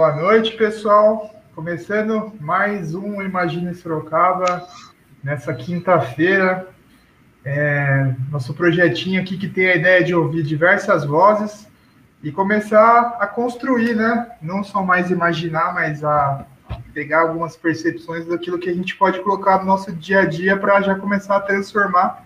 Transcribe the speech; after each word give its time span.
Boa 0.00 0.16
noite, 0.16 0.56
pessoal. 0.56 1.30
Começando 1.54 2.32
mais 2.40 2.94
um 2.94 3.20
Imagine 3.20 3.74
Sorocaba 3.74 4.66
nessa 5.22 5.52
quinta-feira. 5.52 6.66
É, 7.44 8.14
nosso 8.30 8.54
projetinho 8.54 9.20
aqui 9.20 9.36
que 9.36 9.46
tem 9.46 9.68
a 9.68 9.76
ideia 9.76 10.02
de 10.02 10.14
ouvir 10.14 10.42
diversas 10.42 11.04
vozes 11.04 11.68
e 12.22 12.32
começar 12.32 13.18
a 13.20 13.26
construir, 13.26 13.94
né? 13.94 14.30
Não 14.40 14.64
só 14.64 14.82
mais 14.82 15.10
imaginar, 15.10 15.74
mas 15.74 16.02
a 16.02 16.46
pegar 16.94 17.20
algumas 17.20 17.54
percepções 17.54 18.24
daquilo 18.24 18.58
que 18.58 18.70
a 18.70 18.74
gente 18.74 18.96
pode 18.96 19.20
colocar 19.20 19.58
no 19.58 19.66
nosso 19.66 19.92
dia 19.92 20.20
a 20.20 20.24
dia 20.24 20.56
para 20.56 20.80
já 20.80 20.94
começar 20.94 21.36
a 21.36 21.40
transformar 21.40 22.24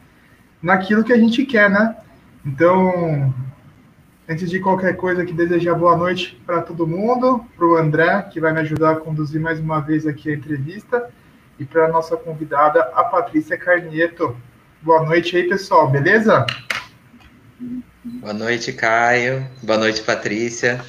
naquilo 0.62 1.02
que 1.02 1.12
a 1.12 1.18
gente 1.18 1.44
quer, 1.44 1.68
né? 1.68 1.96
Então, 2.46 3.34
antes 4.28 4.50
de 4.50 4.60
qualquer 4.60 4.96
coisa, 4.96 5.24
que 5.24 5.32
desejar 5.32 5.74
boa 5.74 5.96
noite 5.96 6.40
para 6.46 6.62
todo 6.62 6.86
mundo, 6.86 7.44
para 7.56 7.66
o 7.66 7.76
André, 7.76 8.22
que 8.32 8.40
vai 8.40 8.52
me 8.52 8.60
ajudar 8.60 8.92
a 8.92 8.96
conduzir 8.96 9.40
mais 9.40 9.60
uma 9.60 9.80
vez 9.80 10.06
aqui 10.06 10.30
a 10.30 10.34
entrevista, 10.34 11.10
e 11.58 11.64
para 11.64 11.86
a 11.86 11.88
nossa 11.88 12.16
convidada, 12.16 12.80
a 12.94 13.04
Patrícia 13.04 13.56
Carnieto. 13.56 14.36
Boa 14.82 15.04
noite 15.04 15.36
aí, 15.36 15.48
pessoal, 15.48 15.88
beleza? 15.88 16.44
Boa 18.04 18.32
noite, 18.32 18.72
Caio. 18.72 19.46
Boa 19.62 19.78
noite, 19.78 20.02
Patrícia. 20.02 20.80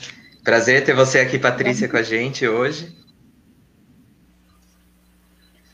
Prazer 0.43 0.83
ter 0.83 0.95
você 0.95 1.19
aqui, 1.19 1.37
Patrícia, 1.37 1.87
com 1.87 1.97
a 1.97 2.03
gente 2.03 2.47
hoje. 2.47 2.95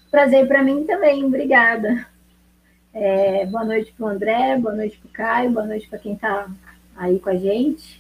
Prazer 0.09 0.48
para 0.48 0.62
mim 0.62 0.84
também, 0.84 1.23
obrigada. 1.23 2.06
É, 2.94 3.46
boa 3.46 3.64
noite 3.64 3.94
para 3.98 4.06
o 4.06 4.09
André, 4.09 4.58
boa 4.58 4.76
noite 4.76 4.98
para 4.98 5.08
o 5.08 5.14
Caio, 5.14 5.52
boa 5.52 5.66
noite 5.66 5.88
para 5.88 6.00
quem 6.00 6.14
está 6.14 6.50
aí 7.02 7.20
com 7.20 7.30
a 7.30 7.36
gente. 7.36 8.00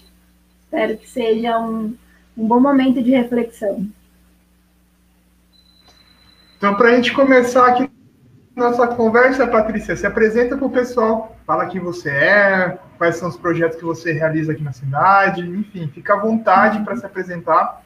Espero 0.59 0.97
que 0.97 1.09
seja 1.09 1.59
um, 1.59 1.95
um 2.37 2.47
bom 2.47 2.59
momento 2.59 3.01
de 3.01 3.09
reflexão. 3.11 3.87
Então, 6.57 6.75
para 6.75 6.89
a 6.89 6.95
gente 6.95 7.11
começar 7.11 7.65
aqui 7.67 7.89
nossa 8.55 8.87
conversa, 8.87 9.47
Patrícia, 9.47 9.95
se 9.95 10.05
apresenta 10.05 10.55
para 10.55 10.67
o 10.67 10.69
pessoal, 10.69 11.35
fala 11.47 11.65
quem 11.65 11.81
você 11.81 12.09
é, 12.09 12.77
quais 12.97 13.15
são 13.15 13.29
os 13.29 13.37
projetos 13.37 13.77
que 13.77 13.83
você 13.83 14.11
realiza 14.11 14.51
aqui 14.51 14.61
na 14.61 14.73
cidade, 14.73 15.41
enfim, 15.41 15.87
fica 15.87 16.13
à 16.13 16.19
vontade 16.19 16.83
para 16.83 16.95
se 16.95 17.05
apresentar. 17.05 17.81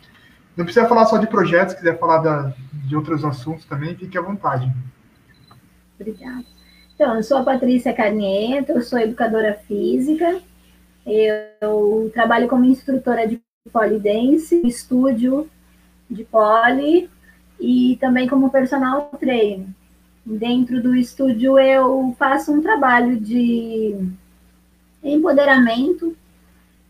Não 0.57 0.65
precisa 0.65 0.87
falar 0.87 1.05
só 1.05 1.17
de 1.17 1.27
projetos, 1.27 1.73
se 1.73 1.79
quiser 1.79 1.97
falar 1.97 2.17
da, 2.17 2.53
de 2.73 2.95
outros 2.95 3.23
assuntos 3.23 3.63
também, 3.65 3.95
fique 3.95 4.17
à 4.17 4.21
vontade. 4.21 4.69
Obrigada. 5.97 6.43
Então, 6.95 7.15
eu 7.15 7.23
sou 7.23 7.37
a 7.37 7.43
Patrícia 7.43 7.93
Carnieto, 7.93 8.71
eu 8.71 8.81
sou 8.81 8.99
educadora 8.99 9.53
física, 9.67 10.41
eu 11.05 12.09
trabalho 12.13 12.47
como 12.47 12.65
instrutora 12.65 13.27
de 13.27 13.41
polidense, 13.71 14.61
estúdio 14.65 15.49
de 16.09 16.23
poli 16.23 17.09
e 17.59 17.97
também 17.99 18.27
como 18.27 18.49
personal 18.49 19.11
trainer. 19.19 19.67
Dentro 20.25 20.81
do 20.81 20.95
estúdio 20.95 21.59
eu 21.59 22.15
faço 22.17 22.51
um 22.51 22.61
trabalho 22.61 23.19
de 23.19 23.95
empoderamento, 25.03 26.15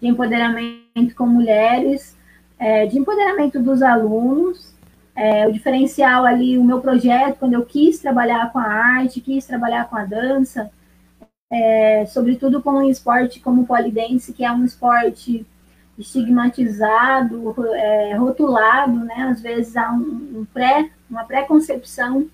de 0.02 0.08
empoderamento 0.08 1.16
com 1.16 1.28
mulheres, 1.28 2.16
é, 2.58 2.86
de 2.86 2.98
empoderamento 2.98 3.62
dos 3.62 3.82
alunos. 3.82 4.74
É, 5.18 5.48
o 5.48 5.52
diferencial 5.52 6.26
ali, 6.26 6.58
o 6.58 6.64
meu 6.64 6.82
projeto, 6.82 7.40
quando 7.40 7.54
eu 7.54 7.66
quis 7.66 8.00
trabalhar 8.00 8.52
com 8.52 8.60
a 8.60 8.66
arte, 8.66 9.22
quis 9.22 9.46
trabalhar 9.46 9.90
com 9.90 9.96
a 9.96 10.04
dança, 10.04 10.70
é, 11.52 12.06
sobretudo 12.08 12.62
com 12.62 12.72
um 12.72 12.90
esporte 12.90 13.40
como 13.40 13.62
o 13.62 13.68
polidense, 13.68 14.34
que 14.34 14.44
é 14.44 14.52
um 14.52 14.66
esporte 14.66 15.46
estigmatizado, 15.98 17.56
é, 17.74 18.16
rotulado, 18.16 19.00
né? 19.06 19.30
Às 19.32 19.42
vezes 19.42 19.78
há 19.78 19.92
um, 19.92 20.40
um 20.40 20.46
pré, 20.54 20.90
uma 21.10 21.24
pré-concepção 21.24 22.28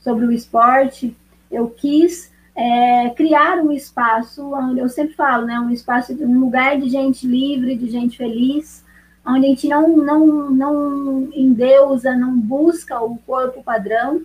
sobre 0.00 0.24
o 0.24 0.32
esporte. 0.32 1.16
Eu 1.50 1.70
quis 1.70 2.32
é, 2.56 3.10
criar 3.10 3.58
um 3.58 3.70
espaço 3.70 4.52
onde 4.52 4.80
eu 4.80 4.88
sempre 4.88 5.14
falo, 5.14 5.46
né? 5.46 5.60
Um 5.60 5.70
espaço, 5.70 6.12
um 6.12 6.40
lugar 6.40 6.78
de 6.80 6.88
gente 6.88 7.26
livre, 7.26 7.76
de 7.76 7.88
gente 7.88 8.16
feliz, 8.16 8.84
onde 9.24 9.46
a 9.46 9.48
gente 9.50 9.68
não, 9.68 9.96
não, 9.96 10.50
não 10.50 11.28
endeusa, 11.32 12.16
não 12.16 12.36
busca 12.36 13.00
o 13.00 13.16
corpo 13.18 13.62
padrão, 13.62 14.22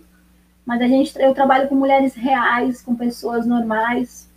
mas 0.66 0.80
a 0.80 0.86
gente, 0.86 1.12
eu 1.20 1.34
trabalho 1.34 1.68
com 1.68 1.74
mulheres 1.74 2.14
reais, 2.14 2.80
com 2.82 2.94
pessoas 2.94 3.46
normais. 3.46 4.28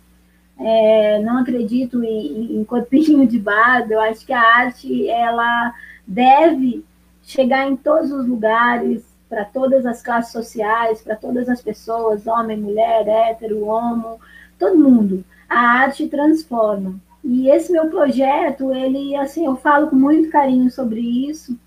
É, 0.58 1.20
não 1.20 1.38
acredito 1.38 2.02
em, 2.02 2.60
em 2.60 2.64
corpinho 2.64 3.26
de 3.26 3.38
barba. 3.38 3.94
Eu 3.94 4.00
acho 4.00 4.26
que 4.26 4.32
a 4.32 4.40
arte 4.40 5.08
ela 5.08 5.72
deve 6.06 6.84
chegar 7.22 7.68
em 7.68 7.76
todos 7.76 8.10
os 8.10 8.26
lugares, 8.26 9.08
para 9.28 9.44
todas 9.44 9.84
as 9.84 10.02
classes 10.02 10.32
sociais, 10.32 11.02
para 11.02 11.14
todas 11.14 11.48
as 11.48 11.60
pessoas, 11.60 12.26
homem, 12.26 12.56
mulher, 12.56 13.06
hétero, 13.06 13.66
homo, 13.66 14.18
todo 14.58 14.78
mundo. 14.78 15.24
A 15.48 15.58
arte 15.58 16.08
transforma. 16.08 16.98
E 17.22 17.50
esse 17.50 17.70
meu 17.70 17.88
projeto, 17.90 18.72
ele, 18.72 19.14
assim, 19.16 19.44
eu 19.44 19.56
falo 19.56 19.88
com 19.88 19.96
muito 19.96 20.30
carinho 20.30 20.70
sobre 20.70 21.00
isso, 21.00 21.58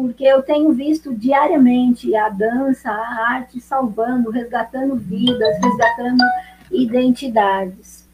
porque 0.00 0.24
eu 0.24 0.40
tenho 0.40 0.72
visto 0.72 1.14
diariamente 1.14 2.16
a 2.16 2.30
dança, 2.30 2.90
a 2.90 3.32
arte 3.34 3.60
salvando, 3.60 4.30
resgatando 4.30 4.96
vidas, 4.96 5.58
resgatando 5.62 6.24
identidades. 6.72 8.08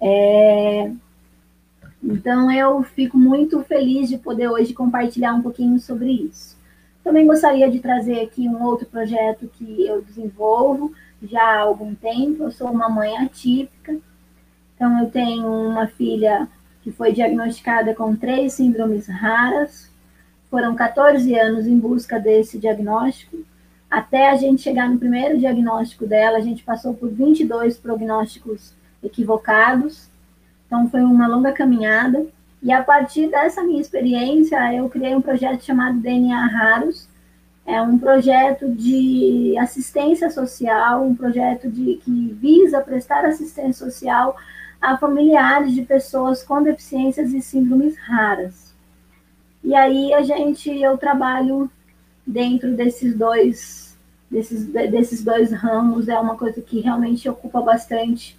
É... 0.00 0.90
Então 2.02 2.50
eu 2.50 2.82
fico 2.82 3.18
muito 3.18 3.62
feliz 3.62 4.08
de 4.08 4.16
poder 4.16 4.48
hoje 4.48 4.72
compartilhar 4.72 5.34
um 5.34 5.42
pouquinho 5.42 5.78
sobre 5.78 6.10
isso. 6.10 6.56
Também 7.04 7.26
gostaria 7.26 7.70
de 7.70 7.78
trazer 7.78 8.22
aqui 8.22 8.48
um 8.48 8.62
outro 8.62 8.86
projeto 8.86 9.50
que 9.52 9.86
eu 9.86 10.00
desenvolvo 10.00 10.94
já 11.22 11.42
há 11.42 11.60
algum 11.60 11.94
tempo. 11.94 12.44
Eu 12.44 12.50
sou 12.50 12.70
uma 12.70 12.88
mãe 12.88 13.18
atípica, 13.18 13.98
então 14.74 14.98
eu 15.00 15.10
tenho 15.10 15.46
uma 15.46 15.88
filha 15.88 16.48
que 16.82 16.90
foi 16.90 17.12
diagnosticada 17.12 17.94
com 17.94 18.16
três 18.16 18.54
síndromes 18.54 19.06
raras, 19.08 19.90
foram 20.50 20.74
14 20.74 21.34
anos 21.38 21.66
em 21.66 21.78
busca 21.78 22.18
desse 22.18 22.58
diagnóstico. 22.58 23.38
Até 23.90 24.30
a 24.30 24.36
gente 24.36 24.62
chegar 24.62 24.88
no 24.88 24.98
primeiro 24.98 25.38
diagnóstico 25.38 26.06
dela, 26.06 26.38
a 26.38 26.42
gente 26.42 26.62
passou 26.62 26.94
por 26.94 27.10
22 27.10 27.78
prognósticos 27.78 28.74
equivocados. 29.02 30.08
Então, 30.66 30.88
foi 30.90 31.00
uma 31.00 31.26
longa 31.26 31.52
caminhada. 31.52 32.26
E 32.62 32.72
a 32.72 32.82
partir 32.82 33.30
dessa 33.30 33.62
minha 33.62 33.80
experiência, 33.80 34.74
eu 34.74 34.88
criei 34.88 35.14
um 35.14 35.22
projeto 35.22 35.64
chamado 35.64 35.98
DNA 35.98 36.46
Raros. 36.46 37.08
É 37.64 37.80
um 37.80 37.98
projeto 37.98 38.68
de 38.70 39.56
assistência 39.58 40.30
social, 40.30 41.04
um 41.04 41.14
projeto 41.14 41.70
de, 41.70 41.96
que 41.96 42.36
visa 42.40 42.80
prestar 42.80 43.24
assistência 43.24 43.84
social 43.84 44.36
a 44.80 44.96
familiares 44.96 45.74
de 45.74 45.82
pessoas 45.82 46.42
com 46.42 46.62
deficiências 46.62 47.32
e 47.32 47.42
síndromes 47.42 47.96
raras. 47.98 48.67
E 49.62 49.74
aí 49.74 50.12
a 50.12 50.22
gente, 50.22 50.70
eu 50.70 50.96
trabalho 50.96 51.70
dentro 52.26 52.74
desses 52.74 53.16
dois, 53.16 53.98
desses, 54.30 54.66
desses 54.66 55.24
dois 55.24 55.52
ramos, 55.52 56.08
é 56.08 56.18
uma 56.18 56.36
coisa 56.36 56.60
que 56.60 56.80
realmente 56.80 57.28
ocupa 57.28 57.60
bastante 57.60 58.38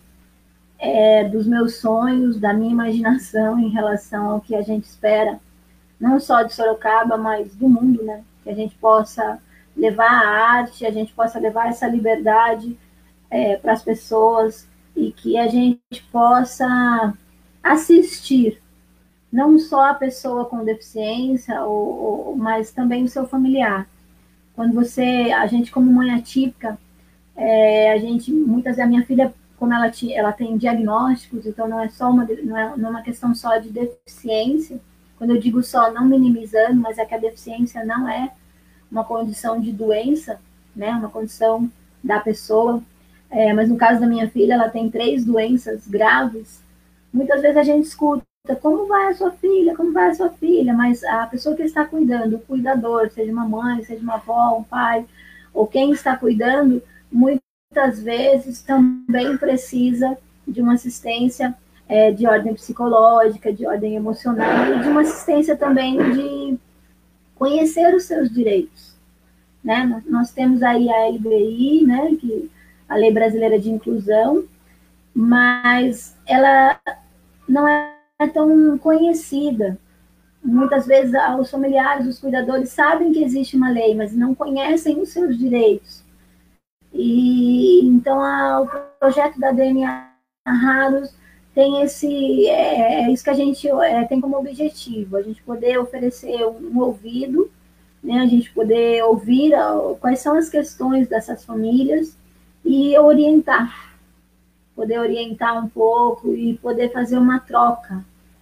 é, 0.78 1.25
dos 1.25 1.46
meus 1.46 1.75
sonhos, 1.75 2.40
da 2.40 2.53
minha 2.53 2.72
imaginação 2.72 3.59
em 3.59 3.69
relação 3.69 4.31
ao 4.31 4.41
que 4.41 4.56
a 4.56 4.62
gente 4.62 4.85
espera, 4.85 5.40
não 6.00 6.19
só 6.19 6.44
de 6.44 6.53
Sorocaba, 6.53 7.18
mas 7.18 7.53
do 7.56 7.68
mundo, 7.68 8.03
né? 8.03 8.24
Que 8.44 8.50
a 8.50 8.56
gente 8.56 8.75
possa 8.75 9.40
levar 9.75 10.09
a 10.09 10.58
arte, 10.59 10.85
a 10.85 10.91
gente 10.91 11.13
possa 11.13 11.40
levar 11.40 11.68
essa 11.68 11.88
liberdade 11.88 12.78
é, 13.29 13.58
para 13.58 13.74
as 13.74 13.84
pessoas 13.84 14.68
e 14.96 15.12
que 15.12 15.38
a 15.38 15.47
gente 15.47 16.03
possa 16.12 17.14
assistir 17.61 18.61
não 19.31 19.59
só 19.59 19.91
a 19.91 19.93
pessoa 19.93 20.46
com 20.46 20.66
deficiência, 20.66 21.61
ou, 21.64 22.29
ou, 22.29 22.35
mas 22.35 22.72
também 22.72 23.03
o 23.03 23.08
seu 23.08 23.28
familiar. 23.28 23.87
Quando 24.55 24.73
você, 24.73 25.31
a 25.31 25.46
gente 25.47 25.72
como 25.72 25.91
mãe 25.91 26.11
atípica, 26.11 26.78
é, 27.35 27.93
a 27.93 27.97
gente, 27.97 28.31
muitas 28.31 28.76
vezes, 28.76 28.85
a 28.85 28.87
minha 28.87 29.05
filha, 29.05 29.34
como 29.58 29.73
ela, 29.73 29.91
ela 30.11 30.31
tem 30.34 30.58
diagnósticos, 30.58 31.46
então 31.46 31.67
não 31.67 31.79
é 31.79 31.90
só 31.90 32.09
uma, 32.09 32.28
não 32.43 32.58
é, 32.58 32.78
não 32.78 32.87
é 32.87 32.91
uma 32.91 33.02
questão 33.02 33.34
só 33.35 33.58
de 33.58 33.70
deficiência, 33.70 34.79
quando 35.17 35.31
eu 35.31 35.40
digo 35.40 35.61
só, 35.61 35.91
não 35.91 36.05
minimizando, 36.05 36.76
mas 36.76 36.97
é 36.97 37.05
que 37.05 37.14
a 37.14 37.20
deficiência 37.20 37.85
não 37.85 38.08
é 38.09 38.31
uma 38.91 39.03
condição 39.03 39.59
de 39.59 39.72
doença, 39.72 40.40
né, 40.76 40.91
uma 40.91 41.09
condição 41.09 41.70
da 42.03 42.20
pessoa, 42.20 42.81
é, 43.29 43.53
mas 43.53 43.70
no 43.70 43.78
caso 43.78 43.99
da 43.99 44.08
minha 44.08 44.29
filha, 44.29 44.53
ela 44.53 44.70
tem 44.70 44.90
três 44.90 45.23
doenças 45.23 45.87
graves, 45.87 46.61
muitas 47.14 47.41
vezes 47.41 47.58
a 47.58 47.64
gente 47.64 47.85
escuta, 47.85 48.23
como 48.62 48.88
vai 48.88 49.08
a 49.08 49.14
sua 49.14 49.32
filha, 49.32 49.76
como 49.76 49.91
vai 49.91 50.09
a 50.09 50.14
sua 50.16 50.30
filha, 50.30 50.74
mas 50.74 51.03
a 51.03 51.28
pessoa 51.28 51.56
que 51.56 51.64
está 51.64 51.86
cuidando, 51.86 52.38
o 52.38 52.40
cuidador, 52.40 53.09
seja 53.09 53.32
uma 53.32 53.47
mãe, 53.47 53.84
seja 53.84 54.02
uma 54.02 54.16
avó, 54.16 54.58
um 54.58 54.64
pai, 54.64 55.06
ou 55.53 55.68
quem 55.68 55.91
está 55.91 56.16
cuidando, 56.16 56.82
muitas 57.12 58.02
vezes 58.02 58.62
também 58.62 59.38
precisa 59.38 60.18
de 60.47 60.62
uma 60.62 60.74
assistência 60.74 61.56
é, 61.88 62.12
de 62.12 62.28
ordem 62.28 62.53
psicológica, 62.53 63.52
de 63.52 63.68
ordem 63.68 63.96
emocional 63.96 64.74
e 64.76 64.80
de 64.80 64.88
uma 64.88 65.02
assistência 65.02 65.56
também 65.56 65.97
de 65.97 66.58
conhecer 67.36 67.94
os 67.94 68.03
seus 68.03 68.30
direitos. 68.30 68.96
Né? 69.64 70.02
Nós 70.08 70.32
temos 70.32 70.64
aí 70.64 70.90
a 70.90 71.09
LBI, 71.09 71.86
né, 71.86 72.16
que 72.20 72.50
a 72.88 72.96
Lei 72.96 73.12
Brasileira 73.12 73.59
de 73.59 73.70
Inclusão, 73.70 74.44
mas 75.14 76.16
ela 76.26 76.80
não 77.47 77.68
é 77.68 77.98
tão 78.27 78.77
conhecida. 78.77 79.77
Muitas 80.43 80.85
vezes 80.85 81.13
os 81.39 81.49
familiares, 81.49 82.07
os 82.07 82.19
cuidadores 82.19 82.69
sabem 82.69 83.11
que 83.11 83.23
existe 83.23 83.55
uma 83.55 83.69
lei, 83.69 83.95
mas 83.95 84.13
não 84.13 84.35
conhecem 84.35 84.99
os 84.99 85.09
seus 85.09 85.37
direitos. 85.37 86.03
E 86.93 87.85
então 87.85 88.21
a, 88.21 88.61
o 88.61 88.67
projeto 88.99 89.39
da 89.39 89.51
DNA 89.51 90.09
Raros 90.45 91.13
tem 91.53 91.81
esse 91.81 92.47
é, 92.47 93.03
é, 93.03 93.11
isso 93.11 93.23
que 93.23 93.29
a 93.29 93.33
gente 93.33 93.67
é, 93.69 94.03
tem 94.05 94.19
como 94.19 94.37
objetivo, 94.37 95.17
a 95.17 95.21
gente 95.21 95.41
poder 95.43 95.77
oferecer 95.77 96.45
um, 96.45 96.71
um 96.73 96.79
ouvido, 96.79 97.51
né, 98.01 98.19
a 98.19 98.25
gente 98.25 98.51
poder 98.51 99.03
ouvir 99.03 99.53
ó, 99.55 99.95
quais 99.95 100.19
são 100.19 100.35
as 100.35 100.49
questões 100.49 101.07
dessas 101.07 101.45
famílias 101.45 102.17
e 102.63 102.97
orientar, 102.97 103.89
poder 104.79 104.97
orientar 104.97 105.61
um 105.61 105.67
pouco 105.67 106.34
e 106.34 106.58
poder 106.58 106.90
fazer 106.93 107.17
uma 107.17 107.37
troca. 107.37 108.02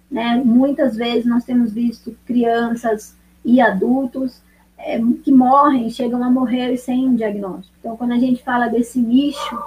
Né? 0.10 0.40
Muitas 0.46 0.96
vezes 0.96 1.26
nós 1.26 1.44
temos 1.44 1.74
visto 1.74 2.16
crianças 2.28 3.18
e 3.44 3.60
adultos 3.60 4.40
é, 4.78 5.02
que 5.24 5.32
morrem, 5.32 5.90
chegam 5.90 6.24
a 6.24 6.30
morrer 6.30 6.78
sem 6.78 7.10
um 7.10 7.16
diagnóstico. 7.16 7.76
Então, 7.80 7.98
quando 7.98 8.12
a 8.12 8.20
gente 8.20 8.44
fala 8.44 8.68
desse 8.68 9.00
nicho 9.00 9.60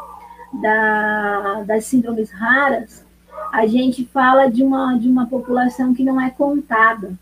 da, 0.62 1.64
das 1.64 1.87
síndromes 1.87 2.31
raras, 2.31 3.05
a 3.52 3.67
gente 3.67 4.05
fala 4.05 4.46
de 4.49 4.62
uma, 4.62 4.96
de 4.96 5.08
uma 5.08 5.26
população 5.26 5.93
que 5.93 6.05
não 6.05 6.20
é 6.20 6.31
contada. 6.31 7.19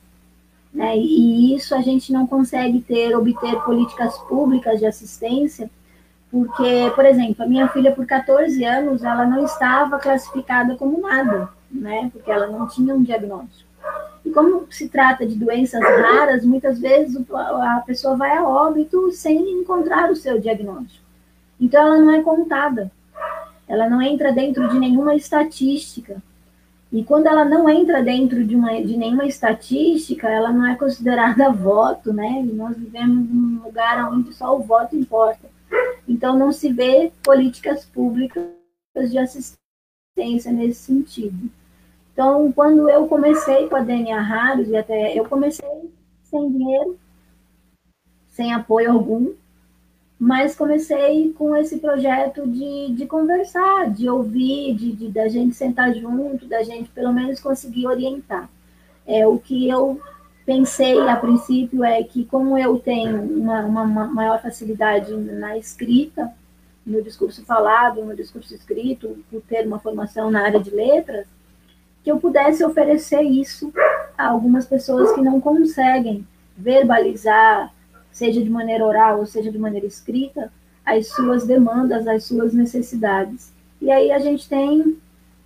Né? 0.74 0.94
E 0.98 1.54
isso 1.54 1.74
a 1.74 1.80
gente 1.80 2.12
não 2.12 2.26
consegue 2.26 2.82
ter, 2.82 3.16
obter 3.16 3.58
políticas 3.62 4.18
públicas 4.18 4.78
de 4.78 4.84
assistência, 4.84 5.70
porque, 6.30 6.92
por 6.94 7.04
exemplo, 7.04 7.44
a 7.44 7.46
minha 7.48 7.68
filha, 7.68 7.92
por 7.92 8.06
14 8.06 8.62
anos, 8.64 9.02
ela 9.02 9.24
não 9.24 9.44
estava 9.44 9.98
classificada 9.98 10.76
como 10.76 11.00
nada, 11.00 11.48
né? 11.70 12.10
porque 12.12 12.30
ela 12.30 12.46
não 12.46 12.66
tinha 12.68 12.94
um 12.94 13.02
diagnóstico. 13.02 13.68
E 14.24 14.30
como 14.30 14.66
se 14.70 14.88
trata 14.88 15.26
de 15.26 15.34
doenças 15.34 15.80
raras, 15.80 16.44
muitas 16.44 16.78
vezes 16.78 17.16
a 17.30 17.82
pessoa 17.86 18.16
vai 18.16 18.36
a 18.36 18.46
óbito 18.46 19.10
sem 19.12 19.60
encontrar 19.60 20.10
o 20.10 20.16
seu 20.16 20.38
diagnóstico. 20.38 21.04
Então, 21.60 21.80
ela 21.80 21.98
não 21.98 22.12
é 22.12 22.22
contada 22.22 22.90
ela 23.68 23.88
não 23.88 24.00
entra 24.00 24.32
dentro 24.32 24.66
de 24.68 24.78
nenhuma 24.78 25.14
estatística. 25.14 26.22
E 26.90 27.04
quando 27.04 27.26
ela 27.26 27.44
não 27.44 27.68
entra 27.68 28.02
dentro 28.02 28.42
de, 28.42 28.56
uma, 28.56 28.80
de 28.82 28.96
nenhuma 28.96 29.26
estatística, 29.26 30.26
ela 30.26 30.50
não 30.50 30.66
é 30.66 30.74
considerada 30.74 31.50
voto, 31.52 32.12
né? 32.12 32.42
E 32.42 32.46
nós 32.46 32.74
vivemos 32.76 33.28
num 33.28 33.62
lugar 33.62 34.10
onde 34.10 34.32
só 34.32 34.56
o 34.56 34.62
voto 34.62 34.96
importa. 34.96 35.50
Então, 36.08 36.38
não 36.38 36.50
se 36.50 36.72
vê 36.72 37.12
políticas 37.22 37.84
públicas 37.84 38.48
de 39.10 39.18
assistência 39.18 40.50
nesse 40.50 40.80
sentido. 40.80 41.50
Então, 42.12 42.50
quando 42.50 42.88
eu 42.88 43.06
comecei 43.06 43.68
com 43.68 43.76
a 43.76 43.80
DNA 43.80 44.20
Raros, 44.20 44.68
e 44.68 44.76
até 44.76 45.16
eu 45.16 45.24
comecei 45.28 45.92
sem 46.24 46.50
dinheiro, 46.50 46.98
sem 48.26 48.52
apoio 48.52 48.90
algum, 48.90 49.34
mas 50.18 50.56
comecei 50.56 51.32
com 51.34 51.54
esse 51.54 51.78
projeto 51.78 52.44
de, 52.44 52.92
de 52.92 53.06
conversar, 53.06 53.90
de 53.92 54.08
ouvir, 54.08 54.74
de, 54.74 54.92
de, 54.92 55.08
da 55.08 55.28
gente 55.28 55.54
sentar 55.54 55.94
junto, 55.94 56.46
da 56.46 56.62
gente 56.64 56.88
pelo 56.90 57.12
menos 57.12 57.38
conseguir 57.38 57.86
orientar. 57.86 58.50
É, 59.06 59.26
o 59.26 59.38
que 59.38 59.68
eu 59.68 60.00
pensei 60.48 60.98
a 61.06 61.14
princípio 61.14 61.84
é 61.84 62.02
que, 62.02 62.24
como 62.24 62.56
eu 62.56 62.78
tenho 62.78 63.20
uma, 63.20 63.60
uma, 63.66 63.84
maior 63.84 64.40
facilidade 64.40 65.14
na 65.14 65.58
escrita, 65.58 66.32
no 66.86 67.02
discurso 67.02 67.44
falado, 67.44 68.02
no 68.02 68.16
discurso 68.16 68.54
escrito, 68.54 69.22
por 69.30 69.42
ter 69.42 69.66
uma 69.66 69.78
formação 69.78 70.30
na 70.30 70.42
área 70.42 70.58
de 70.58 70.70
letras, 70.70 71.26
que 72.02 72.10
eu 72.10 72.18
pudesse 72.18 72.64
oferecer 72.64 73.20
isso 73.20 73.70
a 74.16 74.28
algumas 74.28 74.64
pessoas 74.64 75.12
que 75.12 75.20
não 75.20 75.38
conseguem 75.38 76.26
verbalizar, 76.56 77.70
seja 78.10 78.42
de 78.42 78.48
maneira 78.48 78.86
oral 78.86 79.18
ou 79.18 79.26
seja 79.26 79.52
de 79.52 79.58
maneira 79.58 79.86
escrita, 79.86 80.50
as 80.82 81.08
suas 81.08 81.46
demandas, 81.46 82.08
as 82.08 82.24
suas 82.24 82.54
necessidades. 82.54 83.52
E 83.82 83.90
aí 83.90 84.10
a 84.10 84.18
gente 84.18 84.48
tem, 84.48 84.96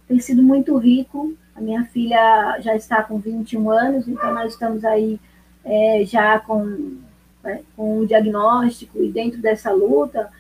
tem 0.06 0.20
sido 0.20 0.44
muito 0.44 0.76
rico. 0.76 1.34
Minha 1.62 1.85
filha 1.85 2.59
já 2.61 2.75
está 2.75 3.03
com 3.03 3.19
21 3.19 3.70
anos, 3.70 4.09
então 4.09 4.35
nós 4.35 4.53
estamos 4.53 4.85
aí 4.85 5.19
é, 5.64 6.05
já 6.05 6.38
com, 6.41 6.99
é, 7.44 7.61
com 7.76 8.00
o 8.00 8.06
diagnóstico 8.06 9.03
e 9.03 9.11
dentro 9.11 9.41
dessa 9.41 9.70
luta 9.70 10.31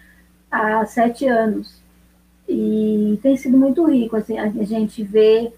há 0.50 0.84
sete 0.84 1.26
anos. 1.26 1.80
E 2.48 3.18
tem 3.22 3.36
sido 3.36 3.56
muito 3.56 3.84
rico 3.86 4.16
assim, 4.16 4.38
a 4.38 4.48
gente 4.64 5.02
ver 5.02 5.54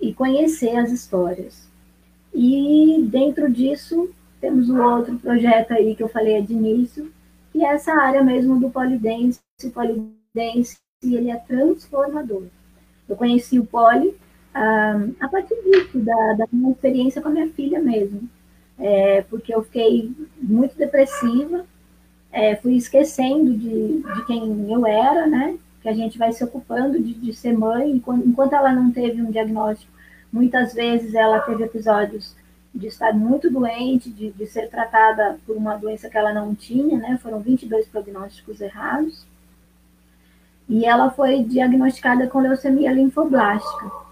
e 0.00 0.12
conhecer 0.12 0.76
as 0.76 0.90
histórias. 0.90 1.68
E 2.34 3.06
dentro 3.08 3.50
disso, 3.50 4.10
temos 4.40 4.68
um 4.68 4.82
outro 4.82 5.16
projeto 5.18 5.72
aí 5.72 5.94
que 5.94 6.02
eu 6.02 6.08
falei 6.08 6.42
de 6.42 6.52
início, 6.52 7.10
que 7.52 7.64
é 7.64 7.68
essa 7.68 7.92
área 7.92 8.22
mesmo 8.22 8.60
do 8.60 8.68
polidense. 8.68 9.40
O 9.64 9.70
polidense 9.70 10.76
ele 11.02 11.30
é 11.30 11.36
transformador. 11.36 12.44
Eu 13.08 13.16
conheci 13.16 13.58
o 13.58 13.64
poli 13.64 14.14
a 15.20 15.28
partir 15.28 15.54
disso, 15.62 15.98
da, 15.98 16.32
da, 16.32 16.46
minha 16.50 16.72
experiência 16.72 17.20
com 17.20 17.28
a 17.28 17.32
minha 17.32 17.48
filha 17.50 17.80
mesmo. 17.80 18.28
É, 18.78 19.22
porque 19.22 19.54
eu 19.54 19.62
fiquei 19.62 20.12
muito 20.40 20.76
depressiva, 20.76 21.64
é, 22.32 22.56
fui 22.56 22.76
esquecendo 22.76 23.54
de, 23.54 24.02
de 24.02 24.26
quem 24.26 24.72
eu 24.72 24.86
era, 24.86 25.26
né? 25.26 25.58
Que 25.82 25.88
a 25.88 25.94
gente 25.94 26.18
vai 26.18 26.32
se 26.32 26.42
ocupando 26.44 27.00
de, 27.02 27.14
de 27.14 27.32
ser 27.34 27.52
mãe, 27.56 27.90
enquanto, 27.90 28.26
enquanto 28.26 28.54
ela 28.54 28.72
não 28.72 28.90
teve 28.90 29.20
um 29.22 29.30
diagnóstico, 29.30 29.92
muitas 30.32 30.74
vezes 30.74 31.14
ela 31.14 31.40
teve 31.40 31.64
episódios 31.64 32.34
de 32.74 32.86
estar 32.86 33.14
muito 33.14 33.50
doente, 33.50 34.10
de, 34.10 34.30
de 34.30 34.46
ser 34.46 34.68
tratada 34.68 35.38
por 35.46 35.56
uma 35.56 35.76
doença 35.76 36.10
que 36.10 36.18
ela 36.18 36.32
não 36.32 36.54
tinha, 36.54 36.98
né? 36.98 37.18
Foram 37.22 37.40
22 37.40 37.88
prognósticos 37.88 38.60
errados. 38.60 39.26
E 40.68 40.84
ela 40.84 41.10
foi 41.10 41.42
diagnosticada 41.42 42.26
com 42.26 42.40
leucemia 42.40 42.92
linfoblástica, 42.92 44.05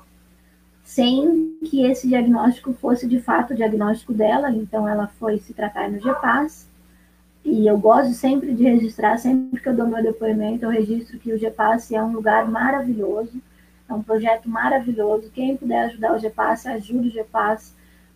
sem 0.84 1.58
que 1.64 1.84
esse 1.84 2.06
diagnóstico 2.06 2.72
fosse 2.74 3.08
de 3.08 3.18
fato 3.18 3.52
o 3.52 3.56
diagnóstico 3.56 4.12
dela. 4.12 4.50
Então, 4.50 4.88
ela 4.88 5.08
foi 5.08 5.38
se 5.38 5.52
tratar 5.52 5.90
no 5.90 5.98
GEPAS. 5.98 6.68
E 7.44 7.66
eu 7.66 7.76
gosto 7.76 8.12
sempre 8.12 8.54
de 8.54 8.62
registrar, 8.62 9.18
sempre 9.18 9.60
que 9.60 9.68
eu 9.68 9.74
dou 9.74 9.86
meu 9.86 10.02
depoimento, 10.02 10.64
eu 10.64 10.70
registro 10.70 11.18
que 11.18 11.32
o 11.32 11.38
GEPAS 11.38 11.90
é 11.90 12.02
um 12.02 12.12
lugar 12.12 12.48
maravilhoso, 12.48 13.42
é 13.88 13.92
um 13.92 14.02
projeto 14.02 14.48
maravilhoso. 14.48 15.30
Quem 15.34 15.56
puder 15.56 15.86
ajudar 15.86 16.14
o 16.14 16.18
GEPAS, 16.18 16.66
ajude 16.66 17.08
o 17.08 17.12
GEPAS 17.12 17.74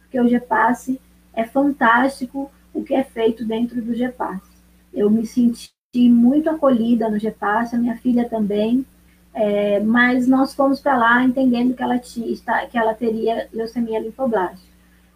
porque 0.09 0.19
o 0.19 0.29
GEPASSE 0.29 0.99
é 1.35 1.45
fantástico 1.45 2.51
o 2.73 2.83
que 2.83 2.95
é 2.95 3.05
feito 3.05 3.45
dentro 3.45 3.81
do 3.83 3.95
GEPASSE. 3.95 4.51
Eu 4.93 5.11
me 5.11 5.27
senti 5.27 5.71
muito 5.95 6.49
acolhida 6.49 7.11
no 7.11 7.19
GEPASSE, 7.19 7.77
a 7.77 7.79
minha 7.79 7.97
filha 7.99 8.27
também, 8.27 8.87
é, 9.35 9.81
mas 9.81 10.27
nós 10.27 10.55
fomos 10.55 10.81
para 10.81 10.97
lá 10.97 11.25
entendendo 11.25 11.75
que 11.75 11.83
ela, 11.83 11.99
tinha, 11.99 12.35
que 12.71 12.79
ela 12.79 12.95
teria 12.95 13.49
leucemia 13.53 14.01
linfoblástica. 14.01 14.69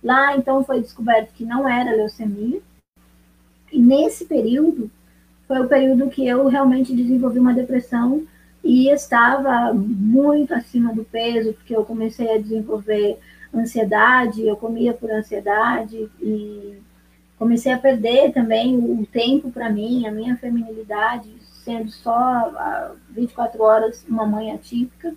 Lá, 0.02 0.36
então, 0.36 0.64
foi 0.64 0.80
descoberto 0.80 1.32
que 1.32 1.44
não 1.44 1.68
era 1.68 1.94
leucemia, 1.94 2.60
e 3.72 3.78
nesse 3.78 4.26
período, 4.26 4.90
foi 5.48 5.60
o 5.60 5.68
período 5.68 6.10
que 6.10 6.26
eu 6.26 6.46
realmente 6.48 6.94
desenvolvi 6.94 7.38
uma 7.38 7.54
depressão 7.54 8.26
e 8.62 8.88
estava 8.88 9.72
muito 9.74 10.54
acima 10.54 10.94
do 10.94 11.04
peso, 11.04 11.52
porque 11.54 11.74
eu 11.74 11.84
comecei 11.84 12.34
a 12.34 12.40
desenvolver 12.40 13.18
ansiedade, 13.54 14.46
eu 14.46 14.56
comia 14.56 14.92
por 14.92 15.10
ansiedade 15.10 16.08
e 16.20 16.78
comecei 17.38 17.72
a 17.72 17.78
perder 17.78 18.32
também 18.32 18.76
o 18.76 19.06
tempo 19.06 19.50
para 19.50 19.68
mim, 19.68 20.06
a 20.06 20.12
minha 20.12 20.36
feminilidade, 20.36 21.28
sendo 21.64 21.90
só 21.90 22.92
24 23.10 23.62
horas 23.62 24.04
uma 24.08 24.26
mãe 24.26 24.52
atípica. 24.52 25.14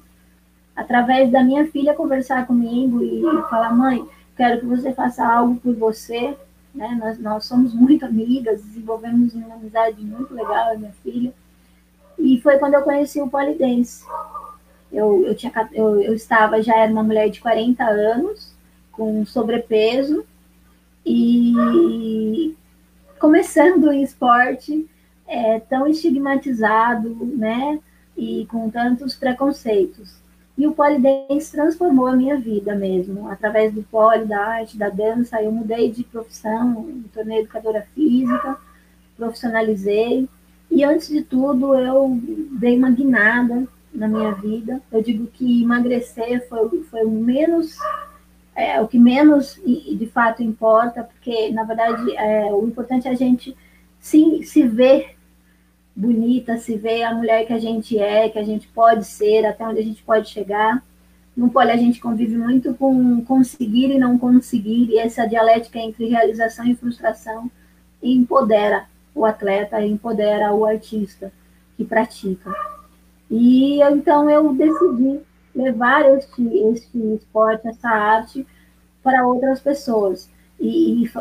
Através 0.75 1.31
da 1.31 1.43
minha 1.43 1.65
filha 1.71 1.93
conversar 1.93 2.45
comigo 2.45 3.01
e 3.01 3.21
falar, 3.49 3.73
mãe, 3.73 4.05
quero 4.35 4.59
que 4.59 4.65
você 4.65 4.93
faça 4.93 5.25
algo 5.25 5.55
por 5.55 5.73
você, 5.75 6.35
né? 6.73 6.97
Nós, 6.99 7.17
nós 7.19 7.45
somos 7.45 7.73
muito 7.73 8.05
amigas, 8.05 8.61
desenvolvemos 8.61 9.33
uma 9.33 9.55
amizade 9.55 10.01
muito 10.01 10.33
legal, 10.33 10.71
a 10.71 10.77
minha 10.77 10.91
filha. 11.01 11.33
E 12.19 12.39
foi 12.41 12.57
quando 12.57 12.73
eu 12.73 12.81
conheci 12.81 13.21
o 13.21 13.29
polidense. 13.29 14.05
Eu, 14.91 15.25
eu, 15.25 15.35
tinha, 15.35 15.51
eu, 15.71 16.01
eu 16.01 16.13
estava, 16.13 16.61
já 16.61 16.75
era 16.75 16.91
uma 16.91 17.03
mulher 17.03 17.29
de 17.29 17.39
40 17.39 17.83
anos, 17.83 18.53
com 18.91 19.25
sobrepeso, 19.25 20.25
e 21.05 22.55
começando 23.19 23.91
em 23.91 24.03
esporte 24.03 24.89
é, 25.27 25.59
tão 25.59 25.87
estigmatizado, 25.87 27.09
né? 27.37 27.79
E 28.17 28.45
com 28.49 28.69
tantos 28.69 29.15
preconceitos. 29.15 30.15
E 30.57 30.65
o 30.65 30.71
polidense 30.71 31.51
transformou 31.51 32.07
a 32.07 32.15
minha 32.15 32.37
vida 32.37 32.73
mesmo. 32.75 33.29
Através 33.29 33.73
do 33.73 33.83
pole, 33.83 34.25
da 34.25 34.39
arte, 34.39 34.77
da 34.77 34.89
dança, 34.89 35.41
eu 35.41 35.51
mudei 35.51 35.91
de 35.91 36.03
profissão, 36.03 36.83
me 36.83 37.09
tornei 37.13 37.39
educadora 37.39 37.85
física, 37.93 38.57
profissionalizei. 39.17 40.29
E 40.71 40.83
antes 40.83 41.09
de 41.09 41.21
tudo, 41.21 41.75
eu 41.75 42.17
dei 42.57 42.77
uma 42.77 42.89
guinada 42.89 43.67
na 43.93 44.07
minha 44.07 44.31
vida. 44.33 44.81
Eu 44.91 45.01
digo 45.01 45.27
que 45.27 45.61
emagrecer 45.61 46.47
foi, 46.47 46.83
foi 46.83 47.03
o 47.03 47.11
menos, 47.11 47.77
é, 48.55 48.79
o 48.81 48.87
que 48.87 48.97
menos 48.97 49.59
de 49.65 50.09
fato 50.13 50.41
importa, 50.41 51.03
porque 51.03 51.51
na 51.51 51.63
verdade 51.63 52.15
é, 52.15 52.51
o 52.53 52.65
importante 52.65 53.07
é 53.07 53.11
a 53.11 53.15
gente 53.15 53.55
se, 53.99 54.43
se 54.43 54.63
ver 54.63 55.14
bonita, 55.95 56.57
se 56.57 56.75
ver 56.77 57.03
a 57.03 57.13
mulher 57.13 57.45
que 57.45 57.53
a 57.53 57.59
gente 57.59 57.97
é, 57.97 58.29
que 58.29 58.37
a 58.37 58.43
gente 58.43 58.67
pode 58.67 59.05
ser, 59.05 59.45
até 59.45 59.65
onde 59.65 59.79
a 59.79 59.83
gente 59.83 60.03
pode 60.03 60.29
chegar. 60.29 60.83
No 61.35 61.49
poli 61.49 61.71
a 61.71 61.77
gente 61.77 61.99
convive 61.99 62.37
muito 62.37 62.73
com 62.73 63.23
conseguir 63.25 63.91
e 63.91 63.97
não 63.97 64.17
conseguir, 64.17 64.89
e 64.89 64.99
essa 64.99 65.25
dialética 65.25 65.79
entre 65.79 66.07
realização 66.07 66.65
e 66.65 66.75
frustração 66.75 67.49
empodera 68.01 68.87
o 69.13 69.25
atleta, 69.25 69.81
empodera 69.81 70.53
o 70.53 70.65
artista 70.65 71.31
que 71.77 71.85
pratica. 71.85 72.53
E 73.29 73.81
então 73.81 74.29
eu 74.29 74.53
decidi 74.53 75.21
levar 75.55 76.05
este, 76.17 76.43
este 76.73 76.97
esporte, 77.15 77.67
essa 77.67 77.89
arte 77.89 78.45
para 79.01 79.25
outras 79.25 79.59
pessoas. 79.59 80.29
E, 80.59 81.03
e 81.03 81.11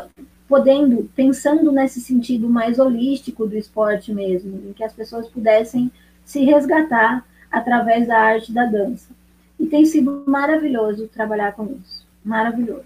podendo, 0.47 1.09
pensando 1.15 1.71
nesse 1.71 1.99
sentido 1.99 2.49
mais 2.49 2.79
holístico 2.79 3.47
do 3.47 3.57
esporte 3.57 4.13
mesmo, 4.13 4.69
em 4.69 4.73
que 4.73 4.83
as 4.83 4.93
pessoas 4.93 5.27
pudessem 5.27 5.91
se 6.23 6.43
resgatar 6.43 7.25
através 7.51 8.07
da 8.07 8.17
arte 8.17 8.51
da 8.51 8.65
dança. 8.65 9.13
E 9.59 9.65
tem 9.65 9.85
sido 9.85 10.23
maravilhoso 10.27 11.07
trabalhar 11.07 11.53
com 11.53 11.65
isso. 11.65 12.05
Maravilhoso. 12.23 12.83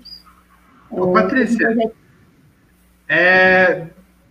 Ô, 0.91 1.11
Patrícia, 1.11 1.93
é, 3.07 3.87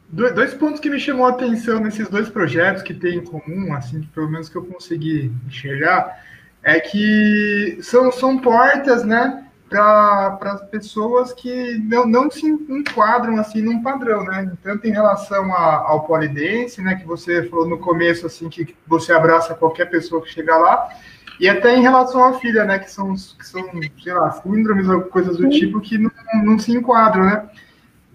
dois 0.08 0.54
pontos 0.54 0.80
que 0.80 0.88
me 0.88 1.00
chamou 1.00 1.26
a 1.26 1.30
atenção 1.30 1.80
nesses 1.80 2.08
dois 2.08 2.28
projetos 2.28 2.82
que 2.82 2.94
tem 2.94 3.18
em 3.18 3.24
comum, 3.24 3.74
assim, 3.74 4.02
pelo 4.14 4.30
menos 4.30 4.48
que 4.48 4.56
eu 4.56 4.64
consegui 4.64 5.32
enxergar, 5.46 6.24
é 6.62 6.78
que 6.78 7.78
são, 7.82 8.10
são 8.12 8.38
portas, 8.38 9.04
né, 9.04 9.47
para 9.68 10.38
as 10.42 10.62
pessoas 10.70 11.32
que 11.32 11.78
não, 11.78 12.06
não 12.06 12.30
se 12.30 12.46
enquadram 12.46 13.36
assim 13.38 13.60
num 13.60 13.82
padrão, 13.82 14.24
né? 14.24 14.50
Tanto 14.62 14.86
em 14.86 14.90
relação 14.90 15.52
a, 15.52 15.76
ao 15.86 16.06
polidense, 16.06 16.80
né, 16.80 16.94
que 16.94 17.06
você 17.06 17.44
falou 17.44 17.68
no 17.68 17.78
começo 17.78 18.26
assim 18.26 18.48
que 18.48 18.74
você 18.86 19.12
abraça 19.12 19.54
qualquer 19.54 19.86
pessoa 19.86 20.22
que 20.22 20.32
chegar 20.32 20.56
lá, 20.56 20.88
e 21.38 21.48
até 21.48 21.76
em 21.76 21.82
relação 21.82 22.24
à 22.24 22.38
filha, 22.40 22.64
né, 22.64 22.78
que 22.78 22.90
são 22.90 23.14
que 23.14 23.46
são, 23.46 23.64
sei 24.02 24.12
lá, 24.12 24.30
síndromes 24.32 24.88
ou 24.88 25.02
coisas 25.02 25.36
do 25.36 25.48
tipo 25.50 25.80
que 25.80 25.98
não, 25.98 26.10
não 26.42 26.58
se 26.58 26.72
enquadram, 26.72 27.24
né? 27.24 27.48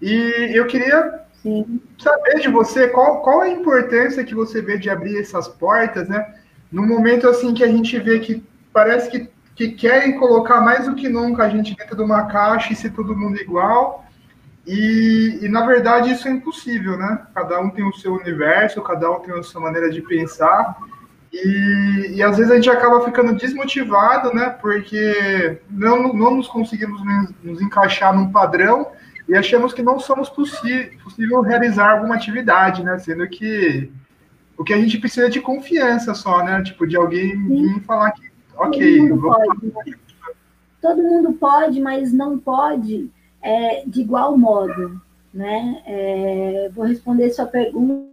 E 0.02 0.50
eu 0.52 0.66
queria 0.66 1.20
Sim. 1.42 1.80
saber 1.98 2.40
de 2.40 2.48
você 2.48 2.88
qual, 2.88 3.22
qual 3.22 3.42
a 3.42 3.48
importância 3.48 4.24
que 4.24 4.34
você 4.34 4.60
vê 4.60 4.76
de 4.76 4.90
abrir 4.90 5.18
essas 5.18 5.46
portas, 5.46 6.08
né? 6.08 6.34
No 6.70 6.84
momento 6.86 7.28
assim 7.28 7.54
que 7.54 7.62
a 7.62 7.68
gente 7.68 7.98
vê 8.00 8.18
que 8.18 8.42
parece 8.72 9.08
que 9.08 9.30
que 9.54 9.68
querem 9.68 10.18
colocar 10.18 10.60
mais 10.60 10.86
do 10.86 10.94
que 10.94 11.08
nunca 11.08 11.44
a 11.44 11.48
gente 11.48 11.76
dentro 11.76 11.96
de 11.96 12.02
uma 12.02 12.26
caixa 12.26 12.72
e 12.72 12.76
ser 12.76 12.90
todo 12.90 13.16
mundo 13.16 13.40
igual. 13.40 14.04
E, 14.66 15.40
e, 15.42 15.48
na 15.48 15.66
verdade 15.66 16.10
isso 16.10 16.26
é 16.26 16.30
impossível, 16.30 16.96
né? 16.96 17.26
Cada 17.34 17.60
um 17.60 17.70
tem 17.70 17.86
o 17.86 17.92
seu 17.92 18.14
universo, 18.14 18.82
cada 18.82 19.10
um 19.10 19.20
tem 19.20 19.38
a 19.38 19.42
sua 19.42 19.60
maneira 19.60 19.90
de 19.90 20.00
pensar. 20.00 20.76
E, 21.32 22.14
e 22.14 22.22
às 22.22 22.36
vezes 22.38 22.50
a 22.50 22.54
gente 22.54 22.70
acaba 22.70 23.04
ficando 23.04 23.34
desmotivado, 23.34 24.34
né? 24.34 24.50
Porque 24.50 25.60
não, 25.70 26.12
não 26.12 26.36
nos 26.36 26.48
conseguimos 26.48 27.00
nos 27.42 27.60
encaixar 27.60 28.14
num 28.14 28.32
padrão 28.32 28.88
e 29.28 29.36
achamos 29.36 29.72
que 29.72 29.82
não 29.82 29.98
somos 29.98 30.28
possível 30.30 31.40
realizar 31.42 31.90
alguma 31.90 32.14
atividade, 32.14 32.82
né? 32.82 32.98
Sendo 32.98 33.28
que 33.28 33.90
o 34.56 34.64
que 34.64 34.72
a 34.72 34.78
gente 34.78 34.98
precisa 34.98 35.26
é 35.26 35.30
de 35.30 35.40
confiança 35.40 36.14
só, 36.14 36.42
né? 36.42 36.62
Tipo, 36.62 36.86
de 36.86 36.96
alguém 36.96 37.36
vir 37.46 37.82
falar 37.82 38.12
que 38.12 38.33
Ok. 38.56 39.08
Todo 39.08 39.08
mundo 39.08 39.22
pode, 39.22 39.96
Todo 40.80 41.02
mundo 41.02 41.32
pode, 41.32 41.80
mas 41.80 42.12
não 42.12 42.38
pode 42.38 43.10
é, 43.42 43.84
de 43.86 44.00
igual 44.00 44.36
modo. 44.36 45.00
Né? 45.32 45.82
É, 45.86 46.70
vou 46.72 46.84
responder 46.84 47.30
sua 47.30 47.46
pergunta, 47.46 48.06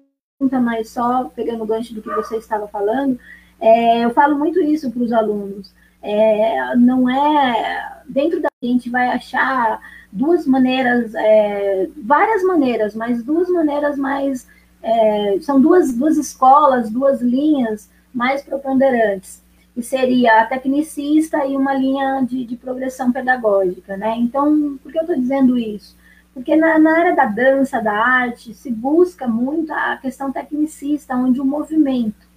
mas 0.62 0.90
só 0.90 1.26
pegando 1.36 1.64
o 1.64 1.68
gancho 1.68 1.94
do 1.94 2.02
que 2.02 2.10
você 2.10 2.38
estava 2.38 2.68
falando. 2.68 3.20
É, 3.60 4.04
eu 4.04 4.10
falo 4.12 4.38
muito 4.38 4.60
isso 4.60 4.90
para 4.92 5.04
os 5.04 5.12
alunos. 5.12 5.74
É, 6.02 6.76
não 6.76 7.08
é 7.08 8.02
dentro 8.08 8.42
da 8.42 8.50
gente 8.64 8.90
vai 8.90 9.08
achar 9.08 9.80
duas 10.12 10.48
maneiras, 10.48 11.14
é, 11.14 11.88
várias 12.04 12.44
maneiras, 12.44 12.96
mas 12.96 13.24
duas 13.24 13.48
maneiras 13.50 13.98
mais 13.98 14.48
é, 14.82 15.38
são 15.42 15.62
duas, 15.62 15.94
duas 15.94 16.18
escolas, 16.18 16.90
duas 16.90 17.22
linhas 17.22 17.90
mais 18.14 18.42
preponderantes 18.42 19.42
que 19.82 19.88
seria 19.88 20.42
a 20.42 20.46
tecnicista 20.46 21.44
e 21.46 21.58
uma 21.58 21.74
linha 21.74 22.22
de, 22.22 22.46
de 22.46 22.56
progressão 22.56 23.12
pedagógica, 23.12 23.98
né? 23.98 24.16
Então, 24.18 24.78
por 24.82 24.92
que 24.92 24.98
eu 25.00 25.02
estou 25.02 25.18
dizendo 25.18 25.58
isso? 25.58 25.98
Porque 26.36 26.56
na, 26.56 26.78
na, 26.78 27.00
área 27.00 27.16
da 27.16 27.26
dança, 27.26 27.82
da 27.82 27.92
arte, 27.92 28.54
se 28.54 28.72
busca 28.72 29.28
muito 29.28 29.74
a 29.74 29.98
questão 29.98 30.32
tecnicista, 30.32 31.16
onde 31.16 31.42
o 31.42 31.46
movimento 31.46 32.30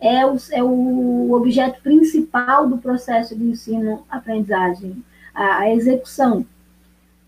é 0.00 0.26
o, 0.26 0.36
é 0.50 0.62
o 0.62 1.32
objeto 1.32 1.80
principal 1.82 2.66
do 2.66 2.78
processo 2.78 3.36
de 3.36 3.44
ensino-aprendizagem, 3.44 5.04
a, 5.34 5.58
a 5.58 5.74
execução. 5.74 6.44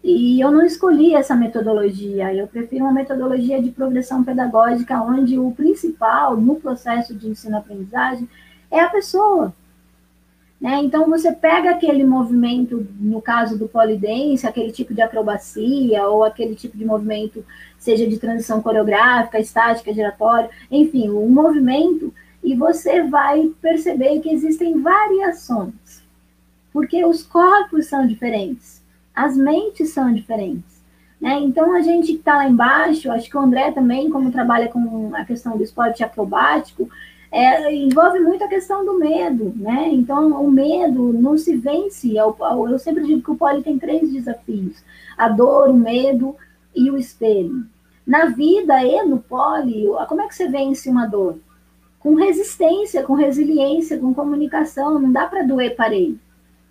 E 0.02 0.40
eu 0.40 0.50
não 0.50 0.64
escolhi 0.64 1.14
essa 1.14 1.34
metodologia, 1.34 2.34
eu 2.34 2.46
prefiro 2.46 2.84
uma 2.84 2.92
metodologia 2.92 3.62
de 3.62 3.70
progressão 3.70 4.24
pedagógica, 4.24 5.00
onde 5.02 5.38
o 5.38 5.52
principal 5.52 6.36
no 6.36 6.56
processo 6.56 7.14
de 7.14 7.28
ensino-aprendizagem 7.28 8.28
é 8.74 8.80
a 8.80 8.90
pessoa. 8.90 9.54
Né? 10.60 10.80
Então, 10.82 11.10
você 11.10 11.30
pega 11.30 11.70
aquele 11.70 12.04
movimento, 12.04 12.86
no 12.98 13.20
caso 13.20 13.58
do 13.58 13.68
polidense, 13.68 14.46
aquele 14.46 14.72
tipo 14.72 14.94
de 14.94 15.02
acrobacia, 15.02 16.06
ou 16.06 16.24
aquele 16.24 16.54
tipo 16.54 16.76
de 16.76 16.84
movimento, 16.84 17.44
seja 17.78 18.06
de 18.06 18.18
transição 18.18 18.62
coreográfica, 18.62 19.38
estática, 19.38 19.92
giratória, 19.92 20.48
enfim, 20.70 21.10
o 21.10 21.28
movimento, 21.28 22.14
e 22.42 22.54
você 22.54 23.02
vai 23.02 23.50
perceber 23.60 24.20
que 24.20 24.30
existem 24.30 24.80
variações, 24.80 26.02
porque 26.72 27.04
os 27.04 27.22
corpos 27.22 27.86
são 27.86 28.06
diferentes, 28.06 28.82
as 29.14 29.36
mentes 29.36 29.90
são 29.90 30.14
diferentes. 30.14 30.82
Né? 31.20 31.40
Então, 31.40 31.74
a 31.74 31.80
gente 31.80 32.12
que 32.12 32.18
está 32.18 32.36
lá 32.36 32.48
embaixo, 32.48 33.10
acho 33.10 33.28
que 33.28 33.36
o 33.36 33.40
André 33.40 33.70
também, 33.72 34.10
como 34.10 34.32
trabalha 34.32 34.68
com 34.68 35.10
a 35.14 35.24
questão 35.24 35.56
do 35.56 35.62
esporte 35.62 36.02
acrobático, 36.02 36.88
é, 37.34 37.74
envolve 37.74 38.20
muito 38.20 38.44
a 38.44 38.48
questão 38.48 38.84
do 38.84 38.96
medo, 38.96 39.52
né? 39.56 39.88
Então, 39.90 40.40
o 40.40 40.48
medo 40.48 41.12
não 41.12 41.36
se 41.36 41.56
vence. 41.56 42.16
Eu, 42.16 42.36
eu 42.70 42.78
sempre 42.78 43.02
digo 43.02 43.22
que 43.22 43.30
o 43.32 43.34
poli 43.34 43.60
tem 43.60 43.76
três 43.76 44.08
desafios: 44.12 44.84
a 45.18 45.28
dor, 45.28 45.68
o 45.68 45.74
medo 45.74 46.36
e 46.72 46.88
o 46.92 46.96
espelho. 46.96 47.66
Na 48.06 48.26
vida 48.26 48.80
e 48.84 49.02
no 49.02 49.18
poli, 49.18 49.86
como 50.08 50.22
é 50.22 50.28
que 50.28 50.34
você 50.36 50.46
vence 50.46 50.88
uma 50.88 51.06
dor? 51.06 51.38
Com 51.98 52.14
resistência, 52.14 53.02
com 53.02 53.14
resiliência, 53.14 53.98
com 53.98 54.14
comunicação. 54.14 55.00
Não 55.00 55.10
dá 55.10 55.26
para 55.26 55.42
doer 55.42 55.74
parede. 55.74 56.20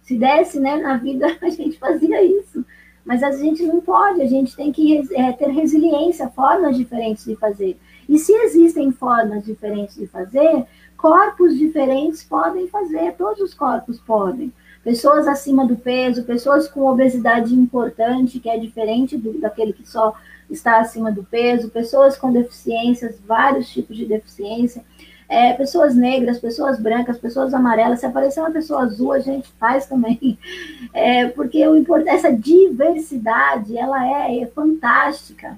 Se 0.04 0.16
desse, 0.16 0.62
né, 0.62 0.78
na 0.78 0.96
vida 0.96 1.28
a 1.42 1.50
gente 1.50 1.78
fazia 1.78 2.24
isso. 2.24 2.64
Mas 3.04 3.22
a 3.22 3.34
gente 3.34 3.64
não 3.64 3.82
pode, 3.82 4.22
a 4.22 4.28
gente 4.28 4.56
tem 4.56 4.72
que 4.72 5.04
é, 5.14 5.34
ter 5.34 5.50
resiliência, 5.50 6.30
formas 6.30 6.78
diferentes 6.78 7.26
de 7.26 7.36
fazer. 7.36 7.78
E 8.08 8.18
se 8.18 8.34
existem 8.34 8.92
formas 8.92 9.46
diferentes 9.46 9.96
de 9.96 10.08
fazer, 10.08 10.66
corpos 10.98 11.58
diferentes 11.58 12.24
podem 12.24 12.68
fazer, 12.68 13.14
todos 13.14 13.42
os 13.42 13.54
corpos 13.54 14.00
podem. 14.00 14.52
Pessoas 14.84 15.28
acima 15.28 15.66
do 15.66 15.78
peso, 15.78 16.24
pessoas 16.24 16.68
com 16.68 16.86
obesidade 16.86 17.54
importante, 17.54 18.40
que 18.40 18.50
é 18.50 18.58
diferente 18.58 19.18
do, 19.18 19.40
daquele 19.40 19.72
que 19.72 19.88
só 19.88 20.14
está 20.50 20.80
acima 20.80 21.12
do 21.12 21.24
peso, 21.24 21.70
pessoas 21.70 22.18
com 22.18 22.32
deficiências, 22.32 23.20
vários 23.26 23.70
tipos 23.70 23.96
de 23.96 24.06
deficiência, 24.06 24.84
é, 25.30 25.54
pessoas 25.54 25.96
negras, 25.96 26.38
pessoas 26.38 26.80
brancas, 26.80 27.18
pessoas 27.18 27.54
amarelas. 27.54 28.02
Se 28.02 28.06
aparecer 28.06 28.42
uma 28.42 28.52
pessoa 28.52 28.84
azul, 28.84 29.14
a 29.14 29.20
gente 29.20 29.50
faz 29.60 29.86
também, 29.86 30.38
é, 30.94 31.28
porque 31.30 31.66
o, 31.68 31.98
essa 32.08 32.32
diversidade 32.32 33.78
ela 33.78 34.06
é, 34.06 34.42
é 34.42 34.48
fantástica, 34.48 35.58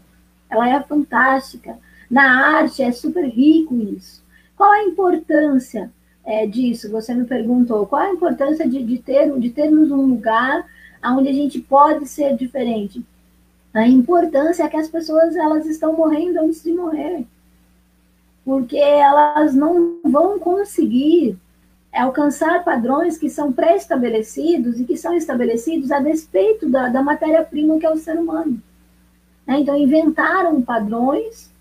ela 0.50 0.70
é 0.70 0.82
fantástica. 0.82 1.78
Na 2.10 2.58
arte 2.58 2.82
é 2.82 2.92
super 2.92 3.26
rico 3.26 3.76
isso. 3.76 4.24
Qual 4.56 4.72
a 4.72 4.84
importância 4.84 5.92
é, 6.24 6.46
disso? 6.48 6.92
Você 6.92 7.14
me 7.14 7.26
perguntou. 7.26 7.86
Qual 7.86 8.02
a 8.02 8.12
importância 8.14 8.68
de, 8.68 8.84
de, 8.84 8.98
ter, 9.00 9.38
de 9.38 9.50
termos 9.50 9.92
um 9.92 10.06
lugar 10.06 10.66
onde 11.04 11.30
a 11.30 11.34
gente 11.34 11.60
pode 11.60 12.08
ser 12.08 12.36
diferente? 12.36 13.06
A 13.74 13.88
importância 13.88 14.64
é 14.64 14.70
que 14.70 14.78
as 14.78 14.88
pessoas 14.88 15.36
elas 15.36 15.66
estão 15.66 15.94
morrendo 15.94 16.40
antes 16.40 16.64
de 16.64 16.72
morrer. 16.72 17.26
Porque 18.46 18.78
elas 18.78 19.54
não 19.54 20.00
vão 20.04 20.40
conseguir 20.40 21.38
alcançar 21.92 22.64
padrões 22.64 23.18
que 23.18 23.30
são 23.30 23.52
pré-estabelecidos 23.52 24.80
e 24.80 24.86
que 24.86 24.98
são 24.98 25.14
estabelecidos 25.14 25.92
a 25.92 26.00
despeito 26.00 26.70
da, 26.70 26.90
da 26.90 27.02
matéria-prima 27.02 27.80
que 27.80 27.86
é 27.86 27.92
o 27.92 27.98
ser 27.98 28.18
humano. 28.18 28.62
Né? 29.48 29.60
Então, 29.60 29.76
inventaram 29.76 30.62
padrões 30.62 31.52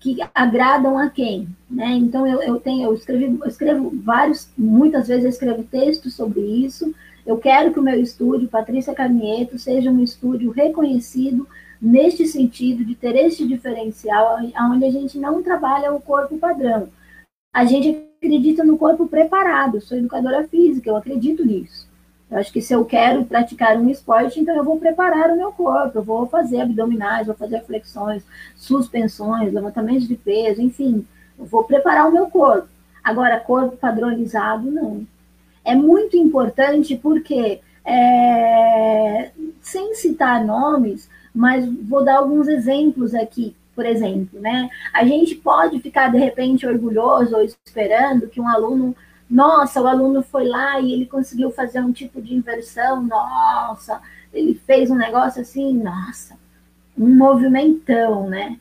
que 0.00 0.16
agradam 0.34 0.98
a 0.98 1.10
quem, 1.10 1.46
né? 1.70 1.92
Então 1.92 2.26
eu, 2.26 2.42
eu 2.42 2.58
tenho, 2.58 2.84
eu 2.84 2.94
escrevi, 2.94 3.38
eu 3.38 3.46
escrevo 3.46 3.92
vários, 4.02 4.48
muitas 4.56 5.08
vezes 5.08 5.24
eu 5.24 5.30
escrevo 5.30 5.62
textos 5.62 6.14
sobre 6.14 6.40
isso. 6.40 6.92
Eu 7.26 7.36
quero 7.36 7.70
que 7.70 7.78
o 7.78 7.82
meu 7.82 8.00
estúdio, 8.00 8.48
Patrícia 8.48 8.94
Carnieto, 8.94 9.58
seja 9.58 9.90
um 9.90 10.02
estúdio 10.02 10.50
reconhecido 10.50 11.46
neste 11.80 12.26
sentido 12.26 12.82
de 12.82 12.94
ter 12.94 13.14
este 13.14 13.46
diferencial, 13.46 14.38
onde 14.70 14.86
a 14.86 14.90
gente 14.90 15.18
não 15.18 15.42
trabalha 15.42 15.92
o 15.92 16.00
corpo 16.00 16.38
padrão. 16.38 16.88
A 17.52 17.66
gente 17.66 18.02
acredita 18.16 18.64
no 18.64 18.78
corpo 18.78 19.06
preparado. 19.06 19.76
Eu 19.76 19.80
sou 19.82 19.98
educadora 19.98 20.48
física, 20.48 20.88
eu 20.88 20.96
acredito 20.96 21.44
nisso. 21.44 21.89
Eu 22.30 22.38
acho 22.38 22.52
que 22.52 22.62
se 22.62 22.72
eu 22.72 22.84
quero 22.84 23.24
praticar 23.24 23.76
um 23.76 23.90
esporte, 23.90 24.38
então 24.38 24.54
eu 24.54 24.62
vou 24.62 24.78
preparar 24.78 25.30
o 25.30 25.36
meu 25.36 25.50
corpo, 25.50 25.98
eu 25.98 26.02
vou 26.02 26.26
fazer 26.26 26.60
abdominais, 26.60 27.26
vou 27.26 27.34
fazer 27.34 27.60
flexões, 27.64 28.22
suspensões, 28.54 29.52
levantamentos 29.52 30.06
de 30.06 30.14
peso, 30.14 30.62
enfim, 30.62 31.04
eu 31.36 31.44
vou 31.44 31.64
preparar 31.64 32.08
o 32.08 32.12
meu 32.12 32.26
corpo. 32.30 32.68
Agora, 33.02 33.40
corpo 33.40 33.76
padronizado, 33.76 34.70
não. 34.70 35.06
É 35.64 35.74
muito 35.74 36.16
importante 36.16 36.96
porque, 36.96 37.60
é, 37.84 39.30
sem 39.60 39.94
citar 39.94 40.44
nomes, 40.44 41.08
mas 41.34 41.66
vou 41.66 42.04
dar 42.04 42.18
alguns 42.18 42.46
exemplos 42.46 43.14
aqui. 43.14 43.56
Por 43.74 43.86
exemplo, 43.86 44.38
né? 44.38 44.68
A 44.92 45.04
gente 45.04 45.34
pode 45.36 45.80
ficar 45.80 46.08
de 46.08 46.18
repente 46.18 46.66
orgulhoso 46.66 47.34
ou 47.34 47.42
esperando 47.42 48.28
que 48.28 48.40
um 48.40 48.48
aluno 48.48 48.94
nossa, 49.30 49.80
o 49.80 49.86
aluno 49.86 50.22
foi 50.22 50.48
lá 50.48 50.80
e 50.80 50.92
ele 50.92 51.06
conseguiu 51.06 51.52
fazer 51.52 51.80
um 51.80 51.92
tipo 51.92 52.20
de 52.20 52.34
inversão, 52.34 53.00
nossa, 53.02 54.00
ele 54.32 54.54
fez 54.66 54.90
um 54.90 54.96
negócio 54.96 55.40
assim, 55.40 55.72
nossa, 55.72 56.36
um 56.98 57.14
movimentão, 57.16 58.28
né? 58.28 58.58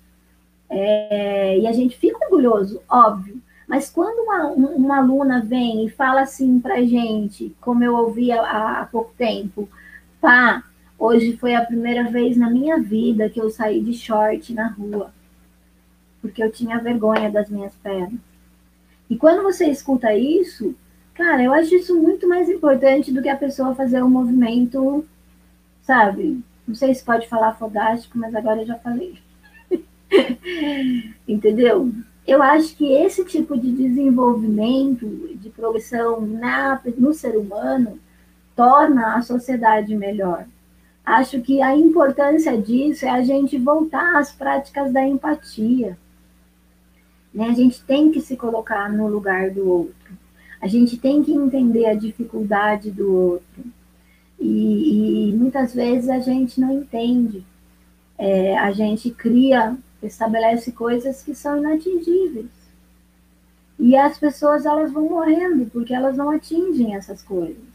É, 0.69 1.57
e 1.59 1.67
a 1.67 1.71
gente 1.71 1.97
fica 1.97 2.23
orgulhoso, 2.25 2.81
óbvio. 2.87 3.41
Mas 3.67 3.89
quando 3.89 4.19
uma, 4.23 4.47
uma 4.47 4.97
aluna 4.99 5.41
vem 5.41 5.85
e 5.85 5.89
fala 5.89 6.21
assim 6.21 6.59
pra 6.59 6.83
gente, 6.83 7.55
como 7.61 7.83
eu 7.83 7.95
ouvi 7.95 8.31
há, 8.31 8.81
há 8.81 8.85
pouco 8.85 9.11
tempo, 9.17 9.67
pá, 10.21 10.63
hoje 10.97 11.37
foi 11.37 11.55
a 11.55 11.65
primeira 11.65 12.09
vez 12.11 12.37
na 12.37 12.49
minha 12.49 12.79
vida 12.79 13.29
que 13.29 13.41
eu 13.41 13.49
saí 13.49 13.81
de 13.81 13.93
short 13.93 14.53
na 14.53 14.67
rua, 14.67 15.11
porque 16.21 16.43
eu 16.43 16.51
tinha 16.51 16.79
vergonha 16.79 17.31
das 17.31 17.49
minhas 17.49 17.75
pernas. 17.75 18.28
E 19.09 19.17
quando 19.17 19.43
você 19.43 19.65
escuta 19.65 20.13
isso, 20.13 20.75
cara, 21.15 21.43
eu 21.43 21.53
acho 21.53 21.73
isso 21.75 21.99
muito 21.99 22.27
mais 22.27 22.49
importante 22.49 23.11
do 23.11 23.21
que 23.21 23.29
a 23.29 23.35
pessoa 23.35 23.73
fazer 23.73 24.03
um 24.03 24.09
movimento, 24.09 25.03
sabe? 25.81 26.43
Não 26.67 26.75
sei 26.75 26.93
se 26.93 27.03
pode 27.03 27.27
falar 27.27 27.55
fodástico, 27.55 28.17
mas 28.17 28.35
agora 28.35 28.61
eu 28.61 28.67
já 28.67 28.75
falei. 28.75 29.17
Entendeu? 31.27 31.91
Eu 32.27 32.43
acho 32.43 32.75
que 32.75 32.93
esse 32.93 33.25
tipo 33.25 33.57
de 33.57 33.71
desenvolvimento, 33.71 35.07
de 35.35 35.49
progressão 35.49 36.21
na, 36.21 36.79
no 36.95 37.11
ser 37.11 37.35
humano, 37.35 37.99
torna 38.55 39.15
a 39.15 39.21
sociedade 39.23 39.95
melhor. 39.95 40.45
Acho 41.03 41.41
que 41.41 41.59
a 41.59 41.75
importância 41.75 42.55
disso 42.55 43.05
é 43.05 43.09
a 43.09 43.23
gente 43.23 43.57
voltar 43.57 44.17
às 44.17 44.31
práticas 44.31 44.93
da 44.93 45.03
empatia 45.03 45.97
né? 47.33 47.47
A 47.47 47.53
gente 47.53 47.81
tem 47.83 48.11
que 48.11 48.21
se 48.21 48.35
colocar 48.35 48.91
no 48.91 49.07
lugar 49.07 49.51
do 49.51 49.67
outro. 49.67 50.17
A 50.61 50.67
gente 50.67 50.97
tem 50.97 51.23
que 51.23 51.33
entender 51.33 51.85
a 51.85 51.93
dificuldade 51.93 52.91
do 52.91 53.13
outro. 53.13 53.63
E, 54.39 55.29
e 55.29 55.33
muitas 55.33 55.73
vezes 55.73 56.09
a 56.09 56.19
gente 56.19 56.59
não 56.59 56.71
entende. 56.71 57.45
É, 58.17 58.57
a 58.57 58.71
gente 58.71 59.11
cria, 59.11 59.77
estabelece 60.03 60.71
coisas 60.71 61.21
que 61.23 61.33
são 61.33 61.57
inatingíveis. 61.57 62.47
E 63.77 63.95
as 63.95 64.17
pessoas 64.17 64.65
elas 64.65 64.91
vão 64.91 65.07
morrendo 65.07 65.65
porque 65.71 65.93
elas 65.93 66.17
não 66.17 66.29
atingem 66.29 66.95
essas 66.95 67.23
coisas. 67.23 67.69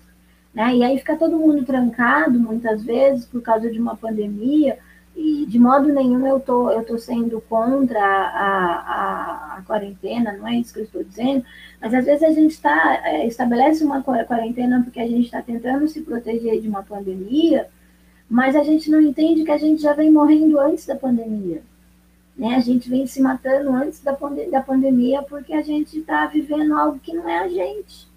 Né? 0.52 0.76
E 0.76 0.84
aí 0.84 0.98
fica 0.98 1.16
todo 1.16 1.38
mundo 1.38 1.64
trancado, 1.64 2.38
muitas 2.38 2.84
vezes, 2.84 3.24
por 3.24 3.40
causa 3.40 3.70
de 3.70 3.80
uma 3.80 3.96
pandemia, 3.96 4.78
e 5.16 5.46
de 5.46 5.58
modo 5.58 5.92
nenhum 5.92 6.26
eu 6.26 6.40
tô, 6.40 6.70
eu 6.70 6.84
tô 6.84 6.98
sendo 6.98 7.40
contra 7.42 8.00
a, 8.00 9.54
a, 9.54 9.58
a 9.58 9.62
quarentena, 9.62 10.32
não 10.32 10.48
é 10.48 10.56
isso 10.56 10.74
que 10.74 10.80
eu 10.80 10.84
estou 10.84 11.04
dizendo, 11.04 11.44
mas 11.80 11.94
às 11.94 12.04
vezes 12.04 12.22
a 12.22 12.32
gente 12.32 12.60
tá, 12.60 13.00
é, 13.04 13.26
estabelece 13.26 13.84
uma 13.84 14.02
quarentena 14.02 14.82
porque 14.82 15.00
a 15.00 15.06
gente 15.06 15.26
está 15.26 15.40
tentando 15.40 15.86
se 15.86 16.02
proteger 16.02 16.60
de 16.60 16.68
uma 16.68 16.82
pandemia, 16.82 17.68
mas 18.28 18.56
a 18.56 18.64
gente 18.64 18.90
não 18.90 19.00
entende 19.00 19.44
que 19.44 19.52
a 19.52 19.58
gente 19.58 19.82
já 19.82 19.92
vem 19.92 20.10
morrendo 20.10 20.58
antes 20.58 20.86
da 20.86 20.96
pandemia. 20.96 21.62
Né? 22.36 22.56
A 22.56 22.60
gente 22.60 22.90
vem 22.90 23.06
se 23.06 23.22
matando 23.22 23.70
antes 23.70 24.00
da, 24.00 24.12
pande 24.12 24.50
da 24.50 24.60
pandemia 24.60 25.22
porque 25.22 25.52
a 25.52 25.62
gente 25.62 26.00
está 26.00 26.26
vivendo 26.26 26.74
algo 26.76 26.98
que 26.98 27.14
não 27.14 27.28
é 27.28 27.38
a 27.38 27.48
gente. 27.48 28.08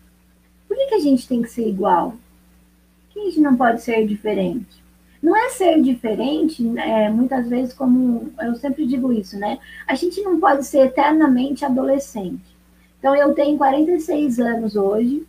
Por 0.67 0.75
que, 0.75 0.87
que 0.87 0.95
a 0.95 0.99
gente 0.99 1.27
tem 1.27 1.43
que 1.43 1.49
ser 1.49 1.67
igual? 1.67 2.11
Por 2.11 3.13
que 3.13 3.19
a 3.19 3.23
gente 3.25 3.39
não 3.39 3.55
pode 3.55 3.83
ser 3.83 4.07
diferente? 4.07 4.86
Não 5.21 5.35
é 5.35 5.49
ser 5.49 5.81
diferente, 5.81 6.63
é, 6.77 7.09
muitas 7.09 7.49
vezes, 7.49 7.73
como 7.73 8.31
eu 8.39 8.55
sempre 8.55 8.85
digo 8.85 9.11
isso, 9.11 9.37
né? 9.37 9.59
A 9.87 9.95
gente 9.95 10.21
não 10.21 10.39
pode 10.39 10.65
ser 10.65 10.87
eternamente 10.87 11.65
adolescente. 11.65 12.55
Então, 12.99 13.15
eu 13.15 13.33
tenho 13.33 13.57
46 13.57 14.39
anos 14.39 14.75
hoje, 14.75 15.25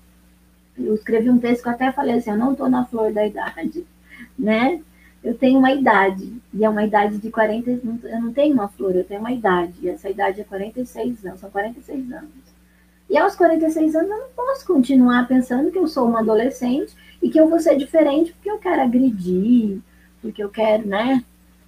eu 0.77 0.95
escrevi 0.95 1.31
um 1.31 1.39
texto 1.39 1.63
que 1.63 1.69
eu 1.69 1.73
até 1.73 1.93
falei 1.93 2.17
assim: 2.17 2.31
eu 2.31 2.37
não 2.37 2.53
estou 2.53 2.69
na 2.69 2.85
flor 2.85 3.13
da 3.13 3.27
idade, 3.27 3.87
né? 4.39 4.81
Eu 5.23 5.37
tenho 5.37 5.59
uma 5.59 5.73
idade, 5.73 6.33
e 6.55 6.65
é 6.65 6.69
uma 6.69 6.85
idade 6.85 7.19
de 7.19 7.31
40, 7.31 7.71
eu 7.71 8.21
não 8.21 8.33
tenho 8.33 8.55
uma 8.55 8.69
flor, 8.69 8.95
eu 8.95 9.05
tenho 9.05 9.21
uma 9.21 9.33
idade, 9.33 9.75
e 9.83 9.89
essa 9.89 10.09
idade 10.09 10.41
é 10.41 10.45
46 10.45 11.25
anos, 11.27 11.41
são 11.41 11.51
46 11.51 12.13
anos. 12.13 12.48
E 13.09 13.17
aos 13.17 13.35
46 13.35 13.95
anos 13.95 14.11
eu 14.11 14.19
não 14.19 14.29
posso 14.37 14.67
continuar 14.67 15.27
pensando 15.27 15.71
que 15.71 15.79
eu 15.79 15.87
sou 15.87 16.07
uma 16.07 16.21
adolescente 16.21 16.95
e 17.23 17.31
que 17.31 17.41
eu 17.41 17.49
vou 17.49 17.59
ser 17.59 17.77
diferente 17.77 18.33
porque 18.33 18.51
eu 18.51 18.59
quero 18.59 18.83
agredir, 18.83 19.81
porque 20.21 20.43
eu 20.43 20.51
quero, 20.51 20.87
né? 20.87 21.25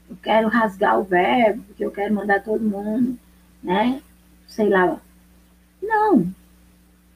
Eu 0.09 0.17
quero 0.23 0.49
rasgar 0.49 0.99
o 0.99 1.05
verbo, 1.05 1.63
porque 1.63 1.85
eu 1.85 1.91
quero 1.91 2.15
mandar 2.15 2.43
todo 2.43 2.63
mundo, 2.63 3.19
né? 3.63 4.03
Sei 4.47 4.69
lá. 4.69 5.01
Não. 5.83 6.27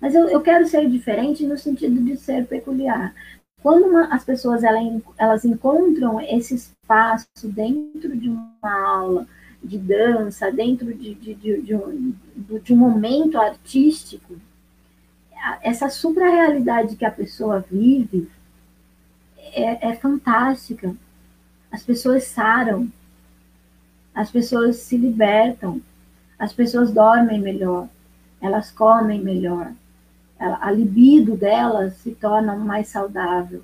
Mas 0.01 0.15
eu, 0.15 0.29
eu 0.29 0.41
quero 0.41 0.67
ser 0.67 0.89
diferente 0.89 1.47
no 1.47 1.59
sentido 1.59 2.01
de 2.03 2.17
ser 2.17 2.47
peculiar. 2.47 3.15
Quando 3.63 3.87
uma, 3.87 4.07
as 4.15 4.25
pessoas 4.25 4.63
elas, 4.63 5.03
elas 5.19 5.45
encontram 5.45 6.21
esse 6.21 6.55
espaço 6.55 7.27
dentro 7.45 8.17
de 8.17 8.29
uma 8.29 8.51
aula 8.63 9.27
de 9.64 9.79
dança, 9.79 10.53
dentro 10.53 10.92
de, 10.92 11.14
de, 11.14 11.35
de, 11.35 11.62
de 11.62 11.74
um, 11.74 12.14
de 12.62 12.72
um 12.72 12.77
momento 12.77 13.38
artístico, 13.38 14.37
essa 15.62 15.88
supra-realidade 15.88 16.96
que 16.96 17.05
a 17.05 17.11
pessoa 17.11 17.64
vive 17.70 18.31
é, 19.53 19.90
é 19.90 19.94
fantástica. 19.94 20.94
As 21.70 21.83
pessoas 21.83 22.24
saram, 22.24 22.90
as 24.14 24.31
pessoas 24.31 24.77
se 24.77 24.96
libertam, 24.96 25.81
as 26.38 26.53
pessoas 26.53 26.92
dormem 26.92 27.40
melhor, 27.40 27.88
elas 28.40 28.70
comem 28.70 29.20
melhor, 29.20 29.72
a 30.38 30.70
libido 30.70 31.37
delas 31.37 31.94
se 31.94 32.12
torna 32.12 32.55
mais 32.57 32.88
saudável, 32.88 33.62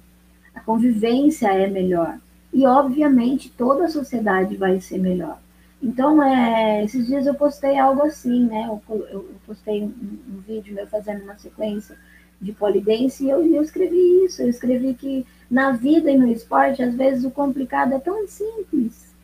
a 0.55 0.61
convivência 0.61 1.49
é 1.53 1.67
melhor. 1.67 2.19
E, 2.53 2.67
obviamente, 2.67 3.49
toda 3.51 3.85
a 3.85 3.89
sociedade 3.89 4.57
vai 4.57 4.81
ser 4.81 4.99
melhor. 4.99 5.39
Então, 5.83 6.23
é, 6.23 6.85
esses 6.85 7.07
dias 7.07 7.27
eu 7.27 7.35
postei 7.35 7.79
algo 7.79 8.03
assim, 8.03 8.47
né? 8.47 8.67
Eu, 8.69 9.07
eu 9.11 9.31
postei 9.47 9.83
um, 9.83 9.87
um, 9.87 10.41
vídeo 10.47 10.75
meu 10.75 10.87
fazendo 10.87 11.23
uma 11.23 11.39
sequência 11.39 11.97
de 12.41 12.53
polidense 12.53 13.25
e 13.25 13.31
eu, 13.31 13.45
eu 13.47 13.63
escrevi 13.63 14.25
isso. 14.25 14.43
Eu 14.43 14.49
escrevi 14.49 14.93
que 14.95 15.27
na 15.51 15.73
vida 15.73 16.11
e 16.11 16.19
no 16.19 16.31
esporte, 16.31 16.83
às 16.83 16.95
vezes 16.95 17.25
o 17.25 17.31
complicado 17.31 17.95
é 17.95 17.99
tão 17.99 18.27
simples. 18.29 19.15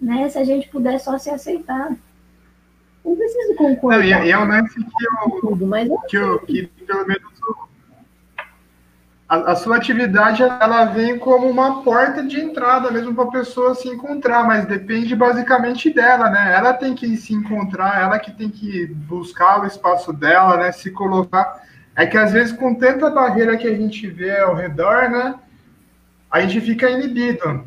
Né? 0.00 0.28
Se 0.30 0.38
a 0.38 0.44
gente 0.44 0.68
puder 0.68 0.98
só 0.98 1.18
se 1.18 1.28
aceitar. 1.28 1.94
Não 3.04 3.16
preciso 3.16 3.54
concordar. 3.54 3.98
Não, 3.98 4.04
e, 4.04 4.12
é, 4.12 4.30
é 4.30 4.38
um 4.38 4.46
lance 4.46 4.74
que 4.74 5.04
eu, 5.04 5.40
tudo, 5.40 5.66
mas 5.66 5.88
que, 6.08 6.16
eu, 6.16 6.38
que 6.40 6.66
pelo 6.66 7.06
menos 7.06 7.22
a, 9.28 9.52
a, 9.52 9.56
sua 9.56 9.76
atividade 9.76 10.42
ela 10.42 10.86
vem 10.86 11.18
como 11.18 11.48
uma 11.48 11.82
porta 11.82 12.22
de 12.22 12.40
entrada 12.40 12.90
mesmo 12.90 13.14
para 13.14 13.24
a 13.24 13.30
pessoa 13.30 13.74
se 13.74 13.86
encontrar, 13.86 14.44
mas 14.44 14.64
depende 14.64 15.14
basicamente 15.14 15.92
dela, 15.92 16.30
né? 16.30 16.54
Ela 16.56 16.72
tem 16.72 16.94
que 16.94 17.14
se 17.18 17.34
encontrar, 17.34 18.00
ela 18.00 18.18
que 18.18 18.32
tem 18.32 18.48
que 18.48 18.86
buscar 18.86 19.60
o 19.60 19.66
espaço 19.66 20.14
dela, 20.14 20.56
né? 20.56 20.72
Se 20.72 20.90
colocar. 20.90 21.62
É 21.94 22.06
que 22.06 22.16
às 22.16 22.32
vezes 22.32 22.52
com 22.52 22.74
tanta 22.74 23.10
barreira 23.10 23.56
que 23.58 23.66
a 23.66 23.74
gente 23.74 24.06
vê 24.06 24.38
ao 24.40 24.54
redor, 24.54 25.10
né? 25.10 25.34
A 26.30 26.40
gente 26.40 26.60
fica 26.62 26.88
inibido. 26.88 27.66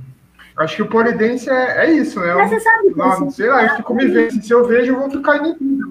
Acho 0.58 0.78
que 0.78 0.82
o 0.82 0.89
polidense 0.89 1.50
é, 1.50 1.86
é 1.86 1.91
isso, 1.91 2.19
né? 2.19 2.34
Mas 2.34 2.50
você 2.50 2.60
sabe 2.60 2.89
não, 2.95 3.30
sei 3.30 3.47
lá, 3.47 3.63
eu 3.63 3.76
fico 3.78 3.93
me 3.93 4.08
vendo. 4.08 4.41
Se 4.43 4.52
eu 4.52 4.65
vejo, 4.65 4.93
eu 4.93 5.00
vou 5.00 5.12
ficar 5.12 5.38
inibido. 5.38 5.90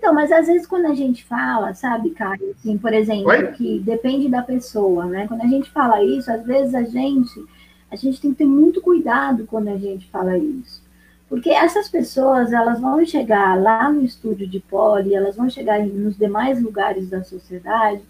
Então, 0.00 0.14
mas 0.14 0.32
às 0.32 0.46
vezes 0.46 0.66
quando 0.66 0.86
a 0.86 0.94
gente 0.94 1.22
fala, 1.22 1.74
sabe, 1.74 2.08
Caio, 2.12 2.56
assim, 2.58 2.78
por 2.78 2.90
exemplo, 2.90 3.28
Oi? 3.28 3.48
que 3.48 3.80
depende 3.80 4.30
da 4.30 4.40
pessoa, 4.40 5.04
né? 5.04 5.28
Quando 5.28 5.42
a 5.42 5.46
gente 5.46 5.70
fala 5.70 6.02
isso, 6.02 6.32
às 6.32 6.42
vezes 6.42 6.74
a 6.74 6.82
gente, 6.84 7.44
a 7.90 7.96
gente 7.96 8.18
tem 8.18 8.30
que 8.30 8.38
ter 8.38 8.46
muito 8.46 8.80
cuidado 8.80 9.46
quando 9.46 9.68
a 9.68 9.76
gente 9.76 10.08
fala 10.08 10.38
isso. 10.38 10.82
Porque 11.28 11.50
essas 11.50 11.86
pessoas, 11.90 12.50
elas 12.50 12.80
vão 12.80 13.04
chegar 13.04 13.60
lá 13.60 13.92
no 13.92 14.02
estúdio 14.02 14.48
de 14.48 14.58
poli, 14.58 15.14
elas 15.14 15.36
vão 15.36 15.50
chegar 15.50 15.78
nos 15.84 16.16
demais 16.16 16.62
lugares 16.62 17.10
da 17.10 17.22
sociedade, 17.22 18.00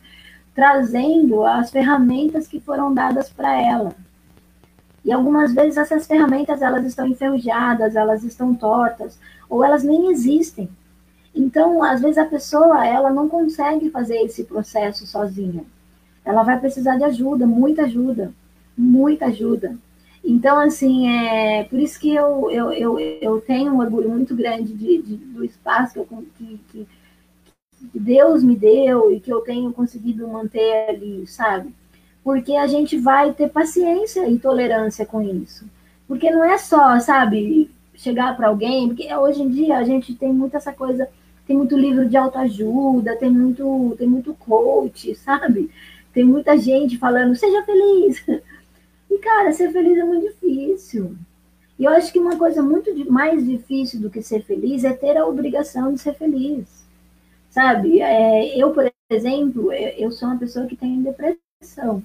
trazendo 0.54 1.42
as 1.42 1.72
ferramentas 1.72 2.46
que 2.46 2.60
foram 2.60 2.94
dadas 2.94 3.30
para 3.30 3.60
ela. 3.60 3.96
E 5.04 5.10
algumas 5.10 5.52
vezes 5.52 5.76
essas 5.76 6.06
ferramentas, 6.06 6.62
elas 6.62 6.86
estão 6.86 7.08
enferrujadas, 7.08 7.96
elas 7.96 8.22
estão 8.22 8.54
tortas, 8.54 9.18
ou 9.48 9.64
elas 9.64 9.82
nem 9.82 10.12
existem. 10.12 10.68
Então, 11.40 11.82
às 11.82 12.02
vezes 12.02 12.18
a 12.18 12.26
pessoa 12.26 12.86
ela 12.86 13.08
não 13.10 13.26
consegue 13.26 13.88
fazer 13.88 14.18
esse 14.18 14.44
processo 14.44 15.06
sozinha. 15.06 15.64
Ela 16.22 16.42
vai 16.42 16.60
precisar 16.60 16.98
de 16.98 17.04
ajuda, 17.04 17.46
muita 17.46 17.84
ajuda, 17.84 18.34
muita 18.76 19.24
ajuda. 19.26 19.74
Então, 20.22 20.60
assim, 20.60 21.08
é 21.08 21.64
por 21.64 21.78
isso 21.78 21.98
que 21.98 22.14
eu, 22.14 22.50
eu, 22.50 22.72
eu, 22.72 23.00
eu 23.00 23.40
tenho 23.40 23.72
um 23.72 23.80
orgulho 23.80 24.10
muito 24.10 24.36
grande 24.36 24.74
de, 24.74 25.00
de 25.00 25.16
do 25.16 25.42
espaço 25.42 25.94
que, 25.94 25.98
eu, 26.00 26.24
que, 26.36 26.60
que, 26.70 26.88
que 27.90 27.98
Deus 27.98 28.44
me 28.44 28.54
deu 28.54 29.10
e 29.10 29.18
que 29.18 29.32
eu 29.32 29.40
tenho 29.40 29.72
conseguido 29.72 30.28
manter 30.28 30.90
ali, 30.90 31.26
sabe? 31.26 31.74
Porque 32.22 32.54
a 32.54 32.66
gente 32.66 32.98
vai 32.98 33.32
ter 33.32 33.48
paciência 33.48 34.28
e 34.28 34.38
tolerância 34.38 35.06
com 35.06 35.22
isso. 35.22 35.64
Porque 36.06 36.30
não 36.30 36.44
é 36.44 36.58
só, 36.58 37.00
sabe, 37.00 37.70
chegar 37.94 38.36
para 38.36 38.48
alguém, 38.48 38.88
porque 38.88 39.14
hoje 39.14 39.42
em 39.42 39.48
dia 39.48 39.78
a 39.78 39.84
gente 39.84 40.14
tem 40.14 40.30
muito 40.34 40.54
essa 40.54 40.70
coisa 40.70 41.08
tem 41.50 41.56
muito 41.56 41.76
livro 41.76 42.08
de 42.08 42.16
autoajuda, 42.16 43.16
tem 43.16 43.28
muito, 43.28 43.96
tem 43.98 44.06
muito 44.06 44.32
coach, 44.34 45.16
sabe? 45.16 45.68
Tem 46.14 46.22
muita 46.22 46.56
gente 46.56 46.96
falando, 46.96 47.34
seja 47.34 47.64
feliz. 47.64 48.24
E, 49.10 49.18
cara, 49.18 49.50
ser 49.50 49.72
feliz 49.72 49.98
é 49.98 50.04
muito 50.04 50.28
difícil. 50.28 51.16
E 51.76 51.84
eu 51.84 51.90
acho 51.90 52.12
que 52.12 52.20
uma 52.20 52.36
coisa 52.36 52.62
muito 52.62 52.94
mais 53.10 53.44
difícil 53.44 54.00
do 54.00 54.08
que 54.08 54.22
ser 54.22 54.44
feliz 54.44 54.84
é 54.84 54.92
ter 54.92 55.16
a 55.16 55.26
obrigação 55.26 55.92
de 55.92 56.00
ser 56.00 56.14
feliz. 56.14 56.68
Sabe? 57.50 58.00
É, 58.00 58.56
eu, 58.56 58.70
por 58.70 58.88
exemplo, 59.10 59.72
eu 59.72 60.12
sou 60.12 60.28
uma 60.28 60.38
pessoa 60.38 60.68
que 60.68 60.76
tem 60.76 61.02
depressão. 61.02 62.00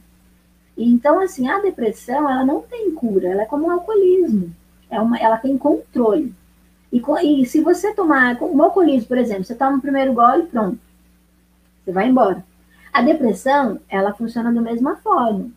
Então, 0.76 1.20
assim, 1.20 1.48
a 1.48 1.60
depressão, 1.60 2.28
ela 2.28 2.44
não 2.44 2.64
tem 2.64 2.90
cura, 2.96 3.28
ela 3.28 3.44
é 3.44 3.46
como 3.46 3.68
o 3.68 3.72
alcoolismo. 3.72 4.52
É 4.90 5.00
uma, 5.00 5.20
ela 5.20 5.38
tem 5.38 5.56
controle. 5.56 6.34
E, 6.96 7.42
e 7.42 7.46
se 7.46 7.60
você 7.60 7.94
tomar, 7.94 8.38
o 8.42 8.64
alcoolismo, 8.64 9.10
por 9.10 9.18
exemplo, 9.18 9.44
você 9.44 9.54
toma 9.54 9.78
o 9.78 9.82
primeiro 9.82 10.14
gole, 10.14 10.44
pronto. 10.44 10.80
Você 11.84 11.92
vai 11.92 12.08
embora. 12.08 12.42
A 12.94 13.02
depressão, 13.02 13.82
ela 13.90 14.14
funciona 14.14 14.54
da 14.54 14.62
mesma 14.62 14.96
forma. 14.96 15.50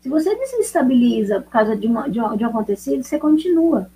Se 0.00 0.08
você 0.08 0.34
desestabiliza 0.34 1.42
por 1.42 1.50
causa 1.50 1.76
de, 1.76 1.86
uma, 1.86 2.08
de, 2.08 2.18
um, 2.18 2.34
de 2.34 2.44
um 2.44 2.48
acontecido, 2.48 3.02
você 3.02 3.18
continua. 3.18 3.90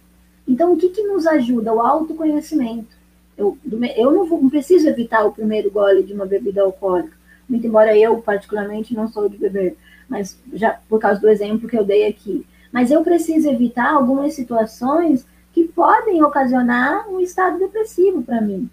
Então, 0.46 0.74
o 0.74 0.76
que, 0.76 0.90
que 0.90 1.02
nos 1.04 1.26
ajuda? 1.26 1.72
O 1.72 1.80
autoconhecimento. 1.80 2.94
Eu, 3.34 3.56
eu 3.96 4.12
não, 4.12 4.26
vou, 4.26 4.42
não 4.42 4.50
preciso 4.50 4.86
evitar 4.86 5.24
o 5.24 5.32
primeiro 5.32 5.70
gole 5.70 6.02
de 6.02 6.12
uma 6.12 6.26
bebida 6.26 6.60
alcoólica, 6.60 7.16
muito 7.48 7.66
embora 7.66 7.96
eu, 7.96 8.20
particularmente, 8.20 8.94
não 8.94 9.08
sou 9.08 9.26
de 9.26 9.38
beber, 9.38 9.74
mas 10.06 10.38
já 10.52 10.78
por 10.86 11.00
causa 11.00 11.18
do 11.18 11.30
exemplo 11.30 11.66
que 11.66 11.78
eu 11.78 11.84
dei 11.84 12.06
aqui. 12.06 12.46
Mas 12.70 12.90
eu 12.90 13.02
preciso 13.02 13.48
evitar 13.48 13.90
algumas 13.94 14.34
situações 14.34 15.24
que 15.52 15.64
podem 15.64 16.22
ocasionar 16.22 17.08
um 17.08 17.20
estado 17.20 17.58
depressivo 17.58 18.22
para 18.22 18.40
mim. 18.40 18.68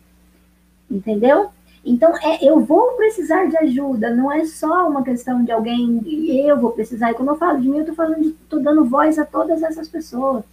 Entendeu? 0.90 1.50
Então, 1.84 2.14
é, 2.18 2.46
eu 2.46 2.60
vou 2.60 2.94
precisar 2.94 3.46
de 3.46 3.58
ajuda, 3.58 4.14
não 4.14 4.32
é 4.32 4.46
só 4.46 4.90
uma 4.90 5.04
questão 5.04 5.44
de 5.44 5.52
alguém, 5.52 6.02
eu 6.46 6.60
vou 6.60 6.72
precisar. 6.72 7.12
E 7.12 7.14
quando 7.14 7.30
eu 7.30 7.38
falo 7.38 7.62
de 7.62 7.70
mim, 7.70 7.78
eu 7.78 7.86
estou 7.86 8.06
estou 8.14 8.60
dando 8.62 8.84
voz 8.86 9.18
a 9.18 9.26
todas 9.26 9.64
essas 9.64 9.88
pessoas 9.88 10.44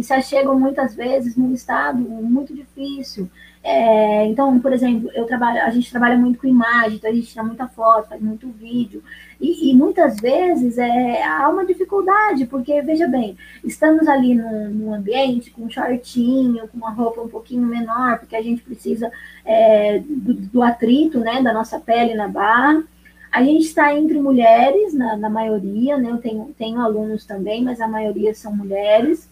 que 0.00 0.06
se 0.06 0.12
achegam 0.14 0.58
muitas 0.58 0.94
vezes 0.94 1.36
num 1.36 1.52
estado 1.52 1.98
muito 1.98 2.54
difícil. 2.54 3.28
É, 3.62 4.24
então, 4.26 4.58
por 4.58 4.72
exemplo, 4.72 5.10
eu 5.14 5.26
trabalho, 5.26 5.60
a 5.62 5.68
gente 5.68 5.90
trabalha 5.90 6.16
muito 6.16 6.38
com 6.38 6.46
imagem, 6.46 6.96
então 6.96 7.10
a 7.10 7.12
gente 7.12 7.26
tira 7.26 7.44
muita 7.44 7.68
foto, 7.68 8.08
faz 8.08 8.20
muito 8.20 8.48
vídeo, 8.48 9.02
e, 9.38 9.70
e, 9.70 9.74
muitas 9.76 10.16
vezes 10.16 10.78
é, 10.78 11.22
há 11.22 11.46
uma 11.46 11.66
dificuldade, 11.66 12.46
porque, 12.46 12.80
veja 12.80 13.06
bem, 13.06 13.36
estamos 13.62 14.08
ali 14.08 14.34
num, 14.34 14.70
num, 14.70 14.94
ambiente 14.94 15.50
com 15.50 15.64
um 15.64 15.70
shortinho, 15.70 16.68
com 16.68 16.78
uma 16.78 16.90
roupa 16.90 17.20
um 17.20 17.28
pouquinho 17.28 17.66
menor, 17.66 18.18
porque 18.18 18.34
a 18.34 18.42
gente 18.42 18.62
precisa 18.62 19.12
é, 19.44 19.98
do, 19.98 20.32
do, 20.32 20.62
atrito, 20.62 21.20
né, 21.20 21.42
da 21.42 21.52
nossa 21.52 21.78
pele 21.78 22.14
na 22.14 22.28
barra, 22.28 22.82
a 23.30 23.44
gente 23.44 23.66
está 23.66 23.94
entre 23.94 24.18
mulheres, 24.18 24.94
na, 24.94 25.18
na 25.18 25.28
maioria, 25.28 25.98
né, 25.98 26.10
eu 26.10 26.18
tenho, 26.18 26.54
tenho 26.58 26.80
alunos 26.80 27.26
também, 27.26 27.62
mas 27.62 27.78
a 27.78 27.86
maioria 27.86 28.34
são 28.34 28.56
mulheres, 28.56 29.29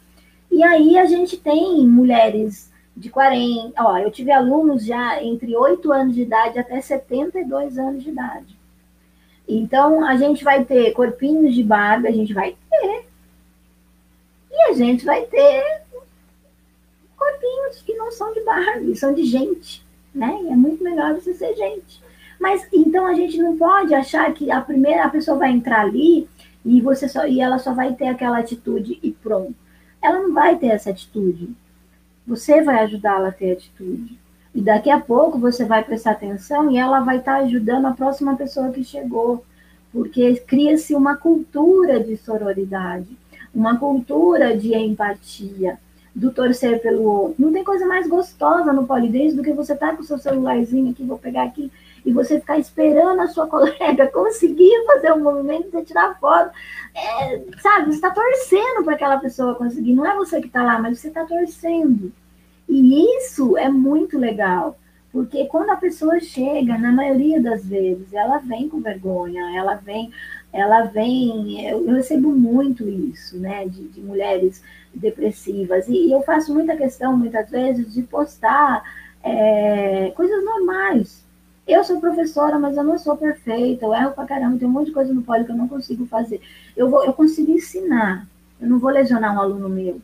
e 0.51 0.63
aí 0.63 0.99
a 0.99 1.07
gente 1.07 1.37
tem 1.37 1.87
mulheres 1.87 2.71
de 2.97 3.11
40. 3.11 3.73
Ó, 3.83 3.99
eu 3.99 4.11
tive 4.11 4.33
alunos 4.33 4.85
já 4.85 5.23
entre 5.23 5.57
8 5.57 5.93
anos 5.93 6.15
de 6.15 6.23
idade 6.23 6.59
até 6.59 6.81
72 6.81 7.79
anos 7.79 8.03
de 8.03 8.11
idade. 8.11 8.59
Então, 9.47 10.05
a 10.05 10.17
gente 10.17 10.45
vai 10.45 10.65
ter 10.65 10.93
corpinhos 10.93 11.55
de 11.55 11.63
barba, 11.63 12.09
a 12.09 12.13
gente 12.13 12.35
vai 12.35 12.57
ter. 12.71 13.07
E 14.51 14.63
a 14.71 14.73
gente 14.75 15.05
vai 15.05 15.23
ter 15.23 15.83
corpinhos 17.17 17.83
que 17.83 17.95
não 17.95 18.11
são 18.11 18.33
de 18.35 18.41
barba, 18.45 18.95
são 18.95 19.15
de 19.15 19.25
gente, 19.25 19.85
né? 20.15 20.39
E 20.43 20.49
é 20.49 20.57
muito 20.57 20.83
melhor 20.83 21.15
você 21.15 21.33
ser 21.35 21.55
gente. 21.55 22.03
Mas 22.39 22.67
então 22.73 23.07
a 23.07 23.15
gente 23.15 23.39
não 23.39 23.57
pode 23.57 23.95
achar 23.95 24.33
que 24.33 24.51
a 24.51 24.61
primeira 24.61 25.09
pessoa 25.09 25.39
vai 25.39 25.51
entrar 25.51 25.81
ali 25.81 26.29
e 26.65 26.81
você 26.81 27.09
só 27.09 27.27
e 27.27 27.41
ela 27.41 27.59
só 27.59 27.75
vai 27.75 27.95
ter 27.95 28.07
aquela 28.07 28.39
atitude 28.39 28.99
e 29.03 29.11
pronto. 29.11 29.55
Ela 30.09 30.23
não 30.23 30.33
vai 30.33 30.57
ter 30.57 30.69
essa 30.69 30.91
atitude. 30.91 31.51
Você 32.27 32.63
vai 32.63 32.83
ajudá-la 32.85 33.29
a 33.29 33.33
ter 33.33 33.53
atitude. 33.53 34.19
E 34.55 34.61
daqui 34.63 34.91
a 34.91 34.99
pouco 34.99 35.39
você 35.39 35.65
vai 35.65 35.85
prestar 35.85 36.13
atenção 36.13 36.71
e 36.71 36.79
ela 36.79 37.01
vai 37.01 37.19
estar 37.19 37.37
ajudando 37.37 37.87
a 37.87 37.93
próxima 37.93 38.37
pessoa 38.37 38.71
que 38.71 38.83
chegou. 38.83 39.45
Porque 39.93 40.37
cria-se 40.47 40.95
uma 40.95 41.17
cultura 41.17 42.01
de 42.01 42.17
sororidade, 42.17 43.09
uma 43.55 43.77
cultura 43.79 44.57
de 44.57 44.75
empatia, 44.75 45.79
do 46.15 46.31
torcer 46.31 46.81
pelo 46.81 47.03
outro. 47.03 47.35
Não 47.39 47.53
tem 47.53 47.63
coisa 47.63 47.87
mais 47.87 48.09
gostosa 48.09 48.73
no 48.73 48.87
polidense 48.87 49.37
do 49.37 49.43
que 49.43 49.53
você 49.53 49.75
estar 49.75 49.91
tá 49.91 49.97
com 49.97 50.03
o 50.03 50.07
seu 50.07 50.19
celularzinho 50.19 50.91
aqui, 50.91 51.05
vou 51.05 51.19
pegar 51.19 51.45
aqui, 51.45 51.71
e 52.05 52.13
você 52.13 52.41
ficar 52.41 52.59
esperando 52.59 53.21
a 53.21 53.29
sua 53.29 53.47
colega 53.49 54.09
conseguir 54.09 54.85
fazer 54.87 55.13
um 55.13 55.23
movimento, 55.23 55.71
você 55.71 55.85
tirar 55.85 56.19
foto. 56.19 56.51
É, 56.95 57.43
sabe, 57.61 57.87
você 57.87 57.97
está 57.97 58.11
torcendo 58.11 58.85
para 58.85 58.95
aquela 58.95 59.19
pessoa 59.19 59.55
conseguir. 59.55 59.95
Não 59.95 60.07
é 60.07 60.15
você 60.15 60.41
que 60.41 60.47
está 60.49 60.63
lá, 60.63 60.79
mas 60.79 60.99
você 60.99 61.09
está 61.09 61.25
torcendo. 61.25 62.13
E 62.69 63.17
isso 63.19 63.57
é 63.57 63.69
muito 63.69 64.19
legal. 64.19 64.79
Porque 65.11 65.47
quando 65.47 65.71
a 65.71 65.77
pessoa 65.77 66.21
chega, 66.21 66.77
na 66.77 66.93
maioria 66.93 67.41
das 67.41 67.65
vezes, 67.65 68.13
ela 68.13 68.39
vem 68.39 68.69
com 68.69 68.81
vergonha, 68.81 69.57
ela 69.57 69.75
vem, 69.75 70.13
ela 70.53 70.85
vem, 70.85 71.67
eu, 71.67 71.87
recebo 71.95 72.31
muito 72.31 72.87
isso, 72.87 73.39
né, 73.39 73.67
de, 73.67 73.89
de 73.89 74.01
mulheres 74.03 74.63
depressivas, 74.95 75.89
e, 75.89 76.09
e, 76.09 76.13
eu 76.13 76.23
faço 76.23 76.53
muita 76.53 76.77
questão, 76.77 77.17
muitas 77.17 77.51
vezes, 77.51 77.95
de 77.95 78.03
postar 78.03 78.83
é, 79.23 80.13
coisas 80.15 80.45
normais, 80.45 81.25
eu 81.73 81.85
sou 81.85 82.01
professora, 82.01 82.59
mas 82.59 82.77
eu 82.77 82.85
não 82.85 82.99
sou 82.99 83.17
perfeita, 83.17 83.85
eu 83.85 83.95
erro 83.95 84.13
pra 84.13 84.27
caramba, 84.27 84.59
tem 84.59 84.67
um 84.67 84.71
monte 84.71 84.87
de 84.87 84.93
coisa 84.93 85.13
no 85.13 85.23
poli 85.23 85.45
que 85.45 85.53
eu 85.53 85.57
não 85.57 85.69
consigo 85.69 86.07
fazer. 86.07 86.41
Eu, 86.77 86.89
vou, 86.89 87.05
eu 87.05 87.13
consigo 87.13 87.53
ensinar, 87.53 88.27
eu 88.61 88.69
não 88.69 88.79
vou 88.79 88.91
lesionar 88.91 89.35
um 89.35 89.41
aluno 89.41 89.69
meu. 89.69 90.01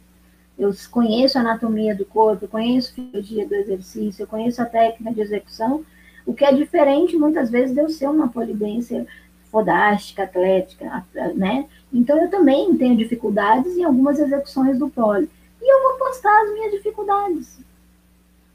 Eu 0.59 0.71
conheço 0.91 1.39
a 1.39 1.41
anatomia 1.41 1.95
do 1.95 2.05
corpo, 2.05 2.45
eu 2.45 2.49
conheço 2.49 2.93
a 2.93 2.95
fisiologia 2.95 3.49
do 3.49 3.55
exercício, 3.55 4.23
eu 4.23 4.27
conheço 4.27 4.63
a 4.63 4.67
técnica 4.67 5.13
de 5.13 5.21
execução, 5.21 5.85
o 6.27 6.33
que 6.33 6.45
é 6.45 6.53
diferente 6.53 7.17
muitas 7.17 7.51
vezes 7.51 7.75
de 7.75 7.81
eu 7.81 7.89
ser 7.89 8.09
uma 8.09 8.29
polidência 8.29 9.07
fodástica, 9.51 10.25
atlética, 10.25 11.05
né? 11.35 11.67
Então 11.93 12.21
eu 12.21 12.29
também 12.29 12.77
tenho 12.77 12.97
dificuldades 12.97 13.77
em 13.77 13.85
algumas 13.85 14.19
execuções 14.19 14.79
do 14.79 14.89
poli. 14.91 15.31
E 15.63 15.73
eu 15.73 15.83
vou 15.83 15.99
postar 16.07 16.43
as 16.43 16.53
minhas 16.53 16.73
dificuldades. 16.73 17.59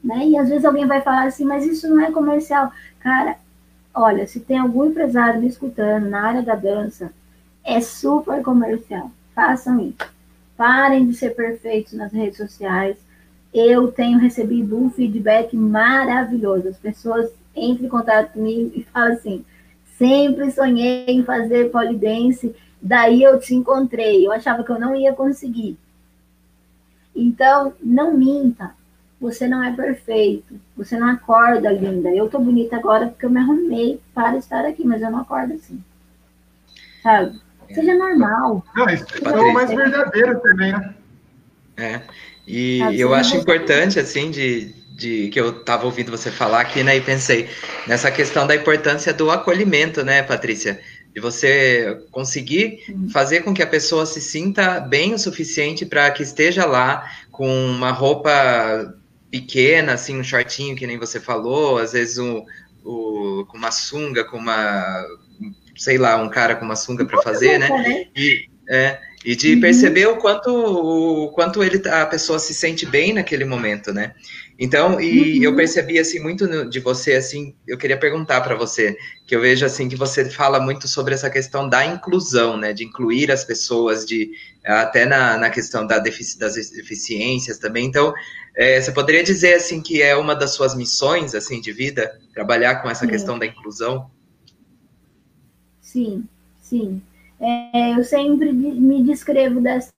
Né? 0.04 0.28
E 0.30 0.38
às 0.38 0.50
vezes 0.50 0.66
alguém 0.66 0.86
vai 0.86 1.02
falar 1.02 1.26
assim, 1.26 1.46
mas 1.46 1.66
isso 1.66 1.88
não 1.88 2.02
é 2.02 2.12
comercial. 2.12 2.72
Cara, 3.00 3.38
olha, 3.94 4.26
se 4.28 4.40
tem 4.40 4.58
algum 4.58 4.86
empresário 4.86 5.42
me 5.42 5.48
escutando 5.48 6.10
na 6.10 6.22
área 6.22 6.42
da 6.42 6.56
dança, 6.56 7.12
é 7.64 7.82
super 7.82 8.42
comercial. 8.42 9.12
Façam 9.36 9.80
isso. 9.80 9.98
Parem 10.56 11.06
de 11.06 11.16
ser 11.16 11.36
perfeitos 11.36 11.94
nas 11.94 12.12
redes 12.12 12.38
sociais. 12.38 12.98
Eu 13.54 13.92
tenho 13.92 14.20
recebido 14.20 14.78
um 14.78 14.90
feedback 14.90 15.56
maravilhoso. 15.56 16.68
As 16.68 16.78
pessoas 16.78 17.32
entram 17.56 17.86
em 17.86 17.90
contato 17.90 18.34
comigo 18.34 18.72
e 18.76 18.84
falam 18.84 19.14
assim: 19.14 19.46
sempre 19.98 20.52
sonhei 20.52 21.06
em 21.08 21.24
fazer 21.24 21.72
polidense, 21.72 22.56
daí 22.82 23.24
eu 23.24 23.40
te 23.40 23.56
encontrei. 23.56 24.26
Eu 24.26 24.32
achava 24.32 24.64
que 24.64 24.72
eu 24.72 24.80
não 24.80 24.96
ia 24.96 25.14
conseguir. 25.14 25.78
Então, 27.16 27.74
não 27.82 28.16
minta 28.16 28.79
você 29.20 29.48
não 29.48 29.64
é 29.64 29.76
perfeito, 29.76 30.60
você 30.78 30.98
não 30.98 31.08
acorda 31.08 31.72
linda. 31.72 32.10
Eu 32.10 32.30
tô 32.30 32.40
bonita 32.40 32.78
agora 32.78 33.08
porque 33.08 33.26
eu 33.26 33.30
me 33.30 33.40
arrumei 33.40 34.00
para 34.14 34.38
estar 34.38 34.66
aqui, 34.66 34.86
mas 34.86 35.02
eu 35.02 35.12
não 35.12 35.20
acordo 35.20 35.54
assim. 35.54 35.84
Sabe? 37.04 37.40
Seja 37.74 37.96
normal. 37.96 38.66
Não, 38.76 38.90
isso 38.90 39.06
é 39.24 39.30
o 39.30 39.54
mais 39.54 39.70
verdadeiro 39.70 40.40
também, 40.40 40.72
né? 40.72 40.94
É. 41.78 42.02
E 42.48 42.80
eu 43.00 43.14
acho 43.14 43.38
importante, 43.38 44.00
assim, 44.00 44.32
de, 44.32 44.74
de 44.96 45.30
que 45.30 45.40
eu 45.40 45.60
estava 45.60 45.86
ouvindo 45.86 46.10
você 46.10 46.32
falar 46.32 46.62
aqui, 46.62 46.84
né? 46.84 46.98
E 46.98 47.02
pensei 47.02 47.48
nessa 47.88 48.10
questão 48.10 48.48
da 48.48 48.56
importância 48.56 49.14
do 49.14 49.30
acolhimento, 49.30 50.04
né, 50.04 50.24
Patrícia? 50.24 50.80
De 51.14 51.22
você 51.22 52.04
conseguir 52.12 52.80
fazer 53.12 53.42
com 53.42 53.54
que 53.54 53.62
a 53.62 53.68
pessoa 53.68 54.06
se 54.06 54.20
sinta 54.20 54.80
bem 54.80 55.14
o 55.14 55.20
suficiente 55.20 55.86
para 55.86 56.10
que 56.12 56.24
esteja 56.24 56.66
lá 56.66 57.10
com 57.32 57.48
uma 57.48 57.92
roupa 57.92 58.94
pequena, 59.30 59.94
assim, 59.94 60.20
um 60.20 60.24
shortinho, 60.24 60.76
que 60.76 60.88
nem 60.88 60.98
você 60.98 61.20
falou, 61.20 61.78
às 61.78 61.94
vezes 61.94 62.18
um, 62.18 62.44
um, 62.86 63.46
com 63.48 63.58
uma 63.58 63.72
sunga, 63.72 64.24
com 64.24 64.38
uma, 64.38 65.06
sei 65.78 65.98
lá, 65.98 66.18
um 66.18 66.30
cara 66.30 66.56
com 66.56 66.65
uma 66.65 66.76
sunga 66.76 67.06
para 67.06 67.22
fazer, 67.22 67.58
né? 67.58 67.70
né? 67.70 68.06
E, 68.15 68.50
é, 68.68 69.00
e 69.24 69.36
de 69.36 69.56
uhum. 69.56 69.62
perceber 69.62 70.08
o 70.08 70.18
quanto, 70.18 70.50
o 70.50 71.30
quanto 71.30 71.63
ele, 71.63 71.88
a 71.89 72.06
pessoa 72.06 72.39
se 72.39 72.54
sente 72.54 72.86
bem 72.86 73.13
naquele 73.13 73.46
momento, 73.46 73.94
né? 73.94 74.15
Então, 74.62 75.00
e 75.00 75.38
uhum. 75.38 75.43
eu 75.45 75.56
percebi 75.56 75.98
assim 75.98 76.19
muito 76.19 76.69
de 76.69 76.82
você 76.82 77.13
assim, 77.13 77.56
eu 77.65 77.78
queria 77.78 77.98
perguntar 77.98 78.41
para 78.41 78.56
você, 78.56 78.98
que 79.26 79.34
eu 79.34 79.39
vejo 79.39 79.65
assim 79.65 79.88
que 79.88 79.95
você 79.95 80.30
fala 80.30 80.60
muito 80.60 80.86
sobre 80.86 81.13
essa 81.13 81.30
questão 81.30 81.69
da 81.69 81.86
inclusão, 81.86 82.58
né, 82.58 82.74
de 82.74 82.84
incluir 82.84 83.32
as 83.32 83.45
pessoas, 83.45 84.06
de 84.06 84.30
até 84.65 85.06
na, 85.06 85.38
na 85.38 85.50
questão 85.50 85.88
da 85.88 85.98
defici, 85.98 86.38
das 86.38 86.56
deficiências 86.56 87.58
também. 87.58 87.86
Então, 87.86 88.13
é, 88.54 88.82
você 88.82 88.91
poderia 88.91 89.24
dizer 89.24 89.54
assim 89.54 89.82
que 89.82 90.02
é 90.02 90.13
uma 90.13 90.36
das 90.36 90.52
suas 90.52 90.76
missões 90.76 91.34
assim 91.34 91.62
de 91.62 91.72
vida, 91.72 92.19
trabalhar 92.34 92.82
com 92.82 92.89
essa 92.89 93.06
sim. 93.06 93.12
questão 93.12 93.39
da 93.39 93.45
inclusão? 93.45 94.12
Sim, 95.80 96.26
sim. 96.62 97.02
É, 97.39 97.98
eu 97.98 98.04
sempre 98.04 98.52
me 98.52 99.02
descrevo 99.06 99.62
dessa 99.62 99.89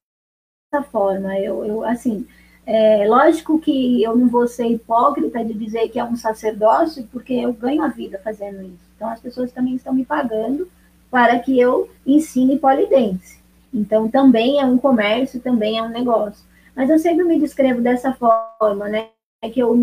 forma. 0.92 1.36
Eu, 1.40 1.66
eu 1.66 1.84
assim, 1.84 2.28
é, 2.66 3.08
lógico 3.08 3.60
que 3.60 4.04
eu 4.04 4.16
não 4.16 4.28
vou 4.28 4.48
ser 4.48 4.68
hipócrita 4.68 5.44
de 5.44 5.54
dizer 5.54 5.90
que 5.90 6.00
é 6.00 6.04
um 6.04 6.16
sacerdócio, 6.16 7.08
porque 7.12 7.34
eu 7.34 7.54
ganho 7.54 7.82
a 7.82 7.88
vida 7.88 8.20
fazendo 8.24 8.62
isso. 8.62 8.92
Então, 8.96 9.10
as 9.10 9.20
pessoas 9.20 9.52
também 9.52 9.76
estão 9.76 9.94
me 9.94 10.06
pagando 10.06 10.70
para 11.10 11.40
que 11.40 11.60
eu 11.60 11.90
ensine 12.06 12.60
polidense. 12.60 13.40
Então, 13.74 14.08
também 14.10 14.60
é 14.60 14.66
um 14.66 14.78
comércio, 14.78 15.40
também 15.40 15.78
é 15.78 15.84
um 15.84 15.90
negócio. 15.90 16.46
Mas 16.76 16.90
eu 16.90 17.00
sempre 17.00 17.24
me 17.24 17.40
descrevo 17.40 17.82
dessa 17.82 18.14
forma, 18.14 18.88
né? 18.88 19.10
É 19.42 19.50
que 19.50 19.60
eu 19.60 19.76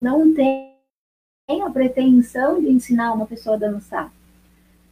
não 0.00 0.32
tenho 0.34 1.66
a 1.66 1.70
pretensão 1.70 2.60
de 2.60 2.70
ensinar 2.70 3.12
uma 3.12 3.26
pessoa 3.26 3.56
a 3.56 3.58
dançar. 3.58 4.12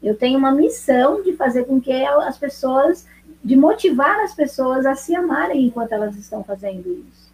Eu 0.03 0.16
tenho 0.16 0.38
uma 0.38 0.53
missão 0.53 1.22
de 1.22 1.35
fazer 1.37 1.64
com 1.64 1.81
que 1.81 1.92
as 1.92 2.38
pessoas 2.38 3.07
de 3.42 3.57
motivar 3.57 4.20
as 4.20 4.35
pessoas 4.35 4.85
a 4.87 4.94
se 4.94 5.14
amarem 5.14 5.66
enquanto 5.66 5.92
elas 5.92 6.16
estão 6.16 6.44
fazendo 6.44 6.92
isso. 6.92 7.31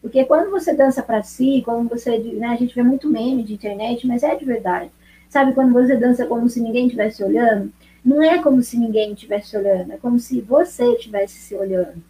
Porque 0.00 0.24
quando 0.24 0.50
você 0.50 0.74
dança 0.74 1.02
para 1.02 1.22
si, 1.22 1.62
quando 1.64 1.88
você, 1.88 2.18
né, 2.18 2.48
a 2.48 2.56
gente 2.56 2.74
vê 2.74 2.82
muito 2.82 3.08
meme 3.08 3.42
de 3.42 3.54
internet, 3.54 4.06
mas 4.06 4.22
é 4.22 4.34
de 4.34 4.44
verdade. 4.44 4.90
Sabe 5.28 5.52
quando 5.52 5.72
você 5.72 5.96
dança 5.96 6.26
como 6.26 6.48
se 6.48 6.60
ninguém 6.60 6.86
estivesse 6.86 7.22
olhando? 7.22 7.70
Não 8.04 8.22
é 8.22 8.42
como 8.42 8.62
se 8.62 8.78
ninguém 8.78 9.12
estivesse 9.12 9.56
olhando, 9.56 9.92
é 9.92 9.96
como 9.98 10.18
se 10.18 10.40
você 10.40 10.84
estivesse 10.94 11.34
se 11.34 11.54
olhando 11.54 12.02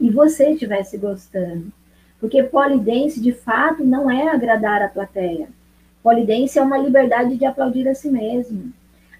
e 0.00 0.10
você 0.10 0.50
estivesse 0.50 0.96
gostando. 0.96 1.72
Porque 2.18 2.42
polidense, 2.42 3.20
de 3.20 3.32
fato, 3.32 3.84
não 3.84 4.10
é 4.10 4.28
agradar 4.28 4.82
a 4.82 4.88
plateia. 4.88 5.48
Polidense 6.02 6.58
é 6.58 6.62
uma 6.62 6.78
liberdade 6.78 7.36
de 7.36 7.44
aplaudir 7.44 7.86
a 7.88 7.94
si 7.94 8.08
mesmo. 8.08 8.72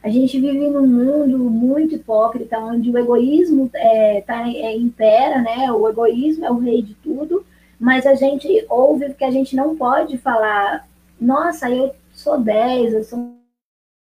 A 0.06 0.08
gente 0.08 0.38
vive 0.38 0.70
num 0.70 0.86
mundo 0.86 1.36
muito 1.36 1.96
hipócrita, 1.96 2.60
onde 2.60 2.92
o 2.92 2.96
egoísmo 2.96 3.68
é, 3.74 4.20
tá, 4.20 4.48
é, 4.48 4.76
impera, 4.76 5.42
né? 5.42 5.72
O 5.72 5.88
egoísmo 5.88 6.44
é 6.44 6.50
o 6.52 6.58
rei 6.58 6.80
de 6.80 6.94
tudo, 6.94 7.44
mas 7.76 8.06
a 8.06 8.14
gente 8.14 8.64
ouve 8.70 9.12
que 9.14 9.24
a 9.24 9.32
gente 9.32 9.56
não 9.56 9.76
pode 9.76 10.16
falar, 10.16 10.88
nossa, 11.20 11.68
eu 11.68 11.92
sou 12.12 12.38
10, 12.38 12.94
eu 12.94 13.02
sou 13.02 13.34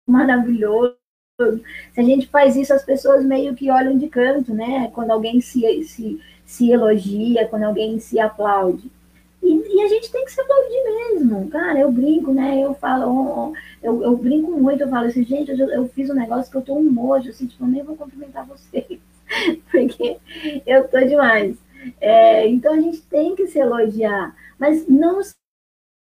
maravilhoso. 0.05 0.97
Se 1.93 2.01
a 2.01 2.03
gente 2.03 2.27
faz 2.27 2.57
isso, 2.57 2.73
as 2.73 2.83
pessoas 2.83 3.23
meio 3.23 3.55
que 3.55 3.71
olham 3.71 3.97
de 3.97 4.09
canto, 4.09 4.53
né? 4.53 4.91
Quando 4.93 5.11
alguém 5.11 5.39
se, 5.39 5.81
se, 5.85 6.19
se 6.45 6.71
elogia, 6.71 7.47
quando 7.47 7.63
alguém 7.63 7.99
se 7.99 8.19
aplaude. 8.19 8.91
E, 9.45 9.77
e, 9.77 9.81
a 9.83 9.87
gente 9.87 10.11
tem 10.11 10.25
que 10.25 10.31
se 10.31 10.41
aplaudir 10.41 10.83
mesmo. 10.83 11.47
Cara, 11.49 11.79
eu 11.79 11.91
brinco, 11.91 12.33
né? 12.33 12.59
Eu 12.59 12.73
falo, 12.73 13.53
eu, 13.81 14.01
eu 14.01 14.17
brinco 14.17 14.51
muito, 14.51 14.81
eu 14.81 14.89
falo 14.89 15.05
assim, 15.05 15.23
gente, 15.23 15.51
eu, 15.51 15.69
eu 15.69 15.87
fiz 15.89 16.09
um 16.09 16.15
negócio 16.15 16.51
que 16.51 16.57
eu 16.57 16.63
tô 16.63 16.75
um 16.75 16.91
nojo, 16.91 17.29
assim, 17.29 17.45
tipo, 17.45 17.63
eu 17.63 17.67
nem 17.67 17.83
vou 17.83 17.95
cumprimentar 17.95 18.43
vocês, 18.47 18.99
porque 19.71 20.17
eu 20.65 20.87
tô 20.87 20.99
demais. 20.99 21.55
É, 22.01 22.47
então 22.47 22.73
a 22.73 22.81
gente 22.81 23.03
tem 23.03 23.35
que 23.35 23.45
se 23.45 23.59
elogiar, 23.59 24.35
mas 24.57 24.87
não 24.87 25.21
se 25.21 25.35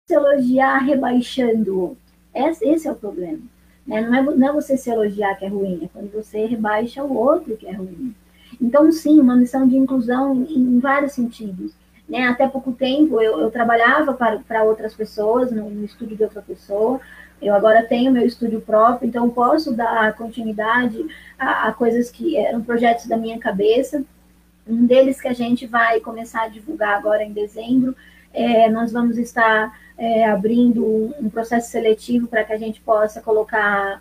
elogiar 0.08 0.78
rebaixando. 0.78 1.96
Esse, 2.32 2.64
esse 2.64 2.86
é 2.86 2.92
o 2.92 2.96
problema. 2.96 3.42
Né? 3.84 4.02
Não, 4.02 4.14
é, 4.14 4.22
não 4.22 4.48
é 4.48 4.52
você 4.52 4.76
se 4.76 4.88
elogiar 4.88 5.34
que 5.34 5.44
é 5.44 5.48
ruim, 5.48 5.80
é 5.82 5.88
quando 5.88 6.12
você 6.12 6.46
rebaixa 6.46 7.02
o 7.02 7.16
outro 7.16 7.56
que 7.56 7.66
é 7.66 7.72
ruim. 7.72 8.14
Então, 8.60 8.92
sim, 8.92 9.18
uma 9.18 9.34
missão 9.34 9.66
de 9.66 9.76
inclusão 9.76 10.46
em 10.48 10.78
vários 10.78 11.12
sentidos 11.12 11.74
né? 12.08 12.28
Até 12.28 12.46
pouco 12.46 12.72
tempo 12.72 13.20
eu, 13.20 13.40
eu 13.40 13.50
trabalhava 13.50 14.14
para, 14.14 14.62
outras 14.62 14.94
pessoas, 14.94 15.50
no, 15.50 15.68
no 15.68 15.84
estúdio 15.84 16.16
de 16.16 16.22
outra 16.22 16.42
pessoa. 16.42 17.00
Eu 17.40 17.54
agora 17.54 17.82
tenho 17.82 18.12
meu 18.12 18.24
estúdio 18.24 18.60
próprio, 18.60 19.08
então 19.08 19.28
posso 19.28 19.74
dar 19.74 20.14
continuidade 20.14 21.04
a, 21.38 21.68
a, 21.68 21.72
coisas 21.72 22.10
que 22.10 22.36
eram 22.36 22.62
projetos 22.62 23.06
da 23.06 23.16
minha 23.16 23.38
cabeça. 23.38 24.02
Um 24.66 24.86
deles 24.86 25.20
que 25.20 25.28
a 25.28 25.34
gente 25.34 25.66
vai 25.66 26.00
começar 26.00 26.42
a 26.44 26.48
divulgar 26.48 26.96
agora 26.96 27.22
em 27.22 27.32
dezembro, 27.32 27.94
é, 28.32 28.68
nós 28.68 28.92
vamos 28.92 29.18
estar 29.18 29.78
é, 29.96 30.26
abrindo 30.26 31.14
um 31.20 31.28
processo 31.28 31.70
seletivo 31.70 32.26
para 32.26 32.44
que 32.44 32.52
a 32.52 32.58
gente 32.58 32.80
possa 32.80 33.20
colocar, 33.20 34.00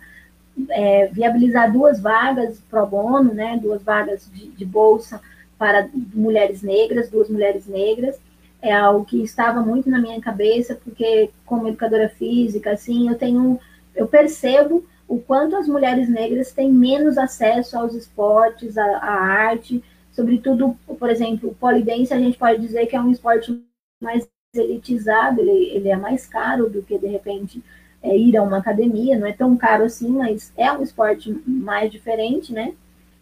é, 0.70 1.06
viabilizar 1.06 1.72
duas 1.72 2.00
vagas 2.00 2.60
pro 2.70 2.86
bono, 2.86 3.32
né, 3.32 3.58
duas 3.62 3.82
vagas 3.82 4.28
de, 4.32 4.48
de 4.48 4.64
bolsa 4.64 5.20
para 5.58 5.88
mulheres 6.14 6.62
negras, 6.62 7.10
duas 7.10 7.28
mulheres 7.28 7.66
negras, 7.66 8.18
é 8.60 8.72
algo 8.72 9.04
que 9.04 9.22
estava 9.22 9.60
muito 9.60 9.88
na 9.88 10.00
minha 10.00 10.20
cabeça, 10.20 10.78
porque 10.82 11.30
como 11.44 11.68
educadora 11.68 12.08
física, 12.08 12.72
assim, 12.72 13.08
eu 13.08 13.16
tenho, 13.16 13.58
eu 13.94 14.06
percebo 14.06 14.84
o 15.08 15.18
quanto 15.18 15.56
as 15.56 15.68
mulheres 15.68 16.08
negras 16.08 16.52
têm 16.52 16.72
menos 16.72 17.16
acesso 17.16 17.78
aos 17.78 17.94
esportes, 17.94 18.76
à, 18.76 18.84
à 18.84 19.12
arte, 19.12 19.82
sobretudo, 20.10 20.76
por 20.98 21.10
exemplo, 21.10 21.56
polidense, 21.60 22.12
a 22.12 22.18
gente 22.18 22.38
pode 22.38 22.60
dizer 22.60 22.86
que 22.86 22.96
é 22.96 23.00
um 23.00 23.12
esporte 23.12 23.62
mais 24.00 24.28
elitizado, 24.54 25.40
ele, 25.40 25.76
ele 25.76 25.88
é 25.88 25.96
mais 25.96 26.26
caro 26.26 26.68
do 26.68 26.82
que, 26.82 26.98
de 26.98 27.06
repente, 27.06 27.62
é, 28.02 28.16
ir 28.16 28.36
a 28.36 28.42
uma 28.42 28.58
academia, 28.58 29.18
não 29.18 29.26
é 29.26 29.32
tão 29.32 29.56
caro 29.56 29.84
assim, 29.84 30.08
mas 30.08 30.52
é 30.56 30.70
um 30.72 30.82
esporte 30.82 31.30
mais 31.46 31.90
diferente, 31.90 32.52
né? 32.52 32.74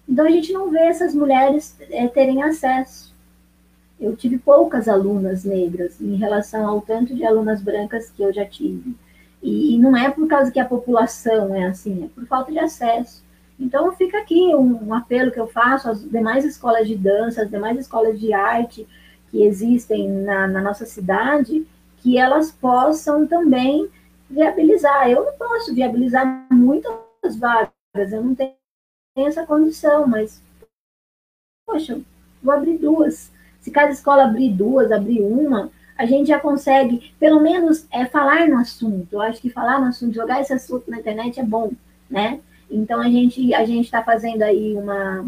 Então 0.08 0.26
a 0.26 0.30
gente 0.30 0.52
não 0.52 0.70
vê 0.70 0.80
essas 0.80 1.14
mulheres 1.14 1.76
é, 1.90 2.06
terem 2.08 2.42
acesso. 2.42 3.14
Eu 3.98 4.14
tive 4.16 4.38
poucas 4.38 4.88
alunas 4.88 5.44
negras 5.44 6.00
em 6.00 6.16
relação 6.16 6.66
ao 6.66 6.80
tanto 6.80 7.14
de 7.14 7.24
alunas 7.24 7.62
brancas 7.62 8.10
que 8.10 8.22
eu 8.22 8.32
já 8.32 8.44
tive. 8.44 8.94
E, 9.42 9.74
e 9.74 9.78
não 9.78 9.96
é 9.96 10.10
por 10.10 10.26
causa 10.26 10.50
que 10.50 10.60
a 10.60 10.64
população 10.64 11.54
é 11.54 11.66
assim, 11.66 12.04
é 12.04 12.08
por 12.08 12.26
falta 12.26 12.52
de 12.52 12.58
acesso. 12.58 13.24
Então 13.58 13.92
fica 13.92 14.18
aqui 14.18 14.54
um, 14.54 14.88
um 14.88 14.94
apelo 14.94 15.30
que 15.30 15.40
eu 15.40 15.46
faço 15.46 15.88
às 15.88 16.02
demais 16.02 16.44
escolas 16.44 16.88
de 16.88 16.96
dança, 16.96 17.42
às 17.42 17.50
demais 17.50 17.78
escolas 17.78 18.18
de 18.18 18.32
arte 18.32 18.86
que 19.30 19.42
existem 19.42 20.08
na, 20.08 20.46
na 20.46 20.60
nossa 20.60 20.84
cidade, 20.84 21.66
que 21.98 22.18
elas 22.18 22.50
possam 22.52 23.26
também 23.26 23.88
viabilizar. 24.28 25.08
Eu 25.08 25.24
não 25.24 25.32
posso 25.34 25.74
viabilizar 25.74 26.46
muitas 26.50 27.36
vagas, 27.38 27.72
eu 28.12 28.22
não 28.22 28.34
tenho 28.34 28.52
tem 29.14 29.26
essa 29.26 29.46
condição, 29.46 30.06
mas, 30.06 30.42
poxa, 31.66 32.00
vou 32.42 32.52
abrir 32.52 32.78
duas. 32.78 33.30
Se 33.60 33.70
cada 33.70 33.92
escola 33.92 34.24
abrir 34.24 34.50
duas, 34.50 34.90
abrir 34.90 35.22
uma, 35.22 35.70
a 35.96 36.04
gente 36.04 36.28
já 36.28 36.40
consegue, 36.40 37.14
pelo 37.18 37.40
menos, 37.40 37.86
é, 37.90 38.04
falar 38.04 38.48
no 38.48 38.58
assunto. 38.58 39.12
Eu 39.12 39.22
acho 39.22 39.40
que 39.40 39.48
falar 39.48 39.80
no 39.80 39.86
assunto, 39.86 40.14
jogar 40.14 40.40
esse 40.40 40.52
assunto 40.52 40.90
na 40.90 40.98
internet 40.98 41.38
é 41.38 41.44
bom, 41.44 41.70
né? 42.10 42.40
Então, 42.70 43.00
a 43.00 43.08
gente 43.08 43.54
a 43.54 43.64
está 43.64 44.02
fazendo 44.02 44.42
aí 44.42 44.74
uma, 44.74 45.24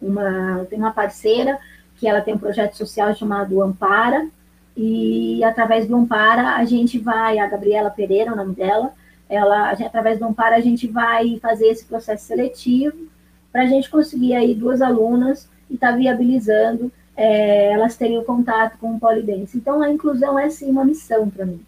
uma... 0.00 0.64
Tem 0.70 0.78
uma 0.78 0.92
parceira 0.92 1.58
que 1.96 2.06
ela 2.06 2.20
tem 2.20 2.34
um 2.34 2.38
projeto 2.38 2.76
social 2.76 3.14
chamado 3.14 3.60
Ampara, 3.60 4.28
e 4.76 5.42
através 5.44 5.86
do 5.86 5.96
Ampara 5.96 6.56
a 6.56 6.64
gente 6.64 6.98
vai, 6.98 7.38
a 7.38 7.46
Gabriela 7.46 7.90
Pereira, 7.90 8.32
o 8.32 8.36
nome 8.36 8.54
dela, 8.54 8.94
ela, 9.30 9.70
através 9.70 10.18
do 10.18 10.26
Amparo, 10.26 10.56
a 10.56 10.60
gente 10.60 10.86
vai 10.86 11.38
fazer 11.38 11.68
esse 11.68 11.84
processo 11.86 12.26
seletivo 12.26 13.08
para 13.50 13.62
a 13.62 13.66
gente 13.66 13.88
conseguir 13.88 14.34
aí 14.34 14.54
duas 14.54 14.82
alunas 14.82 15.48
e 15.70 15.74
estar 15.74 15.92
tá 15.92 15.96
viabilizando 15.96 16.92
é, 17.20 17.72
elas 17.72 17.96
teriam 17.96 18.24
contato 18.24 18.78
com 18.78 18.96
o 18.96 18.98
polidense. 18.98 19.58
Então, 19.58 19.82
a 19.82 19.90
inclusão 19.90 20.38
é 20.38 20.48
sim 20.48 20.70
uma 20.70 20.86
missão 20.86 21.28
para 21.28 21.44
mim. 21.44 21.60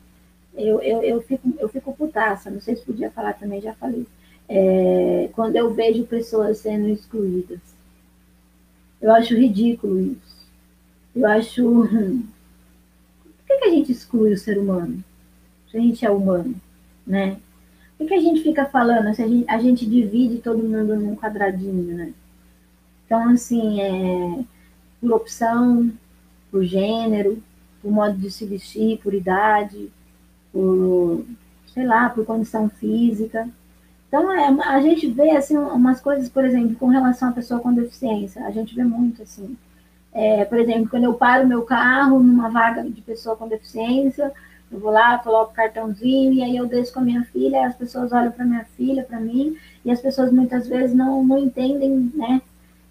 Eu, 0.54 0.80
eu, 0.80 1.02
eu, 1.02 1.20
fico, 1.20 1.52
eu 1.58 1.68
fico 1.68 1.94
putaça, 1.94 2.50
não 2.50 2.60
sei 2.60 2.74
se 2.74 2.82
podia 2.82 3.10
falar 3.10 3.34
também, 3.34 3.60
já 3.60 3.74
falei. 3.74 4.06
É, 4.48 5.28
quando 5.34 5.56
eu 5.56 5.72
vejo 5.74 6.04
pessoas 6.04 6.58
sendo 6.58 6.88
excluídas. 6.88 7.60
Eu 9.00 9.12
acho 9.12 9.34
ridículo 9.34 10.00
isso. 10.00 10.48
Eu 11.14 11.26
acho. 11.26 11.62
Por 13.22 13.46
que, 13.46 13.58
que 13.58 13.64
a 13.64 13.70
gente 13.70 13.92
exclui 13.92 14.32
o 14.32 14.38
ser 14.38 14.56
humano? 14.56 15.04
Se 15.70 15.76
a 15.76 15.80
gente 15.80 16.06
é 16.06 16.10
humano, 16.10 16.54
né? 17.06 17.36
Por 18.02 18.08
que 18.08 18.14
a 18.14 18.20
gente 18.20 18.42
fica 18.42 18.64
falando 18.64 19.14
se 19.14 19.22
a 19.22 19.28
gente, 19.28 19.48
a 19.48 19.58
gente 19.58 19.86
divide 19.86 20.38
todo 20.38 20.58
mundo 20.58 20.96
num 20.96 21.14
quadradinho, 21.14 21.96
né? 21.96 22.12
Então, 23.06 23.28
assim, 23.28 23.80
é, 23.80 24.44
por 25.00 25.12
opção, 25.12 25.92
por 26.50 26.64
gênero, 26.64 27.40
por 27.80 27.92
modo 27.92 28.18
de 28.18 28.28
se 28.28 28.44
vestir, 28.44 28.98
por 28.98 29.14
idade, 29.14 29.88
por, 30.52 31.24
sei 31.72 31.86
lá, 31.86 32.10
por 32.10 32.26
condição 32.26 32.68
física. 32.68 33.48
Então, 34.08 34.32
é, 34.32 34.48
a 34.48 34.80
gente 34.80 35.06
vê, 35.06 35.30
assim, 35.36 35.56
umas 35.56 36.00
coisas, 36.00 36.28
por 36.28 36.44
exemplo, 36.44 36.74
com 36.74 36.88
relação 36.88 37.28
à 37.28 37.32
pessoa 37.32 37.60
com 37.60 37.72
deficiência, 37.72 38.44
a 38.44 38.50
gente 38.50 38.74
vê 38.74 38.82
muito, 38.82 39.22
assim. 39.22 39.56
É, 40.12 40.44
por 40.44 40.58
exemplo, 40.58 40.88
quando 40.90 41.04
eu 41.04 41.14
paro 41.14 41.46
meu 41.46 41.62
carro 41.62 42.20
numa 42.20 42.48
vaga 42.48 42.82
de 42.82 43.00
pessoa 43.00 43.36
com 43.36 43.46
deficiência, 43.46 44.32
eu 44.72 44.78
vou 44.78 44.90
lá, 44.90 45.18
coloco 45.18 45.52
cartãozinho 45.52 46.32
e 46.32 46.42
aí 46.42 46.56
eu 46.56 46.66
desço 46.66 46.94
com 46.94 47.00
a 47.00 47.02
minha 47.02 47.24
filha, 47.24 47.66
as 47.66 47.76
pessoas 47.76 48.10
olham 48.10 48.32
para 48.32 48.44
minha 48.44 48.64
filha, 48.76 49.04
para 49.04 49.20
mim, 49.20 49.56
e 49.84 49.90
as 49.90 50.00
pessoas 50.00 50.32
muitas 50.32 50.66
vezes 50.66 50.96
não, 50.96 51.22
não 51.22 51.38
entendem, 51.38 52.10
né, 52.14 52.40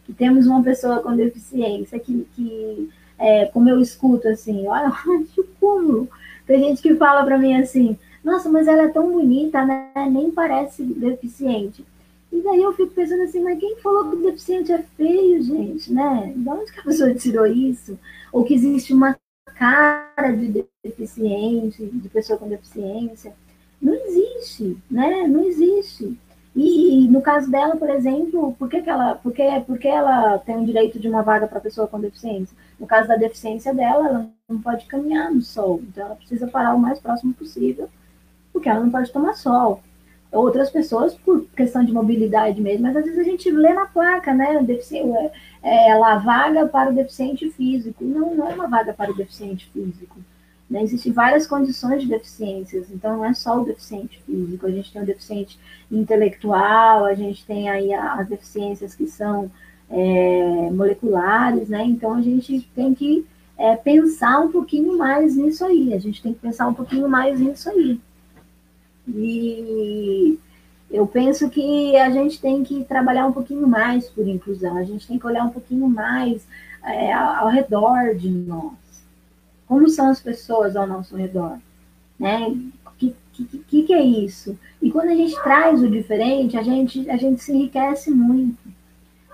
que 0.05 0.13
temos 0.13 0.45
uma 0.45 0.61
pessoa 0.61 0.99
com 0.99 1.15
deficiência, 1.15 1.99
que, 1.99 2.27
que 2.35 2.89
é, 3.17 3.45
como 3.45 3.67
eu 3.67 3.81
escuto 3.81 4.27
assim, 4.27 4.67
olha, 4.67 4.91
que 5.33 5.43
cúmulo. 5.59 6.07
Tem 6.45 6.59
gente 6.59 6.81
que 6.81 6.95
fala 6.95 7.23
para 7.23 7.37
mim 7.37 7.59
assim, 7.59 7.97
nossa, 8.23 8.49
mas 8.49 8.67
ela 8.67 8.83
é 8.83 8.89
tão 8.89 9.11
bonita, 9.11 9.65
né, 9.65 9.91
nem 10.09 10.29
parece 10.29 10.83
deficiente. 10.83 11.83
E 12.31 12.41
daí 12.41 12.61
eu 12.61 12.71
fico 12.73 12.93
pensando 12.93 13.23
assim, 13.23 13.41
mas 13.41 13.59
quem 13.59 13.75
falou 13.77 14.09
que 14.09 14.15
o 14.15 14.23
deficiente 14.23 14.71
é 14.71 14.81
feio, 14.95 15.43
gente, 15.43 15.91
né? 15.91 16.31
De 16.33 16.47
onde 16.47 16.71
que 16.71 16.79
a 16.79 16.83
pessoa 16.83 17.13
tirou 17.13 17.45
isso? 17.45 17.99
Ou 18.31 18.45
que 18.45 18.53
existe 18.53 18.93
uma 18.93 19.17
cara 19.61 20.31
de 20.31 20.65
deficiente, 20.83 21.85
de 21.85 22.09
pessoa 22.09 22.39
com 22.39 22.49
deficiência. 22.49 23.31
Não 23.79 23.93
existe, 23.93 24.75
né? 24.89 25.27
Não 25.27 25.43
existe. 25.43 26.17
E, 26.55 27.07
no 27.07 27.21
caso 27.21 27.49
dela, 27.49 27.75
por 27.75 27.87
exemplo, 27.91 28.55
por 28.57 28.67
que, 28.67 28.81
que 28.81 28.89
ela, 28.89 29.13
por 29.15 29.31
que, 29.31 29.43
por 29.61 29.77
que 29.77 29.87
ela 29.87 30.39
tem 30.39 30.57
o 30.57 30.65
direito 30.65 30.99
de 30.99 31.07
uma 31.07 31.21
vaga 31.21 31.47
para 31.47 31.59
pessoa 31.59 31.87
com 31.87 31.99
deficiência? 31.99 32.57
No 32.79 32.87
caso 32.87 33.07
da 33.07 33.15
deficiência 33.15 33.71
dela, 33.71 34.07
ela 34.07 34.29
não 34.49 34.59
pode 34.59 34.85
caminhar 34.87 35.31
no 35.31 35.43
sol, 35.43 35.79
então 35.83 36.07
ela 36.07 36.15
precisa 36.15 36.47
parar 36.47 36.73
o 36.73 36.79
mais 36.79 36.99
próximo 36.99 37.31
possível, 37.31 37.87
porque 38.51 38.67
ela 38.67 38.79
não 38.79 38.89
pode 38.89 39.13
tomar 39.13 39.35
sol. 39.35 39.83
Outras 40.31 40.69
pessoas, 40.69 41.13
por 41.13 41.45
questão 41.55 41.83
de 41.83 41.91
mobilidade 41.91 42.61
mesmo, 42.61 42.83
mas 42.83 42.95
às 42.95 43.03
vezes 43.03 43.19
a 43.19 43.23
gente 43.23 43.51
lê 43.51 43.73
na 43.73 43.85
placa, 43.85 44.33
né? 44.33 44.55
É, 44.55 45.31
é, 45.61 45.89
ela 45.89 46.17
vaga 46.19 46.67
para 46.67 46.89
o 46.89 46.95
deficiente 46.95 47.49
físico. 47.49 48.03
Não, 48.03 48.33
não 48.33 48.49
é 48.49 48.53
uma 48.53 48.67
vaga 48.67 48.93
para 48.93 49.11
o 49.11 49.15
deficiente 49.15 49.69
físico. 49.73 50.17
Né? 50.71 50.83
Existem 50.83 51.11
várias 51.11 51.45
condições 51.45 52.01
de 52.01 52.07
deficiências, 52.07 52.89
então 52.89 53.17
não 53.17 53.25
é 53.25 53.33
só 53.33 53.59
o 53.59 53.65
deficiente 53.65 54.23
físico, 54.25 54.65
a 54.65 54.71
gente 54.71 54.93
tem 54.93 55.01
o 55.01 55.05
deficiente 55.05 55.59
intelectual, 55.91 57.03
a 57.03 57.13
gente 57.13 57.45
tem 57.45 57.69
aí 57.69 57.93
as 57.93 58.25
deficiências 58.25 58.95
que 58.95 59.05
são 59.05 59.51
é, 59.89 60.69
moleculares, 60.71 61.67
né? 61.67 61.83
Então 61.83 62.13
a 62.13 62.21
gente 62.21 62.61
tem 62.73 62.93
que 62.93 63.25
é, 63.57 63.75
pensar 63.75 64.39
um 64.39 64.49
pouquinho 64.49 64.97
mais 64.97 65.35
nisso 65.35 65.65
aí, 65.65 65.93
a 65.93 65.99
gente 65.99 66.23
tem 66.23 66.33
que 66.33 66.39
pensar 66.39 66.69
um 66.69 66.73
pouquinho 66.73 67.09
mais 67.09 67.37
nisso 67.37 67.69
aí. 67.69 67.99
E 69.15 70.39
eu 70.89 71.07
penso 71.07 71.49
que 71.49 71.95
a 71.95 72.09
gente 72.09 72.39
tem 72.39 72.63
que 72.63 72.83
trabalhar 72.83 73.25
um 73.25 73.31
pouquinho 73.31 73.67
mais 73.67 74.09
por 74.09 74.27
inclusão, 74.27 74.77
a 74.77 74.83
gente 74.83 75.07
tem 75.07 75.17
que 75.17 75.25
olhar 75.25 75.45
um 75.45 75.49
pouquinho 75.49 75.87
mais 75.87 76.45
é, 76.83 77.13
ao 77.13 77.49
redor 77.49 78.15
de 78.15 78.29
nós. 78.29 78.73
Como 79.67 79.87
são 79.89 80.09
as 80.09 80.19
pessoas 80.19 80.75
ao 80.75 80.85
nosso 80.85 81.15
redor? 81.15 81.57
Né? 82.19 82.53
O 82.85 82.91
que, 82.97 83.15
que, 83.31 83.83
que 83.83 83.93
é 83.93 84.03
isso? 84.03 84.57
E 84.81 84.91
quando 84.91 85.09
a 85.09 85.15
gente 85.15 85.41
traz 85.41 85.81
o 85.81 85.89
diferente, 85.89 86.57
a 86.57 86.63
gente, 86.63 87.09
a 87.09 87.15
gente 87.15 87.41
se 87.41 87.53
enriquece 87.53 88.11
muito. 88.11 88.59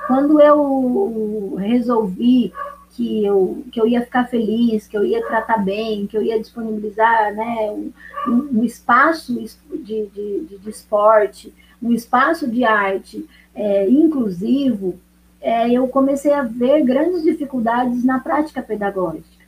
Quando 0.05 0.39
eu 0.39 1.55
resolvi 1.57 2.53
que 2.97 3.23
eu, 3.23 3.63
que 3.71 3.79
eu 3.79 3.87
ia 3.87 4.01
ficar 4.01 4.25
feliz, 4.25 4.87
que 4.87 4.97
eu 4.97 5.05
ia 5.05 5.23
tratar 5.27 5.59
bem, 5.59 6.07
que 6.07 6.17
eu 6.17 6.23
ia 6.23 6.39
disponibilizar 6.39 7.31
né, 7.35 7.71
um, 7.71 7.91
um 8.27 8.63
espaço 8.63 9.39
de, 9.71 10.07
de, 10.07 10.57
de, 10.57 10.67
esporte, 10.67 11.53
um 11.79 11.91
espaço 11.93 12.49
de 12.49 12.63
arte 12.63 13.23
é, 13.53 13.87
inclusivo, 13.87 14.95
é, 15.39 15.71
eu 15.71 15.87
comecei 15.87 16.33
a 16.33 16.41
ver 16.41 16.83
grandes 16.83 17.21
dificuldades 17.21 18.03
na 18.03 18.19
prática 18.19 18.63
pedagógica. 18.63 19.45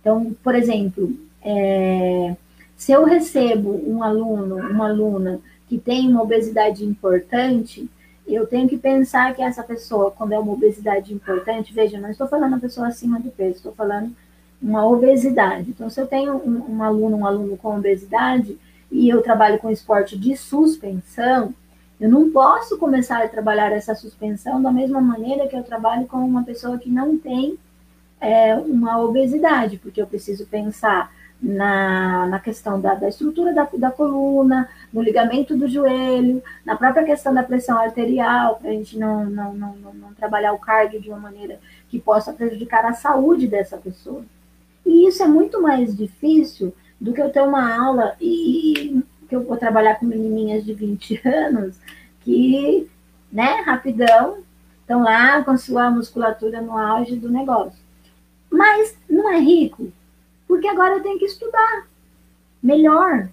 Então, 0.00 0.34
por 0.42 0.56
exemplo, 0.56 1.16
é, 1.42 2.34
se 2.76 2.90
eu 2.90 3.04
recebo 3.04 3.70
um 3.88 4.02
aluno, 4.02 4.56
uma 4.56 4.88
aluna 4.88 5.40
que 5.68 5.78
tem 5.78 6.08
uma 6.08 6.24
obesidade 6.24 6.84
importante, 6.84 7.88
eu 8.34 8.46
tenho 8.46 8.68
que 8.68 8.78
pensar 8.78 9.34
que 9.34 9.42
essa 9.42 9.62
pessoa, 9.62 10.10
quando 10.10 10.32
é 10.32 10.38
uma 10.38 10.52
obesidade 10.52 11.12
importante, 11.12 11.72
veja, 11.72 11.98
não 11.98 12.10
estou 12.10 12.28
falando 12.28 12.52
uma 12.52 12.60
pessoa 12.60 12.88
acima 12.88 13.18
do 13.18 13.30
peso, 13.30 13.56
estou 13.56 13.72
falando 13.72 14.14
uma 14.60 14.86
obesidade. 14.86 15.70
Então, 15.70 15.88
se 15.88 16.00
eu 16.00 16.06
tenho 16.06 16.36
um, 16.36 16.76
um 16.76 16.82
aluno, 16.82 17.16
um 17.16 17.26
aluno 17.26 17.56
com 17.56 17.76
obesidade, 17.76 18.58
e 18.90 19.08
eu 19.08 19.22
trabalho 19.22 19.58
com 19.58 19.70
esporte 19.70 20.18
de 20.18 20.36
suspensão, 20.36 21.54
eu 22.00 22.08
não 22.08 22.30
posso 22.30 22.78
começar 22.78 23.22
a 23.22 23.28
trabalhar 23.28 23.72
essa 23.72 23.94
suspensão 23.94 24.60
da 24.60 24.72
mesma 24.72 25.00
maneira 25.00 25.46
que 25.46 25.56
eu 25.56 25.62
trabalho 25.62 26.06
com 26.06 26.18
uma 26.18 26.42
pessoa 26.42 26.78
que 26.78 26.90
não 26.90 27.16
tem 27.18 27.58
é, 28.20 28.54
uma 28.54 29.00
obesidade, 29.02 29.78
porque 29.78 30.00
eu 30.00 30.06
preciso 30.06 30.46
pensar 30.46 31.12
na, 31.42 32.26
na 32.26 32.38
questão 32.38 32.80
da, 32.80 32.94
da 32.94 33.08
estrutura 33.08 33.54
da, 33.54 33.68
da 33.78 33.90
coluna, 33.90 34.68
no 34.92 35.00
ligamento 35.00 35.56
do 35.56 35.68
joelho, 35.68 36.42
na 36.64 36.76
própria 36.76 37.04
questão 37.04 37.32
da 37.32 37.42
pressão 37.42 37.78
arterial, 37.78 38.56
para 38.56 38.70
a 38.70 38.72
gente 38.72 38.98
não, 38.98 39.24
não, 39.24 39.54
não, 39.54 39.74
não, 39.94 40.14
trabalhar 40.14 40.52
o 40.52 40.58
cardio 40.58 41.00
de 41.00 41.08
uma 41.08 41.18
maneira 41.18 41.58
que 41.88 41.98
possa 41.98 42.32
prejudicar 42.32 42.84
a 42.84 42.92
saúde 42.92 43.46
dessa 43.46 43.78
pessoa. 43.78 44.22
E 44.84 45.08
isso 45.08 45.22
é 45.22 45.26
muito 45.26 45.62
mais 45.62 45.96
difícil 45.96 46.74
do 47.00 47.14
que 47.14 47.22
eu 47.22 47.30
ter 47.30 47.40
uma 47.40 47.74
aula 47.74 48.14
e 48.20 49.02
que 49.28 49.34
eu 49.34 49.42
vou 49.42 49.56
trabalhar 49.56 49.94
com 49.94 50.04
menininhas 50.04 50.64
de 50.64 50.74
20 50.74 51.22
anos 51.26 51.76
que, 52.20 52.86
né, 53.32 53.62
rapidão, 53.64 54.38
estão 54.80 55.02
lá 55.02 55.42
com 55.42 55.56
sua 55.56 55.90
musculatura 55.90 56.60
no 56.60 56.76
auge 56.76 57.16
do 57.16 57.30
negócio. 57.30 57.78
Mas 58.50 58.96
não 59.08 59.32
é 59.32 59.38
rico, 59.38 59.90
porque 60.50 60.66
agora 60.66 60.96
eu 60.96 61.02
tenho 61.02 61.16
que 61.16 61.26
estudar 61.26 61.86
melhor, 62.60 63.28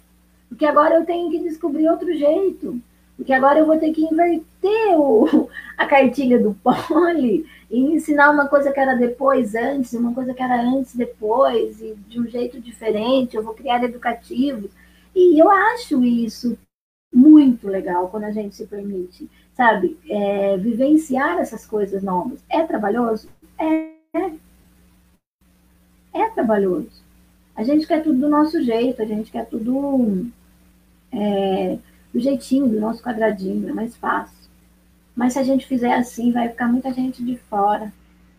porque 0.47 0.67
agora 0.67 0.97
eu 0.97 1.03
tenho 1.03 1.31
que 1.31 1.39
descobrir 1.39 1.89
outro 1.89 2.13
jeito, 2.13 2.79
porque 3.15 3.33
agora 3.33 3.57
eu 3.57 3.65
vou 3.65 3.79
ter 3.79 3.91
que 3.91 4.05
inverter 4.05 4.95
o, 4.95 5.49
a 5.75 5.87
cartilha 5.87 6.37
do 6.37 6.53
poli 6.53 7.43
e 7.71 7.79
ensinar 7.79 8.29
uma 8.29 8.47
coisa 8.47 8.71
que 8.71 8.79
era 8.79 8.93
depois, 8.93 9.55
antes, 9.55 9.93
uma 9.93 10.13
coisa 10.13 10.31
que 10.31 10.43
era 10.43 10.61
antes, 10.61 10.95
depois, 10.95 11.81
e 11.81 11.95
de 12.07 12.19
um 12.19 12.27
jeito 12.27 12.61
diferente, 12.61 13.35
eu 13.35 13.41
vou 13.41 13.55
criar 13.55 13.83
educativos. 13.83 14.69
E 15.15 15.41
eu 15.41 15.49
acho 15.49 16.03
isso 16.03 16.55
muito 17.11 17.67
legal 17.67 18.09
quando 18.09 18.25
a 18.25 18.31
gente 18.31 18.55
se 18.55 18.67
permite, 18.67 19.27
sabe, 19.55 19.97
é, 20.07 20.55
vivenciar 20.57 21.39
essas 21.39 21.65
coisas 21.65 22.03
novas. 22.03 22.43
É 22.47 22.61
trabalhoso? 22.61 23.27
É 23.57 23.87
é 26.13 26.29
trabalhoso. 26.29 27.06
A 27.57 27.63
gente 27.63 27.87
quer 27.87 28.03
tudo 28.03 28.19
do 28.19 28.29
nosso 28.29 28.61
jeito, 28.61 29.01
a 29.01 29.05
gente 29.05 29.31
quer 29.31 29.47
tudo 29.47 30.27
é, 31.11 31.79
do 32.13 32.19
jeitinho, 32.19 32.69
do 32.69 32.79
nosso 32.79 33.01
quadradinho, 33.01 33.67
é 33.67 33.73
mais 33.73 33.97
fácil. 33.97 34.47
Mas 35.15 35.33
se 35.33 35.39
a 35.39 35.43
gente 35.43 35.65
fizer 35.65 35.91
assim, 35.95 36.31
vai 36.31 36.49
ficar 36.49 36.67
muita 36.67 36.93
gente 36.93 37.25
de 37.25 37.35
fora. 37.49 37.91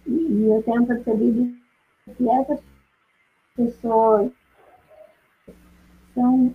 E, 0.07 0.45
eu 0.47 0.63
tenho 0.63 0.87
percebido 0.87 1.53
que 2.17 2.31
essas 2.31 2.61
pessoas 3.57 4.31
são 6.15 6.55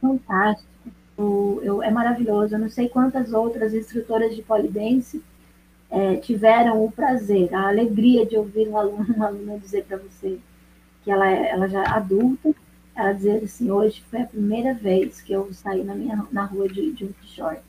fantásticas. 0.00 0.92
Eu, 1.16 1.60
eu, 1.62 1.82
é 1.84 1.90
maravilhoso. 1.90 2.56
Eu 2.56 2.58
não 2.58 2.68
sei 2.68 2.88
quantas 2.88 3.32
outras 3.32 3.72
instrutoras 3.72 4.34
de 4.34 4.42
polidense 4.42 5.22
é, 5.88 6.16
tiveram 6.16 6.84
o 6.84 6.90
prazer, 6.90 7.54
a 7.54 7.68
alegria 7.68 8.26
de 8.26 8.36
ouvir 8.36 8.66
um 8.68 8.76
aluno, 8.76 9.14
uma 9.14 9.28
aluna 9.28 9.56
dizer 9.56 9.84
para 9.84 9.98
você 9.98 10.40
que 11.06 11.10
ela, 11.12 11.30
é, 11.30 11.50
ela 11.50 11.68
já 11.68 11.84
é 11.84 11.88
adulta, 11.88 12.52
ela 12.96 13.12
dizer 13.12 13.44
assim, 13.44 13.70
hoje 13.70 14.04
foi 14.10 14.22
a 14.22 14.26
primeira 14.26 14.74
vez 14.74 15.20
que 15.20 15.32
eu 15.32 15.54
saí 15.54 15.84
na, 15.84 15.94
minha, 15.94 16.26
na 16.32 16.44
rua 16.44 16.68
de, 16.68 16.92
de, 16.92 17.14
short. 17.22 17.62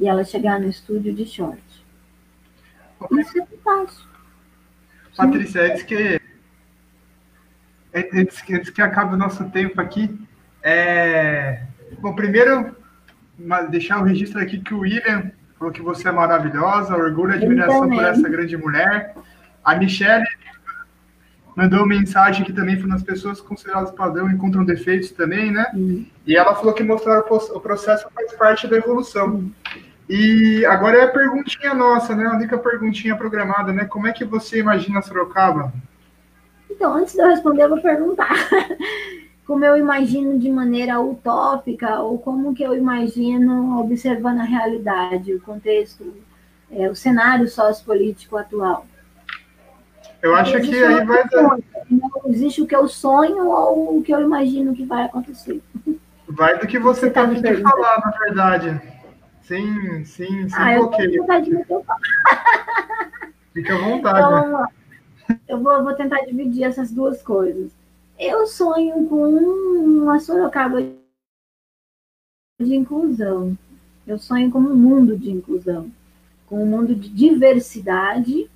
E 0.00 0.08
ela 0.08 0.24
chegar 0.24 0.58
no 0.58 0.68
estúdio 0.68 1.14
de 1.14 1.24
short. 1.24 1.62
Isso 3.12 3.40
é 3.40 3.46
fantástico. 3.46 4.08
Patrícia, 5.16 5.62
antes 5.62 5.82
que, 5.84 6.20
antes, 7.94 8.42
que, 8.42 8.54
antes 8.56 8.70
que 8.70 8.82
acabe 8.82 9.14
o 9.14 9.16
nosso 9.16 9.48
tempo 9.50 9.80
aqui, 9.80 10.18
é... 10.60 11.62
bom, 12.00 12.16
primeiro, 12.16 12.76
deixar 13.70 14.00
o 14.00 14.04
registro 14.04 14.40
aqui 14.40 14.58
que 14.58 14.74
o 14.74 14.80
William 14.80 15.30
falou 15.56 15.72
que 15.72 15.82
você 15.82 16.08
é 16.08 16.12
maravilhosa, 16.12 16.96
orgulho 16.96 17.34
e 17.34 17.36
admiração 17.36 17.88
por 17.88 18.02
essa 18.02 18.28
grande 18.28 18.56
mulher. 18.56 19.14
A 19.62 19.76
Michelle 19.76 20.26
mandou 21.58 21.84
mensagem 21.84 22.44
que 22.44 22.52
também 22.52 22.78
foi 22.78 22.88
nas 22.88 23.02
pessoas 23.02 23.40
consideradas 23.40 23.90
padrão 23.90 24.30
encontram 24.30 24.64
defeitos 24.64 25.10
também, 25.10 25.50
né? 25.50 25.66
Uhum. 25.74 26.06
E 26.24 26.36
ela 26.36 26.54
falou 26.54 26.72
que 26.72 26.84
mostrar 26.84 27.18
o 27.18 27.60
processo 27.60 28.06
faz 28.14 28.32
parte 28.34 28.68
da 28.68 28.76
evolução. 28.76 29.26
Uhum. 29.26 29.50
E 30.08 30.64
agora 30.66 30.98
é 30.98 31.02
a 31.02 31.10
perguntinha 31.10 31.74
nossa, 31.74 32.14
né? 32.14 32.26
A 32.26 32.36
única 32.36 32.56
perguntinha 32.56 33.16
programada, 33.16 33.72
né? 33.72 33.86
Como 33.86 34.06
é 34.06 34.12
que 34.12 34.24
você 34.24 34.60
imagina 34.60 35.02
Sorocaba? 35.02 35.72
Então, 36.70 36.94
antes 36.94 37.14
de 37.14 37.22
eu 37.22 37.26
responder, 37.26 37.64
eu 37.64 37.70
vou 37.70 37.82
perguntar. 37.82 38.30
como 39.44 39.64
eu 39.64 39.76
imagino 39.76 40.38
de 40.38 40.48
maneira 40.52 41.00
utópica 41.00 41.98
ou 42.02 42.20
como 42.20 42.54
que 42.54 42.62
eu 42.62 42.76
imagino 42.76 43.80
observando 43.80 44.38
a 44.38 44.44
realidade, 44.44 45.34
o 45.34 45.40
contexto, 45.40 46.14
é, 46.70 46.88
o 46.88 46.94
cenário 46.94 47.48
sociopolítico 47.48 48.36
atual. 48.36 48.86
Eu 50.22 50.34
acho 50.34 50.60
que 50.60 50.84
aí 50.84 51.04
vai 51.04 51.28
dar... 51.28 51.58
Não 51.90 52.10
existe 52.26 52.60
o 52.60 52.66
que 52.66 52.74
eu 52.74 52.88
sonho 52.88 53.48
ou 53.48 53.98
o 53.98 54.02
que 54.02 54.12
eu 54.12 54.20
imagino 54.20 54.74
que 54.74 54.84
vai 54.84 55.04
acontecer. 55.04 55.62
Vai 56.28 56.58
do 56.58 56.66
que 56.66 56.78
você, 56.78 57.02
você 57.02 57.10
tá 57.10 57.26
me 57.26 57.40
falar, 57.40 58.00
na 58.00 58.10
verdade. 58.18 58.80
Sim, 59.42 60.04
sim, 60.04 60.48
sim, 60.48 60.54
ah, 60.54 60.76
bloqueio. 60.76 61.24
Fica 63.54 63.74
à 63.74 63.78
vontade. 63.78 64.18
Então, 64.18 64.68
eu 65.48 65.62
vou, 65.62 65.82
vou 65.82 65.94
tentar 65.94 66.20
dividir 66.26 66.64
essas 66.64 66.90
duas 66.90 67.22
coisas. 67.22 67.70
Eu 68.18 68.46
sonho 68.46 69.06
com 69.06 69.24
uma 69.24 70.18
Sorocaba 70.18 70.82
de 72.60 72.74
inclusão. 72.74 73.56
Eu 74.06 74.18
sonho 74.18 74.50
com 74.50 74.58
um 74.58 74.74
mundo 74.74 75.16
de 75.16 75.30
inclusão, 75.30 75.90
com 76.46 76.62
um 76.62 76.66
mundo 76.66 76.94
de 76.94 77.08
diversidade 77.08 78.50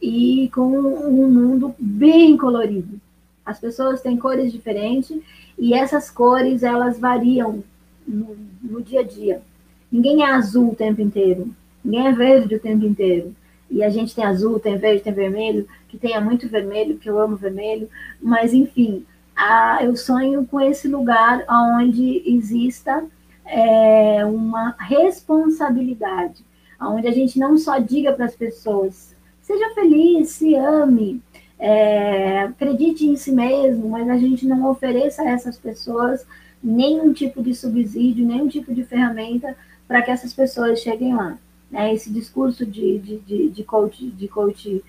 e 0.00 0.50
com 0.54 0.66
um 0.66 1.30
mundo 1.30 1.74
bem 1.78 2.36
colorido. 2.36 3.00
As 3.44 3.58
pessoas 3.60 4.00
têm 4.00 4.16
cores 4.16 4.52
diferentes 4.52 5.18
e 5.58 5.72
essas 5.72 6.10
cores 6.10 6.62
elas 6.62 6.98
variam 6.98 7.62
no, 8.06 8.36
no 8.62 8.82
dia 8.82 9.00
a 9.00 9.04
dia. 9.04 9.42
Ninguém 9.90 10.22
é 10.22 10.26
azul 10.26 10.72
o 10.72 10.74
tempo 10.74 11.00
inteiro, 11.00 11.50
ninguém 11.84 12.08
é 12.08 12.12
verde 12.12 12.54
o 12.56 12.60
tempo 12.60 12.84
inteiro. 12.84 13.34
E 13.70 13.82
a 13.82 13.90
gente 13.90 14.14
tem 14.14 14.24
azul, 14.24 14.60
tem 14.60 14.76
verde, 14.76 15.02
tem 15.02 15.12
vermelho, 15.12 15.66
que 15.88 15.96
tenha 15.96 16.20
muito 16.20 16.48
vermelho, 16.48 16.98
que 16.98 17.08
eu 17.08 17.18
amo 17.18 17.36
vermelho, 17.36 17.88
mas 18.20 18.52
enfim, 18.52 19.04
a, 19.34 19.80
eu 19.82 19.96
sonho 19.96 20.46
com 20.46 20.60
esse 20.60 20.86
lugar 20.86 21.44
onde 21.48 22.22
exista 22.24 23.04
é, 23.44 24.24
uma 24.24 24.74
responsabilidade, 24.78 26.44
onde 26.80 27.08
a 27.08 27.12
gente 27.12 27.38
não 27.38 27.56
só 27.56 27.78
diga 27.78 28.12
para 28.12 28.26
as 28.26 28.36
pessoas 28.36 29.15
seja 29.46 29.72
feliz, 29.74 30.30
se 30.30 30.56
ame, 30.56 31.22
é, 31.56 32.40
acredite 32.40 33.06
em 33.06 33.14
si 33.14 33.30
mesmo, 33.30 33.88
mas 33.88 34.08
a 34.08 34.18
gente 34.18 34.44
não 34.44 34.68
ofereça 34.68 35.22
a 35.22 35.30
essas 35.30 35.56
pessoas 35.56 36.26
nenhum 36.60 37.12
tipo 37.12 37.40
de 37.40 37.54
subsídio, 37.54 38.26
nenhum 38.26 38.48
tipo 38.48 38.74
de 38.74 38.82
ferramenta 38.82 39.56
para 39.86 40.02
que 40.02 40.10
essas 40.10 40.34
pessoas 40.34 40.80
cheguem 40.80 41.14
lá. 41.14 41.38
Né? 41.70 41.94
Esse 41.94 42.12
discurso 42.12 42.66
de, 42.66 42.98
de, 42.98 43.18
de, 43.18 43.48
de, 43.50 43.62
coach, 43.62 44.04
de 44.10 44.26
coach 44.26 44.84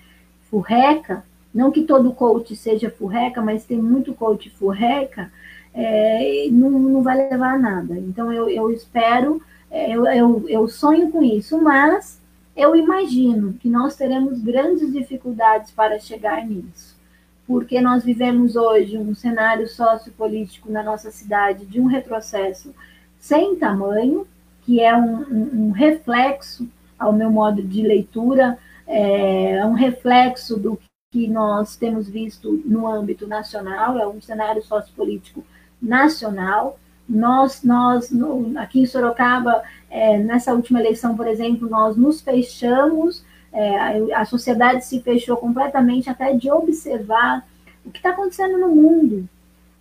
furreca, 0.50 1.24
não 1.54 1.70
que 1.70 1.84
todo 1.84 2.12
coach 2.12 2.56
seja 2.56 2.90
furreca, 2.90 3.40
mas 3.40 3.64
tem 3.64 3.80
muito 3.80 4.12
coach 4.12 4.50
furreca, 4.50 5.30
é, 5.72 6.48
não, 6.50 6.68
não 6.70 7.02
vai 7.04 7.16
levar 7.30 7.54
a 7.54 7.58
nada. 7.58 7.96
Então, 7.96 8.32
eu, 8.32 8.48
eu 8.48 8.72
espero, 8.72 9.40
é, 9.70 9.92
eu, 9.94 10.04
eu, 10.06 10.48
eu 10.48 10.68
sonho 10.68 11.12
com 11.12 11.22
isso, 11.22 11.62
mas 11.62 12.20
eu 12.58 12.74
imagino 12.74 13.54
que 13.54 13.68
nós 13.68 13.94
teremos 13.94 14.42
grandes 14.42 14.92
dificuldades 14.92 15.70
para 15.70 16.00
chegar 16.00 16.44
nisso, 16.44 16.98
porque 17.46 17.80
nós 17.80 18.04
vivemos 18.04 18.56
hoje 18.56 18.98
um 18.98 19.14
cenário 19.14 19.68
sociopolítico 19.68 20.70
na 20.70 20.82
nossa 20.82 21.12
cidade 21.12 21.64
de 21.64 21.80
um 21.80 21.86
retrocesso 21.86 22.74
sem 23.18 23.54
tamanho, 23.54 24.26
que 24.62 24.80
é 24.80 24.94
um, 24.94 25.22
um, 25.22 25.66
um 25.66 25.70
reflexo, 25.70 26.68
ao 26.98 27.12
meu 27.12 27.30
modo 27.30 27.62
de 27.62 27.80
leitura, 27.80 28.58
é 28.86 29.64
um 29.64 29.74
reflexo 29.74 30.58
do 30.58 30.78
que 31.12 31.28
nós 31.28 31.76
temos 31.76 32.08
visto 32.08 32.60
no 32.66 32.86
âmbito 32.86 33.26
nacional, 33.26 33.98
é 33.98 34.06
um 34.06 34.20
cenário 34.20 34.62
sociopolítico 34.62 35.44
nacional. 35.80 36.78
Nós, 37.08 37.62
nós 37.62 38.10
no, 38.10 38.58
aqui 38.58 38.80
em 38.80 38.86
Sorocaba, 38.86 39.62
é, 39.90 40.18
nessa 40.18 40.52
última 40.52 40.80
eleição, 40.80 41.16
por 41.16 41.26
exemplo, 41.26 41.68
nós 41.68 41.96
nos 41.96 42.20
fechamos, 42.20 43.24
é, 43.52 44.12
a, 44.14 44.24
sociedade 44.24 44.84
se 44.84 45.00
fechou 45.00 45.36
completamente 45.36 46.10
até 46.10 46.34
de 46.34 46.50
observar 46.50 47.46
o 47.84 47.90
que 47.90 47.98
está 47.98 48.10
acontecendo 48.10 48.58
no 48.58 48.68
mundo. 48.68 49.28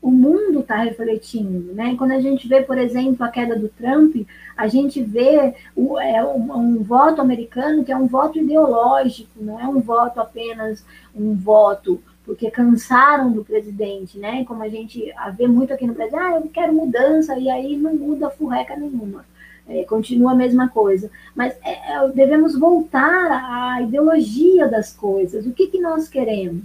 O 0.01 0.09
mundo 0.09 0.61
está 0.61 0.77
refletindo, 0.77 1.73
né? 1.73 1.95
Quando 1.97 2.11
a 2.11 2.21
gente 2.21 2.47
vê, 2.47 2.61
por 2.61 2.77
exemplo, 2.77 3.25
a 3.25 3.29
queda 3.29 3.57
do 3.57 3.67
Trump, 3.67 4.15
a 4.55 4.67
gente 4.67 5.01
vê 5.03 5.55
o, 5.75 5.99
é, 5.99 6.23
um, 6.23 6.55
um 6.55 6.83
voto 6.83 7.19
americano 7.19 7.83
que 7.83 7.91
é 7.91 7.97
um 7.97 8.07
voto 8.07 8.39
ideológico, 8.39 9.29
não 9.35 9.59
é 9.59 9.67
um 9.67 9.81
voto 9.81 10.21
apenas 10.21 10.85
um 11.13 11.35
voto 11.35 12.01
porque 12.27 12.51
cansaram 12.51 13.31
do 13.31 13.43
presidente, 13.43 14.19
né? 14.19 14.45
Como 14.45 14.61
a 14.61 14.69
gente 14.69 15.11
vê 15.35 15.47
muito 15.47 15.73
aqui 15.73 15.87
no 15.87 15.95
Brasil, 15.95 16.19
ah, 16.19 16.35
eu 16.35 16.49
quero 16.49 16.73
mudança, 16.73 17.35
e 17.39 17.49
aí 17.49 17.75
não 17.75 17.95
muda 17.95 18.29
furreca 18.29 18.75
nenhuma 18.75 19.25
é, 19.67 19.83
continua 19.83 20.31
a 20.31 20.35
mesma 20.35 20.69
coisa. 20.69 21.11
Mas 21.35 21.55
é, 21.63 21.93
é, 21.93 22.07
devemos 22.09 22.57
voltar 22.57 23.31
à 23.31 23.81
ideologia 23.81 24.67
das 24.67 24.93
coisas. 24.93 25.45
O 25.45 25.51
que, 25.51 25.67
que 25.67 25.79
nós 25.79 26.07
queremos? 26.07 26.63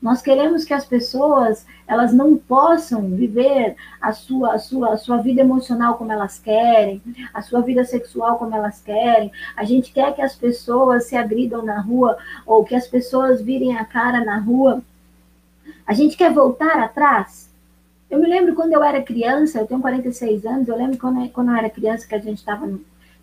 Nós 0.00 0.22
queremos 0.22 0.64
que 0.64 0.72
as 0.72 0.86
pessoas 0.86 1.66
elas 1.86 2.10
não 2.10 2.34
possam 2.34 3.10
viver 3.10 3.76
a 4.00 4.12
sua, 4.12 4.54
a 4.54 4.58
sua, 4.58 4.94
a 4.94 4.96
sua 4.96 5.18
vida 5.18 5.42
emocional 5.42 5.98
como 5.98 6.10
elas 6.10 6.38
querem, 6.38 7.02
a 7.34 7.42
sua 7.42 7.60
vida 7.60 7.84
sexual 7.84 8.38
como 8.38 8.54
elas 8.54 8.80
querem. 8.80 9.30
A 9.54 9.64
gente 9.64 9.92
quer 9.92 10.14
que 10.14 10.22
as 10.22 10.34
pessoas 10.34 11.04
se 11.04 11.16
agridam 11.16 11.62
na 11.62 11.80
rua 11.82 12.16
ou 12.46 12.64
que 12.64 12.74
as 12.74 12.86
pessoas 12.86 13.42
virem 13.42 13.76
a 13.76 13.84
cara 13.84 14.24
na 14.24 14.38
rua. 14.38 14.82
A 15.86 15.92
gente 15.92 16.16
quer 16.16 16.32
voltar 16.32 16.78
atrás 16.78 17.50
eu 18.10 18.18
me 18.18 18.26
lembro 18.26 18.56
quando 18.56 18.72
eu 18.72 18.82
era 18.82 19.00
criança, 19.00 19.60
eu 19.60 19.66
tenho 19.66 19.80
46 19.80 20.44
anos, 20.44 20.66
eu 20.66 20.76
lembro 20.76 20.98
quando, 20.98 21.28
quando 21.30 21.50
eu 21.50 21.54
era 21.54 21.70
criança 21.70 22.06
que 22.06 22.14
a 22.14 22.18
gente 22.18 22.38
estava 22.38 22.68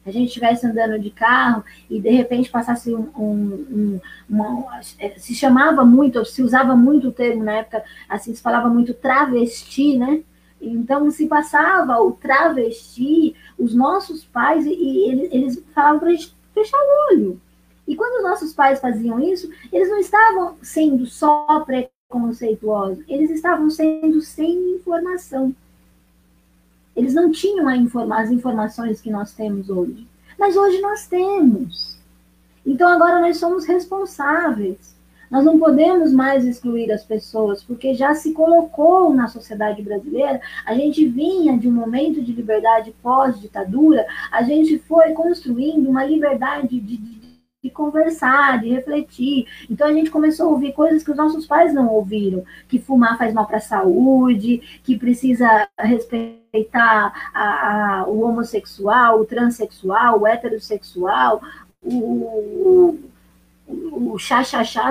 a 0.05 0.11
gente 0.11 0.27
estivesse 0.27 0.65
andando 0.65 0.97
de 0.97 1.09
carro 1.09 1.65
e 1.89 1.99
de 1.99 2.09
repente 2.09 2.49
passasse 2.49 2.95
um, 2.95 3.09
um, 3.17 3.65
um 3.69 3.99
uma, 4.29 4.81
se 5.17 5.35
chamava 5.35 5.83
muito, 5.83 6.23
se 6.23 6.41
usava 6.41 6.77
muito 6.77 7.09
o 7.09 7.11
termo 7.11 7.43
na 7.43 7.57
época, 7.57 7.83
assim, 8.07 8.33
se 8.33 8.41
falava 8.41 8.69
muito 8.69 8.93
travesti, 8.93 9.97
né? 9.97 10.21
Então, 10.61 11.11
se 11.11 11.27
passava 11.27 11.99
o 11.99 12.13
travesti, 12.13 13.35
os 13.59 13.75
nossos 13.75 14.23
pais, 14.23 14.65
e, 14.65 15.09
eles, 15.09 15.29
eles 15.33 15.63
falavam 15.75 15.99
para 15.99 16.07
a 16.07 16.11
gente 16.13 16.33
fechar 16.53 16.77
o 16.77 17.13
olho. 17.13 17.41
E 17.85 17.93
quando 17.93 18.19
os 18.19 18.23
nossos 18.23 18.53
pais 18.53 18.79
faziam 18.79 19.19
isso, 19.19 19.51
eles 19.73 19.89
não 19.89 19.99
estavam 19.99 20.55
sendo 20.61 21.05
só 21.05 21.65
precoceituosos, 21.65 21.96
conceituosos, 22.09 23.03
eles 23.07 23.29
estavam 23.29 23.69
sendo 23.69 24.21
sem 24.21 24.75
informação. 24.75 25.53
Eles 26.95 27.13
não 27.13 27.31
tinham 27.31 27.69
informa 27.75 28.21
as 28.21 28.31
informações 28.31 29.01
que 29.01 29.11
nós 29.11 29.33
temos 29.33 29.69
hoje. 29.69 30.07
Mas 30.39 30.55
hoje 30.55 30.81
nós 30.81 31.05
temos. 31.07 31.97
Então 32.65 32.89
agora 32.89 33.19
nós 33.19 33.37
somos 33.37 33.65
responsáveis. 33.65 34.95
Nós 35.29 35.43
não 35.43 35.59
podemos 35.59 36.13
mais 36.13 36.45
excluir 36.45 36.89
as 36.89 37.03
pessoas, 37.03 37.61
porque 37.61 37.93
já 37.93 38.15
se 38.15 38.31
colocou 38.31 39.13
na 39.13 39.27
sociedade 39.27 39.81
brasileira, 39.81 40.39
a 40.65 40.73
gente 40.73 41.05
vinha 41.05 41.57
de 41.57 41.67
um 41.67 41.71
momento 41.73 42.21
de 42.21 42.31
liberdade 42.31 42.95
pós-ditadura, 43.03 44.07
a 44.31 44.41
gente 44.43 44.79
foi 44.79 45.11
construindo 45.11 45.89
uma 45.89 46.05
liberdade 46.05 46.79
de, 46.79 46.95
de 46.95 47.26
de 47.63 47.71
conversar, 47.71 48.61
de 48.61 48.69
refletir. 48.69 49.47
Então 49.69 49.87
a 49.87 49.93
gente 49.93 50.11
começou 50.11 50.47
a 50.47 50.51
ouvir 50.51 50.73
coisas 50.73 51.03
que 51.03 51.11
os 51.11 51.17
nossos 51.17 51.47
pais 51.47 51.73
não 51.73 51.87
ouviram, 51.87 52.43
que 52.67 52.79
fumar 52.79 53.17
faz 53.17 53.33
mal 53.33 53.47
para 53.47 53.57
a 53.57 53.61
saúde, 53.61 54.79
que 54.83 54.97
precisa 54.97 55.67
respeitar 55.79 57.31
a, 57.33 58.01
a, 58.01 58.07
o 58.07 58.21
homossexual, 58.21 59.19
o 59.19 59.25
transexual, 59.25 60.21
o 60.21 60.27
heterossexual, 60.27 61.41
o, 61.81 62.99
o, 63.67 64.13
o 64.13 64.19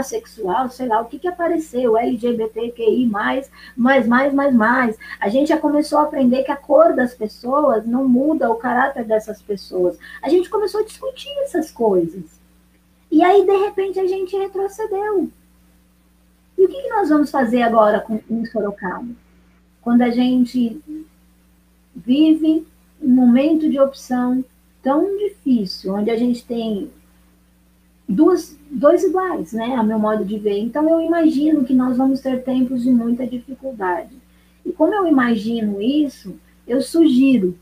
sexual, 0.02 0.68
sei 0.68 0.88
lá, 0.88 1.00
o 1.00 1.06
que 1.06 1.20
que 1.20 1.28
apareceu, 1.28 1.96
LGBTQI+, 1.96 3.06
mais, 3.06 3.48
mais, 3.76 4.06
mais, 4.08 4.34
mais, 4.34 4.54
mais. 4.54 4.98
A 5.20 5.28
gente 5.28 5.48
já 5.48 5.56
começou 5.56 5.98
a 6.00 6.02
aprender 6.02 6.42
que 6.42 6.50
a 6.50 6.56
cor 6.56 6.94
das 6.94 7.14
pessoas 7.14 7.86
não 7.86 8.08
muda 8.08 8.50
o 8.50 8.56
caráter 8.56 9.04
dessas 9.04 9.40
pessoas. 9.40 9.96
A 10.20 10.28
gente 10.28 10.50
começou 10.50 10.80
a 10.80 10.84
discutir 10.84 11.30
essas 11.44 11.70
coisas. 11.70 12.35
E 13.16 13.22
aí, 13.22 13.46
de 13.46 13.56
repente, 13.56 13.98
a 13.98 14.06
gente 14.06 14.36
retrocedeu. 14.36 15.30
E 16.58 16.64
o 16.66 16.68
que, 16.68 16.88
nós 16.90 17.08
vamos 17.08 17.30
fazer 17.30 17.62
agora 17.62 17.98
com, 17.98 18.20
em 18.28 18.44
Sorocaba? 18.44 19.08
Quando 19.80 20.02
a 20.02 20.10
gente 20.10 20.78
vive 21.94 22.66
um 23.00 23.08
momento 23.08 23.70
de 23.70 23.80
opção 23.80 24.44
tão 24.82 25.16
difícil, 25.16 25.94
onde 25.94 26.10
a 26.10 26.16
gente 26.18 26.44
tem 26.44 26.90
duas, 28.06 28.54
dois 28.70 29.02
iguais, 29.02 29.54
né, 29.54 29.74
a 29.76 29.82
meu 29.82 29.98
modo 29.98 30.22
de 30.22 30.38
ver. 30.38 30.58
Então, 30.58 30.86
eu 30.86 31.00
imagino 31.00 31.64
que 31.64 31.72
nós 31.72 31.96
vamos 31.96 32.20
ter 32.20 32.44
tempos 32.44 32.82
de 32.82 32.90
muita 32.90 33.26
dificuldade. 33.26 34.14
E 34.62 34.72
como 34.72 34.94
eu 34.94 35.06
imagino 35.06 35.80
isso, 35.80 36.38
eu 36.68 36.82
sugiro 36.82 37.56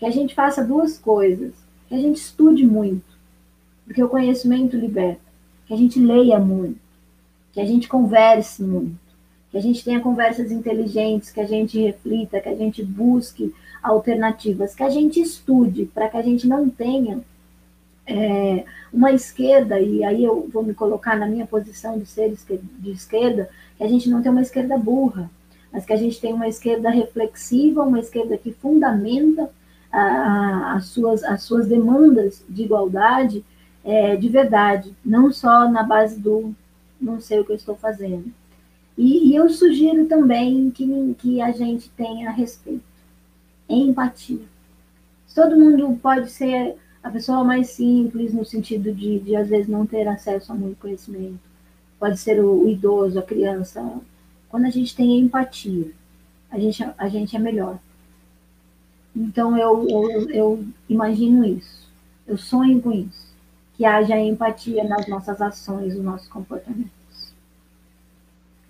que 0.00 0.04
a 0.04 0.10
gente 0.10 0.34
faça 0.34 0.64
duas 0.64 0.98
coisas. 0.98 1.52
Que 1.88 1.94
a 1.94 1.98
gente 1.98 2.16
estude 2.16 2.66
muito, 2.66 3.09
porque 3.90 4.04
o 4.04 4.08
conhecimento 4.08 4.76
liberta. 4.76 5.20
Que 5.66 5.74
a 5.74 5.76
gente 5.76 5.98
leia 5.98 6.38
muito, 6.38 6.78
que 7.52 7.60
a 7.60 7.64
gente 7.64 7.88
converse 7.88 8.62
muito, 8.62 8.96
que 9.50 9.58
a 9.58 9.60
gente 9.60 9.84
tenha 9.84 9.98
conversas 9.98 10.52
inteligentes, 10.52 11.32
que 11.32 11.40
a 11.40 11.46
gente 11.46 11.76
reflita, 11.76 12.40
que 12.40 12.48
a 12.48 12.54
gente 12.54 12.84
busque 12.84 13.52
alternativas, 13.82 14.76
que 14.76 14.84
a 14.84 14.90
gente 14.90 15.20
estude, 15.20 15.86
para 15.86 16.08
que 16.08 16.16
a 16.16 16.22
gente 16.22 16.46
não 16.46 16.70
tenha 16.70 17.20
é, 18.06 18.64
uma 18.92 19.10
esquerda, 19.10 19.80
e 19.80 20.04
aí 20.04 20.22
eu 20.22 20.48
vou 20.52 20.62
me 20.62 20.74
colocar 20.74 21.16
na 21.16 21.26
minha 21.26 21.46
posição 21.46 21.98
de 21.98 22.06
ser 22.06 22.32
de 22.78 22.90
esquerda, 22.92 23.50
que 23.76 23.82
a 23.82 23.88
gente 23.88 24.08
não 24.08 24.22
tem 24.22 24.30
uma 24.30 24.42
esquerda 24.42 24.78
burra, 24.78 25.28
mas 25.72 25.84
que 25.84 25.92
a 25.92 25.96
gente 25.96 26.20
tem 26.20 26.32
uma 26.32 26.46
esquerda 26.46 26.90
reflexiva, 26.90 27.82
uma 27.82 27.98
esquerda 27.98 28.38
que 28.38 28.52
fundamenta 28.52 29.50
as, 29.90 30.86
suas, 30.86 31.24
as 31.24 31.42
suas 31.42 31.66
demandas 31.66 32.44
de 32.48 32.62
igualdade 32.62 33.44
é, 33.84 34.16
de 34.16 34.28
verdade, 34.28 34.94
não 35.04 35.32
só 35.32 35.70
na 35.70 35.82
base 35.82 36.18
do 36.18 36.54
não 37.00 37.20
sei 37.20 37.40
o 37.40 37.44
que 37.44 37.52
eu 37.52 37.56
estou 37.56 37.76
fazendo. 37.76 38.32
E, 38.96 39.30
e 39.30 39.34
eu 39.34 39.48
sugiro 39.48 40.06
também 40.06 40.70
que, 40.70 41.14
que 41.18 41.40
a 41.40 41.50
gente 41.52 41.88
tenha 41.90 42.30
respeito 42.30 42.90
empatia. 43.68 44.44
Todo 45.34 45.58
mundo 45.58 45.98
pode 46.02 46.30
ser 46.30 46.76
a 47.02 47.10
pessoa 47.10 47.44
mais 47.44 47.70
simples, 47.70 48.34
no 48.34 48.44
sentido 48.44 48.92
de, 48.92 49.20
de 49.20 49.36
às 49.36 49.48
vezes, 49.48 49.68
não 49.68 49.86
ter 49.86 50.06
acesso 50.06 50.52
a 50.52 50.54
muito 50.54 50.78
conhecimento. 50.78 51.38
Pode 51.98 52.18
ser 52.18 52.42
o, 52.42 52.64
o 52.64 52.68
idoso, 52.68 53.18
a 53.18 53.22
criança. 53.22 53.82
Quando 54.48 54.66
a 54.66 54.70
gente 54.70 54.94
tem 54.94 55.18
empatia, 55.18 55.92
a 56.50 56.58
gente, 56.58 56.84
a 56.98 57.08
gente 57.08 57.36
é 57.36 57.38
melhor. 57.38 57.78
Então, 59.14 59.56
eu, 59.56 59.88
eu, 59.88 60.30
eu 60.30 60.64
imagino 60.88 61.44
isso. 61.44 61.88
Eu 62.26 62.36
sonho 62.36 62.82
com 62.82 62.92
isso. 62.92 63.29
Que 63.80 63.86
haja 63.86 64.14
empatia 64.14 64.84
nas 64.84 65.06
nossas 65.08 65.40
ações, 65.40 65.94
nos 65.94 66.04
nossos 66.04 66.28
comportamentos. 66.28 67.32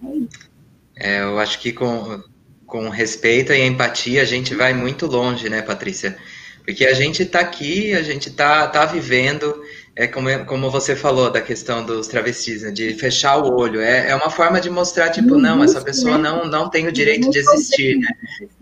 É 0.07 0.15
isso. 0.15 0.51
É, 0.95 1.23
eu 1.23 1.37
acho 1.41 1.59
que 1.59 1.73
com, 1.73 2.23
com 2.65 2.89
respeito 2.89 3.53
e 3.53 3.61
empatia, 3.61 4.23
a 4.23 4.25
gente 4.25 4.55
vai 4.55 4.73
muito 4.73 5.09
longe, 5.09 5.49
né, 5.49 5.63
Patrícia? 5.63 6.17
Porque 6.65 6.87
a 6.87 6.95
gente 6.95 7.25
está 7.25 7.41
aqui, 7.41 7.93
a 7.93 8.05
gente 8.05 8.29
está 8.29 8.69
tá 8.69 8.87
vivendo, 8.87 9.61
é 9.97 10.07
como, 10.07 10.29
como 10.45 10.71
você 10.71 10.95
falou 10.95 11.29
da 11.29 11.41
questão 11.41 11.85
dos 11.85 12.07
travestis, 12.07 12.63
né, 12.63 12.71
de 12.71 12.95
fechar 12.95 13.37
o 13.39 13.57
olho. 13.59 13.81
É, 13.81 14.11
é 14.11 14.15
uma 14.15 14.31
forma 14.31 14.61
de 14.61 14.71
mostrar, 14.71 15.11
tipo, 15.11 15.37
não, 15.37 15.65
essa 15.65 15.81
pessoa 15.81 16.19
né? 16.19 16.31
não, 16.31 16.45
não 16.47 16.71
tem 16.71 16.87
o 16.87 16.93
direito 16.93 17.29
de 17.31 17.41
existir, 17.41 17.99
né? 17.99 18.09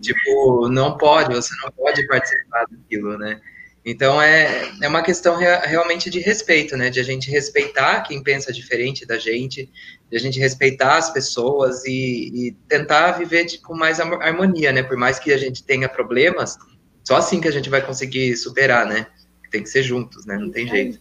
Tipo, 0.01 0.67
não 0.67 0.97
pode, 0.97 1.31
você 1.31 1.53
não 1.61 1.71
pode 1.73 2.07
participar 2.07 2.65
daquilo, 2.71 3.19
né? 3.19 3.39
Então 3.85 4.21
é, 4.21 4.69
é 4.81 4.87
uma 4.87 5.01
questão 5.01 5.37
rea, 5.37 5.61
realmente 5.61 6.09
de 6.09 6.19
respeito, 6.19 6.75
né? 6.75 6.89
De 6.89 6.99
a 6.99 7.03
gente 7.03 7.31
respeitar 7.31 8.01
quem 8.01 8.21
pensa 8.21 8.51
diferente 8.51 9.05
da 9.05 9.17
gente, 9.17 9.71
de 10.09 10.17
a 10.17 10.19
gente 10.19 10.39
respeitar 10.39 10.97
as 10.97 11.09
pessoas 11.09 11.85
e, 11.85 11.91
e 12.33 12.51
tentar 12.67 13.13
viver 13.13 13.45
de, 13.45 13.57
com 13.59 13.75
mais 13.75 13.99
harmonia, 13.99 14.71
né? 14.71 14.83
Por 14.83 14.97
mais 14.97 15.17
que 15.17 15.31
a 15.31 15.37
gente 15.37 15.63
tenha 15.63 15.87
problemas, 15.87 16.57
só 17.03 17.17
assim 17.17 17.39
que 17.39 17.47
a 17.47 17.51
gente 17.51 17.69
vai 17.69 17.81
conseguir 17.81 18.35
superar, 18.35 18.85
né? 18.85 19.07
Tem 19.49 19.63
que 19.63 19.69
ser 19.69 19.81
juntos, 19.81 20.25
né? 20.25 20.37
Não 20.37 20.51
tem 20.51 20.67
jeito. 20.67 20.99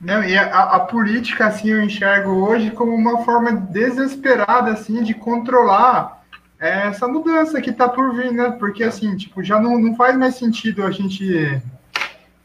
Não, 0.00 0.22
e 0.22 0.36
a, 0.36 0.46
a, 0.46 0.80
política, 0.80 1.46
assim, 1.48 1.70
eu 1.70 1.82
enxergo 1.82 2.30
hoje 2.30 2.70
como 2.70 2.94
uma 2.94 3.24
forma 3.24 3.50
desesperada, 3.52 4.70
assim, 4.72 5.02
de 5.02 5.12
controlar 5.12 6.17
é 6.60 6.88
essa 6.88 7.06
mudança 7.06 7.60
que 7.60 7.70
está 7.70 7.88
por 7.88 8.14
vir, 8.14 8.32
né? 8.32 8.50
Porque 8.50 8.82
assim, 8.82 9.16
tipo, 9.16 9.42
já 9.42 9.60
não, 9.60 9.78
não 9.78 9.94
faz 9.94 10.16
mais 10.16 10.34
sentido 10.34 10.84
a 10.84 10.90
gente. 10.90 11.60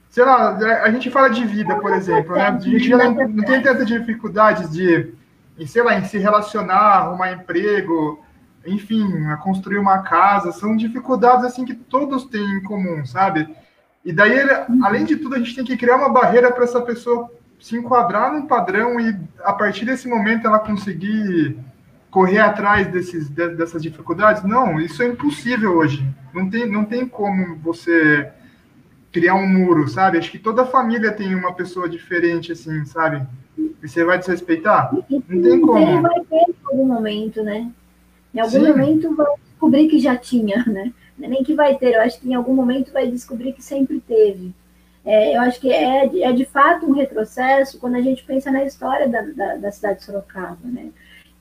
Sei 0.09 0.23
lá, 0.23 0.55
a 0.83 0.91
gente 0.91 1.09
fala 1.09 1.29
de 1.29 1.43
vida, 1.43 1.75
por 1.77 1.91
exemplo, 1.91 2.35
né? 2.35 2.47
A 2.47 2.59
gente 2.59 2.87
já 2.87 2.97
não, 2.97 3.13
não 3.27 3.43
tem 3.43 3.61
tanta 3.61 3.83
dificuldade 3.83 4.69
de, 4.71 5.11
sei 5.65 5.81
lá, 5.81 5.97
em 5.97 6.05
se 6.05 6.19
relacionar, 6.19 6.75
arrumar 6.75 7.31
emprego, 7.31 8.23
enfim, 8.63 9.25
a 9.25 9.37
construir 9.37 9.79
uma 9.79 10.03
casa. 10.03 10.51
São 10.51 10.77
dificuldades 10.77 11.45
assim 11.45 11.65
que 11.65 11.73
todos 11.73 12.25
têm 12.25 12.57
em 12.57 12.63
comum, 12.63 13.03
sabe? 13.05 13.49
E 14.05 14.13
daí, 14.13 14.37
além 14.83 15.05
de 15.05 15.15
tudo, 15.15 15.33
a 15.33 15.39
gente 15.39 15.55
tem 15.55 15.65
que 15.65 15.77
criar 15.77 15.95
uma 15.95 16.09
barreira 16.09 16.51
para 16.51 16.65
essa 16.65 16.81
pessoa 16.81 17.31
se 17.59 17.77
enquadrar 17.77 18.31
num 18.31 18.45
padrão 18.45 18.99
e 18.99 19.17
a 19.41 19.53
partir 19.53 19.85
desse 19.85 20.07
momento 20.07 20.45
ela 20.45 20.59
conseguir 20.59 21.57
correr 22.13 22.37
atrás 22.37 22.87
desses, 22.91 23.27
dessas 23.27 23.81
dificuldades? 23.81 24.43
Não, 24.43 24.79
isso 24.79 25.01
é 25.01 25.07
impossível 25.07 25.75
hoje. 25.75 26.07
Não 26.31 26.47
tem, 26.47 26.69
não 26.69 26.85
tem 26.85 27.07
como 27.07 27.55
você 27.55 28.31
criar 29.11 29.33
um 29.33 29.47
muro, 29.47 29.87
sabe? 29.87 30.19
Acho 30.19 30.29
que 30.29 30.37
toda 30.37 30.63
família 30.63 31.11
tem 31.11 31.33
uma 31.33 31.53
pessoa 31.53 31.89
diferente, 31.89 32.51
assim, 32.51 32.85
sabe? 32.85 33.25
E 33.57 33.87
você 33.87 34.05
vai 34.05 34.19
desrespeitar? 34.19 34.93
Não 34.93 35.41
tem 35.41 35.59
como. 35.59 36.01
vai 36.03 36.19
ter 36.21 36.35
em 36.35 36.55
algum 36.65 36.85
momento, 36.85 37.41
né? 37.41 37.71
Em 38.33 38.39
algum 38.39 38.51
Sim. 38.51 38.67
momento 38.67 39.15
vai 39.15 39.27
descobrir 39.43 39.87
que 39.87 39.99
já 39.99 40.15
tinha, 40.15 40.63
né? 40.69 40.93
É 41.19 41.27
nem 41.27 41.43
que 41.43 41.55
vai 41.55 41.75
ter, 41.77 41.95
eu 41.95 42.01
acho 42.01 42.19
que 42.19 42.29
em 42.29 42.35
algum 42.35 42.53
momento 42.53 42.91
vai 42.93 43.07
descobrir 43.07 43.53
que 43.53 43.63
sempre 43.63 43.99
teve. 43.99 44.53
É, 45.05 45.35
eu 45.35 45.41
acho 45.41 45.59
que 45.59 45.71
é, 45.71 46.05
é 46.21 46.31
de 46.31 46.45
fato 46.45 46.85
um 46.85 46.93
retrocesso 46.93 47.79
quando 47.79 47.95
a 47.95 48.01
gente 48.01 48.23
pensa 48.23 48.51
na 48.51 48.63
história 48.63 49.07
da, 49.07 49.21
da, 49.21 49.55
da 49.55 49.71
cidade 49.71 49.99
de 49.99 50.05
Sorocaba, 50.05 50.59
né? 50.63 50.89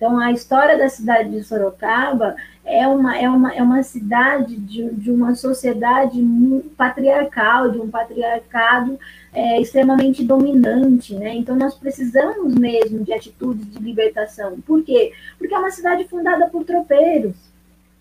Então, 0.02 0.18
a 0.18 0.32
história 0.32 0.76
da 0.76 0.88
cidade 0.88 1.30
de 1.30 1.44
Sorocaba 1.44 2.34
é 2.64 2.88
uma, 2.88 3.16
é 3.16 3.30
uma, 3.30 3.54
é 3.54 3.62
uma 3.62 3.84
cidade 3.84 4.56
de, 4.56 4.90
de 4.90 5.12
uma 5.12 5.36
sociedade 5.36 6.20
patriarcal, 6.76 7.70
de 7.70 7.78
um 7.78 7.88
patriarcado 7.88 8.98
é, 9.32 9.60
extremamente 9.60 10.24
dominante, 10.24 11.14
né? 11.14 11.36
Então, 11.36 11.54
nós 11.54 11.76
precisamos 11.76 12.52
mesmo 12.52 13.04
de 13.04 13.12
atitudes 13.12 13.70
de 13.70 13.78
libertação. 13.78 14.60
Por 14.66 14.82
quê? 14.82 15.12
Porque 15.38 15.54
é 15.54 15.58
uma 15.58 15.70
cidade 15.70 16.02
fundada 16.08 16.48
por 16.48 16.64
tropeiros, 16.64 17.36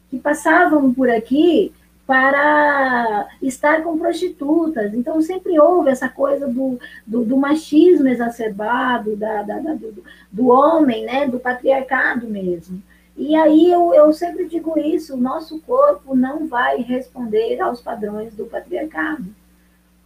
que 0.09 0.17
passavam 0.17 0.91
por 0.91 1.07
aqui 1.07 1.71
para 2.11 3.29
estar 3.41 3.83
com 3.83 3.97
prostitutas. 3.97 4.93
Então, 4.93 5.21
sempre 5.21 5.57
houve 5.57 5.91
essa 5.91 6.09
coisa 6.09 6.45
do, 6.45 6.77
do, 7.07 7.23
do 7.23 7.37
machismo 7.37 8.09
exacerbado, 8.09 9.15
da, 9.15 9.43
da, 9.43 9.59
da 9.59 9.73
do, 9.75 10.03
do, 10.29 10.47
homem, 10.49 11.05
né, 11.05 11.25
do 11.25 11.39
patriarcado 11.39 12.27
mesmo. 12.27 12.83
E 13.15 13.33
aí 13.33 13.71
eu, 13.71 13.93
eu 13.93 14.11
sempre 14.11 14.45
digo 14.45 14.77
isso: 14.77 15.13
o 15.13 15.21
nosso 15.21 15.61
corpo 15.61 16.13
não 16.13 16.47
vai 16.47 16.81
responder 16.81 17.61
aos 17.61 17.79
padrões 17.79 18.35
do 18.35 18.43
patriarcado. 18.43 19.33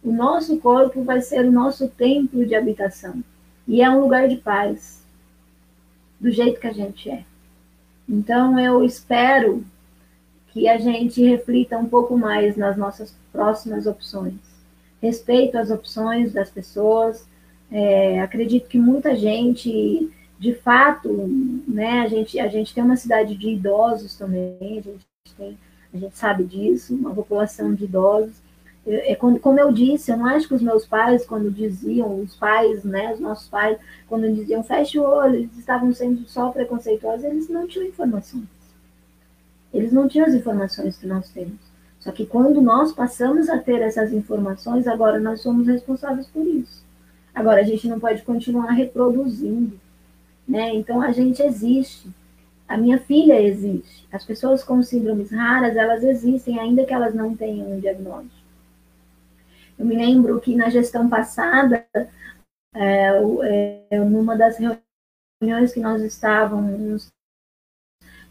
O 0.00 0.12
nosso 0.12 0.58
corpo 0.58 1.02
vai 1.02 1.20
ser 1.20 1.44
o 1.44 1.50
nosso 1.50 1.88
templo 1.88 2.46
de 2.46 2.54
habitação. 2.54 3.20
E 3.66 3.82
é 3.82 3.90
um 3.90 4.00
lugar 4.00 4.28
de 4.28 4.36
paz, 4.36 5.02
do 6.20 6.30
jeito 6.30 6.60
que 6.60 6.68
a 6.68 6.72
gente 6.72 7.10
é. 7.10 7.24
Então, 8.08 8.56
eu 8.60 8.84
espero 8.84 9.64
que 10.56 10.66
a 10.68 10.78
gente 10.78 11.22
reflita 11.22 11.76
um 11.76 11.84
pouco 11.84 12.16
mais 12.16 12.56
nas 12.56 12.78
nossas 12.78 13.14
próximas 13.30 13.86
opções. 13.86 14.32
Respeito 15.02 15.58
as 15.58 15.70
opções 15.70 16.32
das 16.32 16.48
pessoas. 16.48 17.28
É, 17.70 18.20
acredito 18.20 18.66
que 18.66 18.78
muita 18.78 19.14
gente, 19.14 20.10
de 20.38 20.54
fato, 20.54 21.12
né, 21.68 22.00
a 22.00 22.08
gente, 22.08 22.40
a 22.40 22.48
gente 22.48 22.74
tem 22.74 22.82
uma 22.82 22.96
cidade 22.96 23.36
de 23.36 23.50
idosos 23.50 24.16
também, 24.16 24.56
a 24.62 24.80
gente, 24.80 25.06
tem, 25.36 25.58
a 25.92 25.98
gente 25.98 26.16
sabe 26.16 26.44
disso, 26.44 26.94
uma 26.94 27.14
população 27.14 27.74
de 27.74 27.84
idosos. 27.84 28.36
É, 28.86 29.14
como 29.14 29.60
eu 29.60 29.70
disse, 29.70 30.10
eu 30.10 30.16
não 30.16 30.24
acho 30.24 30.48
que 30.48 30.54
os 30.54 30.62
meus 30.62 30.86
pais, 30.86 31.26
quando 31.26 31.50
diziam, 31.50 32.18
os 32.18 32.34
pais, 32.34 32.82
né, 32.82 33.12
os 33.12 33.20
nossos 33.20 33.46
pais, 33.46 33.76
quando 34.08 34.34
diziam 34.34 34.64
feche 34.64 34.98
o 34.98 35.02
olho, 35.02 35.34
eles 35.34 35.58
estavam 35.58 35.92
sendo 35.92 36.26
só 36.26 36.48
preconceituosos, 36.50 37.24
eles 37.24 37.50
não 37.50 37.66
tinham 37.66 37.88
informações. 37.88 38.55
Eles 39.72 39.92
não 39.92 40.08
tinham 40.08 40.26
as 40.26 40.34
informações 40.34 40.96
que 40.96 41.06
nós 41.06 41.28
temos. 41.30 41.58
Só 42.00 42.12
que 42.12 42.24
quando 42.24 42.60
nós 42.60 42.92
passamos 42.92 43.48
a 43.48 43.58
ter 43.58 43.80
essas 43.82 44.12
informações, 44.12 44.86
agora 44.86 45.18
nós 45.18 45.40
somos 45.40 45.66
responsáveis 45.66 46.26
por 46.28 46.46
isso. 46.46 46.84
Agora 47.34 47.60
a 47.60 47.64
gente 47.64 47.88
não 47.88 47.98
pode 47.98 48.22
continuar 48.22 48.70
reproduzindo, 48.70 49.78
né? 50.46 50.72
Então 50.74 51.02
a 51.02 51.10
gente 51.10 51.42
existe. 51.42 52.08
A 52.68 52.76
minha 52.76 52.98
filha 52.98 53.40
existe. 53.40 54.06
As 54.10 54.24
pessoas 54.24 54.62
com 54.62 54.82
síndromes 54.82 55.30
raras, 55.30 55.76
elas 55.76 56.02
existem, 56.02 56.58
ainda 56.58 56.84
que 56.84 56.94
elas 56.94 57.14
não 57.14 57.36
tenham 57.36 57.72
um 57.72 57.80
diagnóstico. 57.80 58.46
Eu 59.78 59.84
me 59.84 59.96
lembro 59.96 60.40
que 60.40 60.54
na 60.54 60.70
gestão 60.70 61.08
passada, 61.08 61.86
é, 62.74 63.88
é, 63.90 63.98
numa 63.98 64.36
das 64.36 64.58
reuniões 65.40 65.72
que 65.72 65.80
nós 65.80 66.02
estávamos 66.02 67.12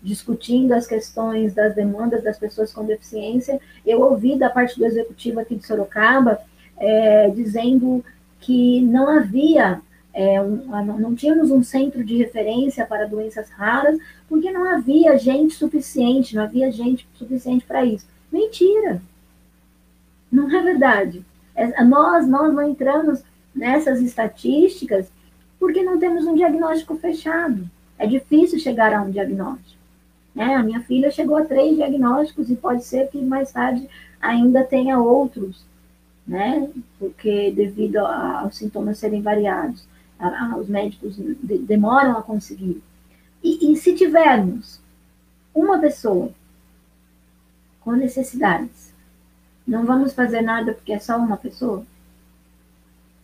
discutindo 0.05 0.71
as 0.73 0.85
questões 0.85 1.53
das 1.53 1.73
demandas 1.73 2.23
das 2.23 2.37
pessoas 2.37 2.71
com 2.71 2.85
deficiência, 2.85 3.59
eu 3.83 4.01
ouvi 4.01 4.37
da 4.37 4.49
parte 4.49 4.77
do 4.77 4.85
executivo 4.85 5.39
aqui 5.39 5.55
de 5.55 5.65
Sorocaba 5.65 6.39
é, 6.77 7.29
dizendo 7.31 8.05
que 8.39 8.81
não 8.81 9.09
havia, 9.09 9.81
é, 10.13 10.39
um, 10.39 10.67
não 10.99 11.15
tínhamos 11.15 11.49
um 11.49 11.63
centro 11.63 12.03
de 12.03 12.17
referência 12.17 12.85
para 12.85 13.07
doenças 13.07 13.49
raras, 13.49 13.97
porque 14.29 14.51
não 14.51 14.63
havia 14.63 15.17
gente 15.17 15.55
suficiente, 15.55 16.35
não 16.35 16.43
havia 16.43 16.71
gente 16.71 17.07
suficiente 17.15 17.65
para 17.65 17.83
isso. 17.83 18.05
Mentira! 18.31 19.01
Não 20.31 20.55
é 20.55 20.61
verdade. 20.61 21.25
É, 21.55 21.83
nós, 21.83 22.27
nós 22.27 22.53
não 22.53 22.69
entramos 22.69 23.23
nessas 23.55 24.01
estatísticas 24.01 25.07
porque 25.59 25.81
não 25.81 25.97
temos 25.97 26.25
um 26.25 26.35
diagnóstico 26.35 26.95
fechado. 26.95 27.67
É 27.97 28.05
difícil 28.05 28.59
chegar 28.59 28.93
a 28.93 29.01
um 29.01 29.09
diagnóstico. 29.09 29.74
Né? 30.35 30.55
A 30.55 30.61
minha 30.61 30.81
filha 30.81 31.09
chegou 31.09 31.37
a 31.37 31.45
três 31.45 31.77
diagnósticos 31.77 32.49
e 32.49 32.55
pode 32.55 32.83
ser 32.83 33.07
que 33.07 33.17
mais 33.21 33.53
tarde 33.53 33.87
ainda 34.21 34.65
tenha 34.65 34.99
outros, 34.99 35.63
né? 36.27 36.69
Porque 36.99 37.51
devido 37.51 37.97
aos 37.97 38.57
sintomas 38.57 38.97
serem 38.97 39.21
variados, 39.21 39.87
a, 40.19 40.27
a, 40.27 40.57
os 40.57 40.67
médicos 40.67 41.15
de, 41.15 41.57
demoram 41.59 42.17
a 42.17 42.23
conseguir. 42.23 42.83
E, 43.41 43.71
e 43.71 43.77
se 43.77 43.95
tivermos 43.95 44.81
uma 45.53 45.79
pessoa 45.79 46.29
com 47.79 47.93
necessidades, 47.93 48.93
não 49.65 49.85
vamos 49.85 50.13
fazer 50.13 50.41
nada 50.41 50.73
porque 50.73 50.91
é 50.91 50.99
só 50.99 51.17
uma 51.17 51.37
pessoa? 51.37 51.85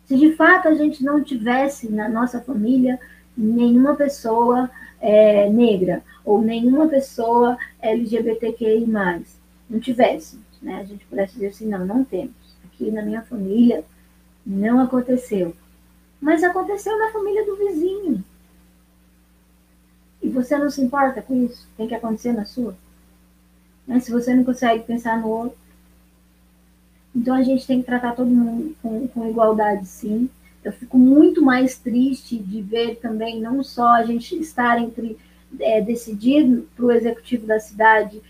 Se 0.06 0.18
de 0.18 0.34
fato 0.36 0.68
a 0.68 0.74
gente 0.76 1.04
não 1.04 1.24
tivesse 1.24 1.92
na 1.92 2.08
nossa 2.08 2.40
família 2.40 3.00
nenhuma 3.36 3.96
pessoa 3.96 4.70
é, 5.02 5.50
negra 5.50 6.04
ou 6.24 6.42
nenhuma 6.42 6.88
pessoa 6.88 7.58
LGBTQI+, 7.82 8.86
não 9.70 9.80
tivéssemos, 9.80 10.46
né? 10.62 10.76
A 10.76 10.84
gente 10.84 11.06
pudesse 11.06 11.34
dizer 11.34 11.48
assim, 11.48 11.68
não, 11.68 11.86
não 11.86 12.04
temos. 12.04 12.34
Aqui 12.66 12.92
na 12.92 13.02
minha 13.02 13.22
família 13.24 13.84
não 14.46 14.80
aconteceu. 14.80 15.56
Mas 16.22 16.44
aconteceu 16.44 16.98
na 17.00 17.12
família 17.12 17.46
do 17.46 17.58
vizinho. 17.58 18.24
E 20.22 20.30
você 20.30 20.56
não 20.58 20.70
se 20.70 20.82
importa 20.82 21.22
com 21.22 21.46
isso? 21.46 21.68
Tem 21.76 21.88
que 21.88 21.96
acontecer 21.96 22.32
na 22.32 22.46
sua? 22.46 22.76
Mas 23.88 24.04
se 24.04 24.12
você 24.12 24.36
não 24.36 24.44
consegue 24.44 24.84
pensar 24.84 25.20
no 25.20 25.28
outro. 25.28 25.58
Então 27.16 27.36
a 27.36 27.42
gente 27.42 27.66
tem 27.66 27.80
que 27.80 27.88
tratar 27.88 28.16
todo 28.16 28.30
mundo 28.30 28.76
com, 28.82 29.08
com 29.08 29.28
igualdade, 29.28 29.86
sim. 29.88 30.30
Eu 30.64 30.72
fico 30.72 30.98
muito 30.98 31.42
mais 31.42 31.78
triste 31.78 32.38
de 32.38 32.62
ver 32.62 32.98
também, 32.98 33.40
não 33.40 33.64
só 33.64 33.96
a 33.96 34.04
gente 34.04 34.36
estar 34.40 34.80
entre 34.80 35.18
é, 35.60 35.82
decidir 35.82 36.64
para 36.76 36.86
o 36.86 36.92
executivo 36.92 37.46
da 37.48 37.60
cidade, 37.60 38.22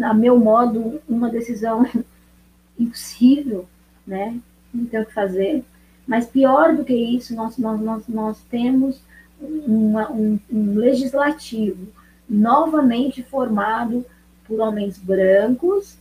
a 0.00 0.14
meu 0.14 0.38
modo, 0.38 1.00
uma 1.08 1.28
decisão 1.28 1.86
impossível, 2.78 3.66
né? 4.06 4.38
Não 4.72 4.86
tem 4.86 5.00
o 5.00 5.06
que 5.06 5.12
fazer. 5.12 5.64
Mas 6.06 6.26
pior 6.26 6.76
do 6.76 6.84
que 6.84 6.94
isso, 6.94 7.34
nós, 7.34 7.58
nós, 7.58 7.80
nós, 7.80 8.08
nós 8.08 8.40
temos 8.50 9.00
uma, 9.40 10.10
um, 10.10 10.38
um 10.50 10.74
legislativo 10.76 11.88
novamente 12.28 13.22
formado 13.22 14.04
por 14.46 14.60
homens 14.60 14.98
brancos, 14.98 15.98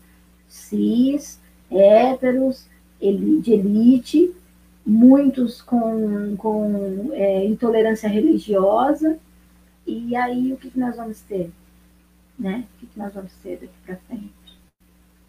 cis, 0.47 1.39
héteros, 1.69 2.67
de 2.99 3.53
elite, 3.53 4.33
muitos 4.85 5.61
com, 5.61 6.35
com 6.37 7.09
é, 7.13 7.45
intolerância 7.45 8.07
religiosa, 8.07 9.19
e 9.85 10.15
aí, 10.15 10.51
o 10.51 10.57
que, 10.57 10.71
que 10.71 10.79
nós 10.79 10.95
vamos 10.95 11.21
ter? 11.21 11.51
Né? 12.37 12.65
O 12.75 12.79
que, 12.79 12.87
que 12.87 12.99
nós 12.99 13.13
vamos 13.13 13.31
ter 13.43 13.57
daqui 13.57 13.73
para 13.85 13.97
frente? 14.07 14.33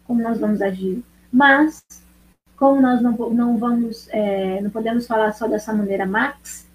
Como 0.05 0.21
nós 0.21 0.39
vamos 0.39 0.61
agir? 0.61 1.03
Mas, 1.31 1.83
como 2.55 2.81
nós 2.81 3.01
não, 3.01 3.11
não 3.29 3.57
vamos, 3.57 4.07
é, 4.09 4.61
não 4.61 4.69
podemos 4.69 5.05
falar 5.05 5.31
só 5.33 5.47
dessa 5.47 5.73
maneira 5.73 6.05
max, 6.05 6.67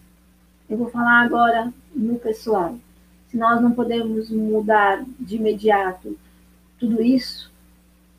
eu 0.71 0.79
vou 0.79 0.89
falar 0.89 1.23
agora 1.23 1.73
no 1.95 2.19
pessoal. 2.19 2.77
Se 3.29 3.37
nós 3.37 3.61
não 3.61 3.73
podemos 3.73 4.31
mudar 4.31 5.05
de 5.19 5.37
imediato 5.37 6.17
tudo 6.79 7.03
isso, 7.03 7.51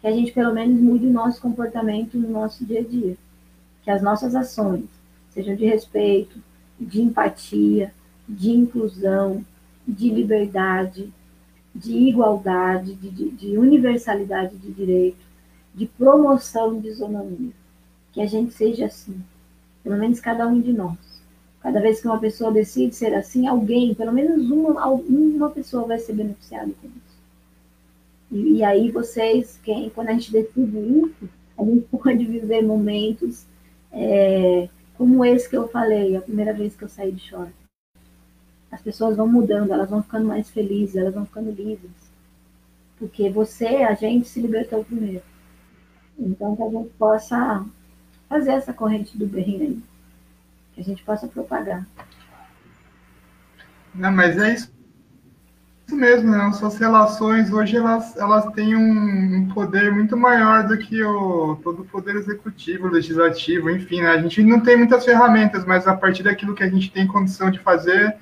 que 0.01 0.07
a 0.07 0.11
gente 0.11 0.31
pelo 0.33 0.53
menos 0.53 0.79
mude 0.81 1.05
o 1.05 1.13
nosso 1.13 1.41
comportamento 1.41 2.17
no 2.17 2.29
nosso 2.29 2.65
dia 2.65 2.81
a 2.81 2.83
dia. 2.83 3.15
Que 3.83 3.91
as 3.91 4.01
nossas 4.01 4.35
ações 4.35 4.85
sejam 5.31 5.55
de 5.55 5.65
respeito, 5.65 6.41
de 6.79 7.01
empatia, 7.01 7.93
de 8.27 8.51
inclusão, 8.51 9.43
de 9.87 10.09
liberdade, 10.09 11.11
de 11.73 11.91
igualdade, 11.91 12.93
de, 12.95 13.09
de, 13.09 13.29
de 13.31 13.57
universalidade 13.57 14.55
de 14.57 14.71
direito, 14.71 15.25
de 15.73 15.85
promoção 15.85 16.79
de 16.79 16.87
isonomia. 16.89 17.51
Que 18.11 18.21
a 18.21 18.27
gente 18.27 18.53
seja 18.53 18.85
assim, 18.85 19.21
pelo 19.83 19.97
menos 19.97 20.19
cada 20.19 20.47
um 20.47 20.61
de 20.61 20.71
nós. 20.71 20.97
Cada 21.61 21.79
vez 21.79 22.01
que 22.01 22.07
uma 22.07 22.19
pessoa 22.19 22.51
decide 22.51 22.93
ser 22.93 23.13
assim, 23.13 23.47
alguém, 23.47 23.95
pelo 23.95 24.11
menos 24.11 24.49
uma, 24.51 24.85
uma 24.87 25.49
pessoa 25.49 25.87
vai 25.87 25.97
ser 25.97 26.13
beneficiada 26.13 26.71
com 26.81 26.87
isso. 26.87 27.13
E, 28.31 28.57
e 28.57 28.63
aí 28.63 28.91
vocês, 28.91 29.59
quem, 29.63 29.89
quando 29.89 30.09
a 30.09 30.13
gente 30.13 30.31
decide 30.31 30.77
isso, 30.77 31.29
a 31.57 31.63
gente 31.63 31.87
pode 31.97 32.25
viver 32.25 32.61
momentos 32.61 33.45
é, 33.93 34.69
como 34.97 35.23
esse 35.23 35.49
que 35.49 35.55
eu 35.55 35.67
falei, 35.69 36.17
a 36.17 36.21
primeira 36.21 36.53
vez 36.53 36.75
que 36.75 36.83
eu 36.83 36.89
saí 36.89 37.11
de 37.11 37.21
short 37.21 37.53
as 38.73 38.81
pessoas 38.81 39.15
vão 39.15 39.27
mudando, 39.27 39.71
elas 39.71 39.87
vão 39.87 40.01
ficando 40.01 40.25
mais 40.25 40.49
felizes, 40.49 40.95
elas 40.95 41.13
vão 41.13 41.27
ficando 41.27 41.51
livres. 41.51 41.91
Porque 42.97 43.29
você, 43.29 43.67
a 43.67 43.93
gente, 43.93 44.27
se 44.27 44.41
libertou 44.41 44.83
primeiro. 44.83 45.21
Então, 46.17 46.55
que 46.55 46.63
a 46.63 46.69
gente 46.69 46.89
possa 46.97 47.65
fazer 48.27 48.53
essa 48.53 48.73
corrente 48.73 49.15
do 49.15 49.27
bem 49.27 49.61
aí. 49.61 49.83
Que 50.73 50.81
a 50.81 50.83
gente 50.83 51.03
possa 51.03 51.27
propagar. 51.27 51.85
Não, 53.93 54.11
mas 54.11 54.35
é 54.39 54.55
isso, 54.55 54.72
isso 55.93 55.95
mesmo, 55.95 56.31
né? 56.31 56.51
Suas 56.53 56.77
relações 56.77 57.51
hoje 57.51 57.77
elas, 57.77 58.17
elas 58.17 58.45
têm 58.53 58.75
um, 58.75 59.47
poder 59.53 59.91
muito 59.91 60.17
maior 60.17 60.67
do 60.67 60.77
que 60.77 61.03
o 61.03 61.55
todo 61.63 61.83
o 61.83 61.85
poder 61.85 62.15
executivo, 62.15 62.87
legislativo, 62.87 63.69
enfim, 63.69 64.01
né? 64.01 64.09
A 64.09 64.17
gente 64.17 64.43
não 64.43 64.59
tem 64.59 64.75
muitas 64.75 65.05
ferramentas, 65.05 65.63
mas 65.65 65.87
a 65.87 65.95
partir 65.95 66.23
daquilo 66.23 66.55
que 66.55 66.63
a 66.63 66.69
gente 66.69 66.91
tem 66.91 67.07
condição 67.07 67.51
de 67.51 67.59
fazer, 67.59 68.15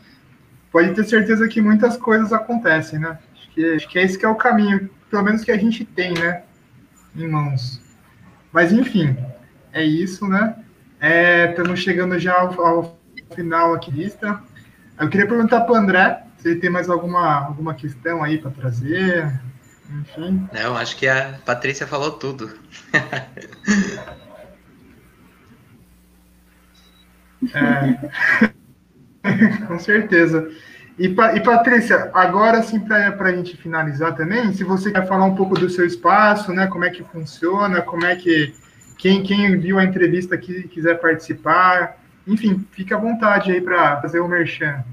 pode 0.71 0.93
ter 0.93 1.05
certeza 1.05 1.47
que 1.47 1.61
muitas 1.61 1.97
coisas 1.97 2.33
acontecem, 2.33 2.99
né? 2.99 3.17
Acho 3.33 3.49
que, 3.51 3.73
acho 3.73 3.89
que 3.89 3.99
é 3.99 4.03
esse 4.03 4.17
que 4.17 4.25
é 4.25 4.29
o 4.29 4.35
caminho, 4.35 4.89
pelo 5.09 5.23
menos 5.23 5.43
que 5.43 5.51
a 5.51 5.57
gente 5.57 5.85
tem, 5.85 6.13
né? 6.13 6.43
Em 7.15 7.27
mãos. 7.27 7.81
Mas, 8.51 8.73
enfim, 8.73 9.15
é 9.71 9.83
isso, 9.83 10.27
né? 10.27 10.55
É, 10.99 11.49
estamos 11.49 11.79
chegando 11.79 12.19
já 12.19 12.33
ao, 12.33 12.61
ao 12.61 12.99
final 13.33 13.73
aqui 13.73 13.91
lista. 13.91 14.41
Eu 14.99 15.09
queria 15.09 15.27
perguntar 15.27 15.61
para 15.61 15.73
o 15.73 15.75
André 15.75 16.23
se 16.41 16.49
ele 16.49 16.59
tem 16.59 16.69
mais 16.69 16.89
alguma, 16.89 17.45
alguma 17.45 17.73
questão 17.75 18.23
aí 18.23 18.37
para 18.39 18.49
trazer. 18.51 19.31
Enfim. 20.01 20.47
Não, 20.51 20.75
acho 20.75 20.97
que 20.97 21.07
a 21.07 21.39
Patrícia 21.45 21.85
falou 21.85 22.11
tudo. 22.11 22.51
é. 27.53 28.51
Com 29.67 29.77
certeza. 29.77 30.49
E, 30.97 31.05
e 31.05 31.39
Patrícia, 31.41 32.09
agora 32.13 32.63
sim, 32.63 32.79
para 32.79 33.29
a 33.29 33.31
gente 33.31 33.55
finalizar 33.55 34.15
também, 34.15 34.51
se 34.53 34.63
você 34.63 34.91
quer 34.91 35.07
falar 35.07 35.25
um 35.25 35.35
pouco 35.35 35.53
do 35.55 35.69
seu 35.69 35.85
espaço, 35.85 36.51
né? 36.53 36.65
Como 36.67 36.85
é 36.85 36.89
que 36.89 37.03
funciona, 37.03 37.81
como 37.81 38.05
é 38.05 38.15
que. 38.15 38.53
Quem, 38.97 39.23
quem 39.23 39.59
viu 39.59 39.79
a 39.79 39.83
entrevista 39.83 40.35
aqui 40.35 40.67
quiser 40.67 40.99
participar, 40.99 41.97
enfim, 42.27 42.63
fique 42.71 42.93
à 42.93 42.97
vontade 42.97 43.51
aí 43.51 43.59
para 43.59 43.99
fazer 43.99 44.19
o 44.19 44.27
merchan. 44.27 44.83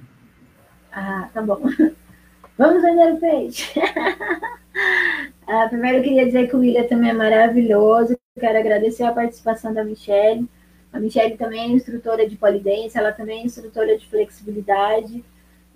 Ah, 0.92 1.28
tá 1.32 1.42
bom. 1.42 1.60
Vamos 2.56 2.82
vender 2.82 3.12
o 3.12 3.20
peixe. 3.20 3.80
ah, 5.46 5.66
primeiro 5.68 5.98
eu 5.98 6.02
queria 6.02 6.26
dizer 6.26 6.48
que 6.48 6.56
o 6.56 6.60
William 6.60 6.84
também 6.84 7.10
é 7.10 7.14
maravilhoso. 7.14 8.18
Quero 8.38 8.58
agradecer 8.58 9.04
a 9.04 9.12
participação 9.12 9.72
da 9.72 9.84
Michelle. 9.84 10.48
A 10.92 10.98
Michelle 10.98 11.36
também 11.36 11.60
é 11.60 11.68
instrutora 11.68 12.28
de 12.28 12.36
polidência, 12.36 12.98
ela 12.98 13.12
também 13.12 13.42
é 13.42 13.44
instrutora 13.44 13.96
de 13.96 14.08
flexibilidade 14.08 15.22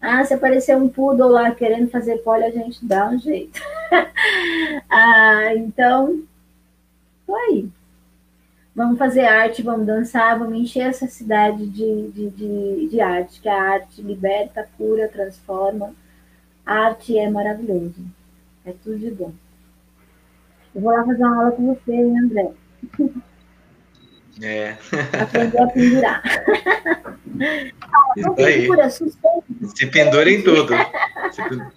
Ah, 0.00 0.24
se 0.24 0.34
aparecer 0.34 0.76
um 0.76 0.88
poodle 0.88 1.28
lá 1.28 1.50
querendo 1.54 1.90
fazer 1.90 2.18
poli, 2.18 2.44
a 2.44 2.50
gente 2.50 2.84
dá 2.84 3.08
um 3.08 3.18
jeito. 3.18 3.60
ah, 4.90 5.54
então, 5.56 6.22
foi 7.26 7.40
aí. 7.40 7.68
Vamos 8.74 8.98
fazer 8.98 9.24
arte, 9.24 9.62
vamos 9.62 9.86
dançar, 9.86 10.36
vamos 10.36 10.58
encher 10.58 10.88
essa 10.88 11.06
cidade 11.06 11.64
de, 11.68 12.10
de, 12.10 12.30
de, 12.30 12.88
de 12.88 13.00
arte, 13.00 13.40
que 13.40 13.48
a 13.48 13.62
arte 13.62 14.02
liberta, 14.02 14.68
cura, 14.76 15.06
transforma. 15.08 15.94
A 16.66 16.86
arte 16.86 17.16
é 17.16 17.30
maravilhoso. 17.30 18.04
É 18.66 18.72
tudo 18.82 18.98
de 18.98 19.12
bom. 19.12 19.32
Eu 20.74 20.80
vou 20.80 20.90
lá 20.90 21.04
fazer 21.04 21.22
uma 21.22 21.36
aula 21.36 21.52
com 21.52 21.72
você, 21.72 21.92
hein, 21.92 22.18
André? 22.18 22.50
É. 24.42 24.76
Aprender 25.22 25.62
a 25.62 25.66
pendurar. 25.68 26.22
Isso 28.16 28.34
aí. 28.38 28.62
Pendura, 28.62 28.90
Se 28.90 29.86
pendura 29.86 30.30
em 30.30 30.42
tudo. 30.42 30.72
Se 31.30 31.42
pendura. 31.48 31.72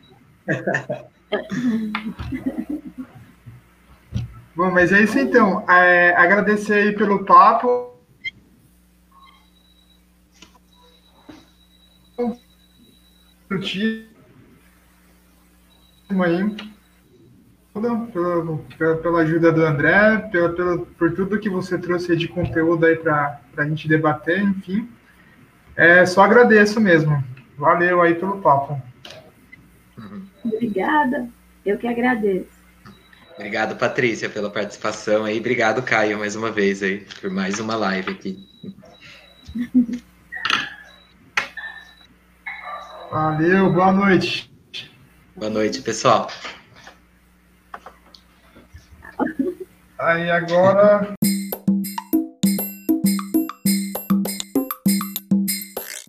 Bom, 4.58 4.72
mas 4.72 4.92
é 4.92 5.04
isso 5.04 5.20
então. 5.20 5.64
É, 5.70 6.16
agradecer 6.16 6.74
aí 6.74 6.92
pelo 6.92 7.24
papo. 7.24 7.94
Aí. 16.10 16.56
Pela, 17.72 18.98
pela, 18.98 19.22
ajuda 19.22 19.52
do 19.52 19.64
André, 19.64 20.18
pela, 20.32 20.50
pela, 20.50 20.80
por 20.80 21.14
tudo 21.14 21.40
que 21.40 21.52
você 21.52 21.78
trouxe 21.78 22.16
de 22.16 22.28
conteúdo 22.28 22.84
aí 22.88 22.96
para 22.96 23.40
a 23.56 23.64
gente 23.64 23.88
debater, 23.88 24.42
enfim. 24.42 24.90
É, 25.76 26.04
só 26.04 26.24
agradeço 26.24 26.82
mesmo. 26.82 27.24
Valeu 27.56 28.02
aí 28.02 28.16
pelo 28.16 28.42
papo. 28.42 28.82
Obrigada. 30.44 31.30
Eu 31.64 31.78
que 31.78 31.88
agradeço. 31.88 32.57
Obrigado, 33.38 33.76
Patrícia, 33.78 34.28
pela 34.28 34.50
participação 34.50 35.24
aí. 35.24 35.40
Obrigado, 35.40 35.84
Caio, 35.84 36.18
mais 36.18 36.36
uma 36.36 36.52
vez 36.52 36.82
aí, 36.82 37.06
por 37.22 37.30
mais 37.30 37.60
uma 37.60 37.76
live 37.76 38.12
aqui. 38.12 38.48
Valeu, 43.12 43.72
boa 43.72 43.92
noite. 43.92 44.52
Boa 45.36 45.52
noite, 45.52 45.84
pessoal. 45.84 46.32
Aí 50.00 50.32
agora 50.32 51.17